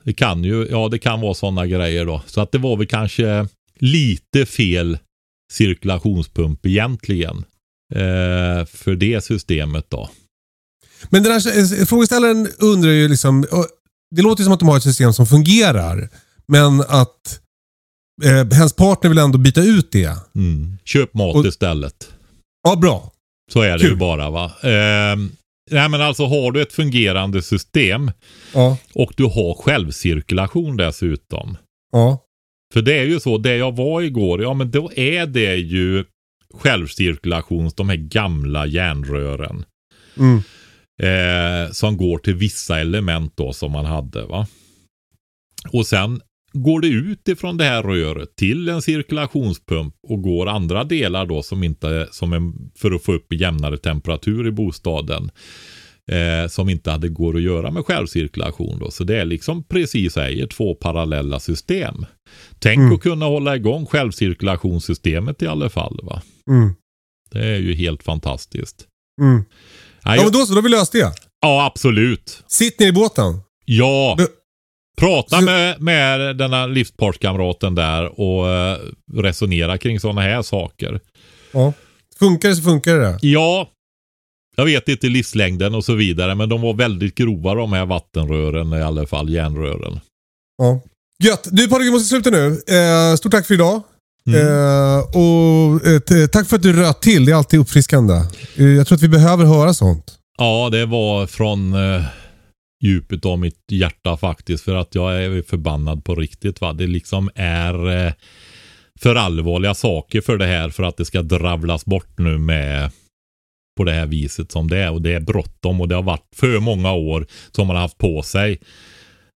det 0.04 0.12
kan 0.12 0.44
ju, 0.44 0.66
ja 0.70 0.88
det 0.88 0.98
kan 0.98 1.20
vara 1.20 1.34
sådana 1.34 1.66
grejer 1.66 2.04
då. 2.04 2.22
Så 2.26 2.40
att 2.40 2.52
det 2.52 2.58
var 2.58 2.76
väl 2.76 2.86
kanske 2.86 3.48
lite 3.78 4.46
fel 4.46 4.98
cirkulationspump 5.52 6.66
egentligen. 6.66 7.44
Eh, 7.94 8.66
för 8.66 8.94
det 8.94 9.24
systemet 9.24 9.86
då. 9.88 10.10
Men 11.10 11.22
den 11.22 11.32
här 11.32 11.84
frågeställaren 11.84 12.48
undrar 12.58 12.90
ju 12.90 13.08
liksom, 13.08 13.46
det 14.10 14.22
låter 14.22 14.44
som 14.44 14.52
att 14.52 14.60
de 14.60 14.68
har 14.68 14.76
ett 14.76 14.82
system 14.82 15.12
som 15.12 15.26
fungerar. 15.26 16.08
Men 16.52 16.80
att 16.80 17.40
eh, 18.24 18.30
hennes 18.56 18.72
partner 18.76 19.08
vill 19.10 19.18
ändå 19.18 19.38
byta 19.38 19.60
ut 19.62 19.92
det. 19.92 20.16
Mm. 20.34 20.76
Köp 20.84 21.14
mat 21.14 21.36
Och- 21.36 21.46
istället. 21.46 22.12
Ja, 22.68 22.76
bra. 22.76 23.12
Så 23.52 23.60
är 23.62 23.72
det 23.72 23.78
Kul. 23.78 23.90
ju 23.90 23.96
bara 23.96 24.30
va. 24.30 24.44
Eh, 24.62 25.16
nej 25.70 25.88
men 25.88 26.00
alltså 26.00 26.26
har 26.26 26.52
du 26.52 26.62
ett 26.62 26.72
fungerande 26.72 27.42
system 27.42 28.10
Ja, 28.54 28.76
och 28.94 29.12
du 29.16 29.24
har 29.24 29.54
självcirkulation 29.62 30.76
dessutom. 30.76 31.56
ja. 31.92 32.18
För 32.74 32.82
det 32.82 32.98
är 32.98 33.04
ju 33.04 33.20
så, 33.20 33.38
det 33.38 33.56
jag 33.56 33.76
var 33.76 34.02
igår, 34.02 34.42
ja 34.42 34.54
men 34.54 34.70
då 34.70 34.92
är 34.96 35.26
det 35.26 35.54
ju 35.56 36.04
självcirkulations, 36.54 37.74
de 37.74 37.88
här 37.88 37.96
gamla 37.96 38.66
järnrören. 38.66 39.64
Mm. 40.16 40.36
Eh, 41.02 41.72
som 41.72 41.96
går 41.96 42.18
till 42.18 42.34
vissa 42.34 42.80
element 42.80 43.32
då 43.36 43.52
som 43.52 43.72
man 43.72 43.84
hade 43.84 44.26
va. 44.26 44.46
Och 45.72 45.86
sen 45.86 46.20
går 46.52 46.80
det 46.80 46.88
ut 46.88 47.28
ifrån 47.28 47.56
det 47.56 47.64
här 47.64 47.82
röret 47.82 48.36
till 48.36 48.68
en 48.68 48.82
cirkulationspump 48.82 49.94
och 50.08 50.22
går 50.22 50.46
andra 50.48 50.84
delar 50.84 51.26
då 51.26 51.42
som 51.42 51.62
inte, 51.62 52.08
som 52.10 52.32
en, 52.32 52.70
för 52.78 52.90
att 52.90 53.02
få 53.02 53.12
upp 53.12 53.32
jämnare 53.32 53.76
temperatur 53.78 54.46
i 54.46 54.50
bostaden. 54.50 55.30
Eh, 56.10 56.48
som 56.48 56.68
inte 56.68 56.90
hade 56.90 57.08
går 57.08 57.36
att 57.36 57.42
göra 57.42 57.70
med 57.70 57.86
självcirkulation 57.86 58.78
då. 58.78 58.90
Så 58.90 59.04
det 59.04 59.16
är 59.20 59.24
liksom 59.24 59.64
precis 59.64 60.12
säger 60.12 60.46
två 60.46 60.74
parallella 60.74 61.40
system. 61.40 62.06
Tänk 62.58 62.78
Mm. 62.78 62.92
att 62.94 63.00
kunna 63.00 63.26
hålla 63.26 63.56
igång 63.56 63.86
självcirkulationssystemet 63.86 65.42
i 65.42 65.46
alla 65.46 65.70
fall 65.70 66.00
va. 66.02 66.22
Mm. 66.50 66.74
Det 67.30 67.44
är 67.44 67.58
ju 67.58 67.74
helt 67.74 68.02
fantastiskt. 68.02 68.86
Mm. 69.22 69.44
Ja, 70.04 70.22
men 70.22 70.32
då 70.32 70.38
så. 70.46 70.52
Då 70.52 70.58
har 70.58 70.62
vi 70.62 70.68
löst 70.68 70.92
det. 70.92 71.12
ja 71.42 71.66
absolut. 71.66 72.42
Sitt 72.46 72.80
ner 72.80 72.86
i 72.88 72.92
båten. 72.92 73.40
Ja. 73.64 74.14
Du- 74.18 74.26
Prata 74.96 75.40
med, 75.40 75.80
med 75.80 76.36
denna 76.36 76.66
livspartskamraten 76.66 77.74
där 77.74 78.20
och 78.20 78.48
eh, 78.48 78.78
resonera 79.12 79.78
kring 79.78 80.00
sådana 80.00 80.20
här 80.20 80.42
saker. 80.42 81.00
Ja. 81.52 81.72
Funkar 82.18 82.48
det 82.48 82.56
så 82.56 82.62
funkar 82.62 82.98
det. 82.98 83.18
Ja, 83.22 83.68
jag 84.56 84.64
vet 84.64 84.88
inte 84.88 85.06
livslängden 85.06 85.74
och 85.74 85.84
så 85.84 85.94
vidare, 85.94 86.34
men 86.34 86.48
de 86.48 86.60
var 86.60 86.74
väldigt 86.74 87.14
grova 87.14 87.54
de 87.54 87.72
här 87.72 87.86
vattenrören 87.86 88.72
i 88.72 88.82
alla 88.82 89.06
fall, 89.06 89.30
järnrören. 89.30 90.00
Ja. 90.58 90.80
Gött. 91.24 91.48
Du 91.50 91.68
Patrik, 91.68 91.86
vi 91.86 91.90
måste 91.90 92.08
sluta 92.08 92.30
nu. 92.30 92.46
Eh, 92.46 93.16
stort 93.16 93.32
tack 93.32 93.46
för 93.46 93.54
idag. 93.54 93.82
Mm. 94.26 94.40
Eh, 94.40 94.98
och 94.98 95.86
eh, 95.86 96.26
Tack 96.26 96.48
för 96.48 96.56
att 96.56 96.62
du 96.62 96.72
röt 96.72 97.00
till. 97.00 97.24
Det 97.24 97.32
är 97.32 97.36
alltid 97.36 97.60
uppfriskande. 97.60 98.14
Eh, 98.56 98.66
jag 98.66 98.86
tror 98.86 98.96
att 98.96 99.02
vi 99.02 99.08
behöver 99.08 99.44
höra 99.44 99.74
sånt. 99.74 100.04
Ja, 100.38 100.68
det 100.72 100.86
var 100.86 101.26
från 101.26 101.74
eh, 101.74 102.02
djupet 102.82 103.24
av 103.24 103.38
mitt 103.38 103.64
hjärta 103.70 104.16
faktiskt, 104.16 104.64
för 104.64 104.74
att 104.74 104.94
jag 104.94 105.24
är 105.24 105.42
förbannad 105.42 106.04
på 106.04 106.14
riktigt. 106.14 106.60
Va? 106.60 106.72
Det 106.72 106.86
liksom 106.86 107.30
är 107.34 108.06
eh, 108.06 108.12
för 109.00 109.14
allvarliga 109.14 109.74
saker 109.74 110.20
för 110.20 110.36
det 110.36 110.46
här 110.46 110.70
för 110.70 110.82
att 110.82 110.96
det 110.96 111.04
ska 111.04 111.22
dravlas 111.22 111.84
bort 111.84 112.18
nu 112.18 112.38
med 112.38 112.90
på 113.76 113.84
det 113.84 113.92
här 113.92 114.06
viset 114.06 114.52
som 114.52 114.68
det 114.68 114.78
är. 114.78 114.92
Och 114.92 115.02
det 115.02 115.12
är 115.12 115.20
bråttom 115.20 115.80
och 115.80 115.88
det 115.88 115.94
har 115.94 116.02
varit 116.02 116.28
för 116.36 116.60
många 116.60 116.92
år 116.92 117.26
som 117.50 117.66
man 117.66 117.76
har 117.76 117.82
haft 117.82 117.98
på 117.98 118.22
sig. 118.22 118.60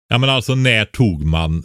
Ja 0.08 0.18
men 0.18 0.30
alltså 0.30 0.54
när 0.54 0.84
tog 0.84 1.24
man 1.24 1.64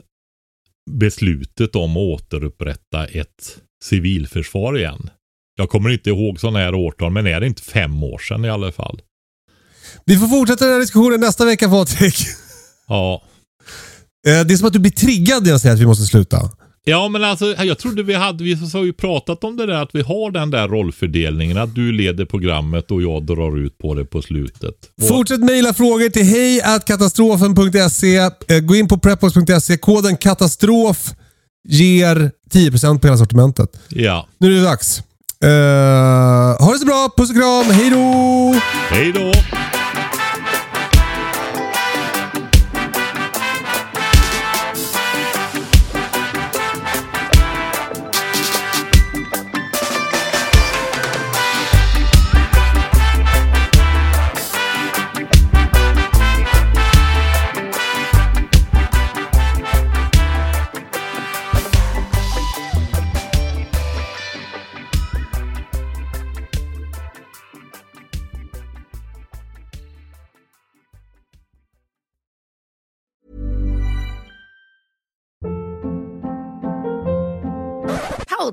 beslutet 0.92 1.76
om 1.76 1.92
att 1.92 1.98
återupprätta 1.98 3.06
ett 3.06 3.62
civilförsvar 3.84 4.78
igen? 4.78 5.10
Jag 5.56 5.70
kommer 5.70 5.90
inte 5.90 6.10
ihåg 6.10 6.40
sådana 6.40 6.60
här 6.60 6.76
årtal, 6.76 7.12
men 7.12 7.28
är 7.28 7.40
det 7.40 7.48
inte 7.48 7.62
fem 7.62 8.04
år 8.04 8.18
sedan 8.18 8.46
i 8.46 8.50
alla 8.50 8.72
fall? 8.72 9.02
Vi 10.08 10.18
får 10.18 10.28
fortsätta 10.28 10.66
den 10.66 10.74
här 10.74 10.82
diskussionen 10.82 11.20
nästa 11.20 11.46
vecka 11.46 11.70
Patrik. 11.70 12.16
Ja. 12.88 13.22
Eh, 14.28 14.46
det 14.46 14.54
är 14.54 14.58
som 14.58 14.68
att 14.68 14.74
du 14.74 14.80
blir 14.80 14.92
triggad 14.92 15.44
när 15.44 15.50
jag 15.50 15.62
säger 15.62 15.76
att 15.76 15.82
vi 15.82 15.86
måste 15.86 16.06
sluta. 16.06 16.50
Ja 16.84 17.08
men 17.10 17.24
alltså 17.24 17.46
jag 17.64 17.78
trodde 17.80 18.04
vi 18.04 18.14
hade, 18.14 18.44
vi 18.44 18.54
har 18.74 18.84
ju 18.84 18.94
pratat 18.94 19.44
om 19.44 19.58
det 19.58 19.66
där 19.66 19.74
att 19.74 19.90
vi 19.94 20.02
har 20.02 20.32
den 20.32 20.52
där 20.52 20.68
rollfördelningen 20.68 21.58
att 21.58 21.76
du 21.76 21.92
leder 21.92 22.26
programmet 22.26 22.92
och 22.92 23.02
jag 23.02 23.26
drar 23.26 23.58
ut 23.58 23.78
på 23.78 23.94
det 23.94 24.06
på 24.06 24.22
slutet. 24.22 24.76
Och, 25.02 25.08
Fortsätt 25.08 25.40
mejla 25.40 25.74
frågor 25.74 26.10
till 26.10 26.26
hejkatastrofen.se. 26.26 28.18
Eh, 28.18 28.60
Gå 28.60 28.76
in 28.76 28.88
på 28.88 28.98
prepbox.se. 28.98 29.78
Koden 29.78 30.18
katastrof 30.18 31.14
ger 31.68 32.32
10% 32.54 33.00
på 33.00 33.08
hela 33.08 33.18
sortimentet. 33.18 33.70
ja, 33.90 34.28
Nu 34.38 34.48
är 34.48 34.56
det 34.60 34.64
dags. 34.64 35.00
Eh, 35.44 36.66
ha 36.66 36.72
det 36.74 36.80
så 36.80 36.86
bra. 36.86 37.10
Puss 37.18 37.30
och 37.30 37.36
kram. 37.36 37.66
Hej 37.66 37.90
då! 37.90 38.56
hej 38.90 39.12
då! 39.12 39.32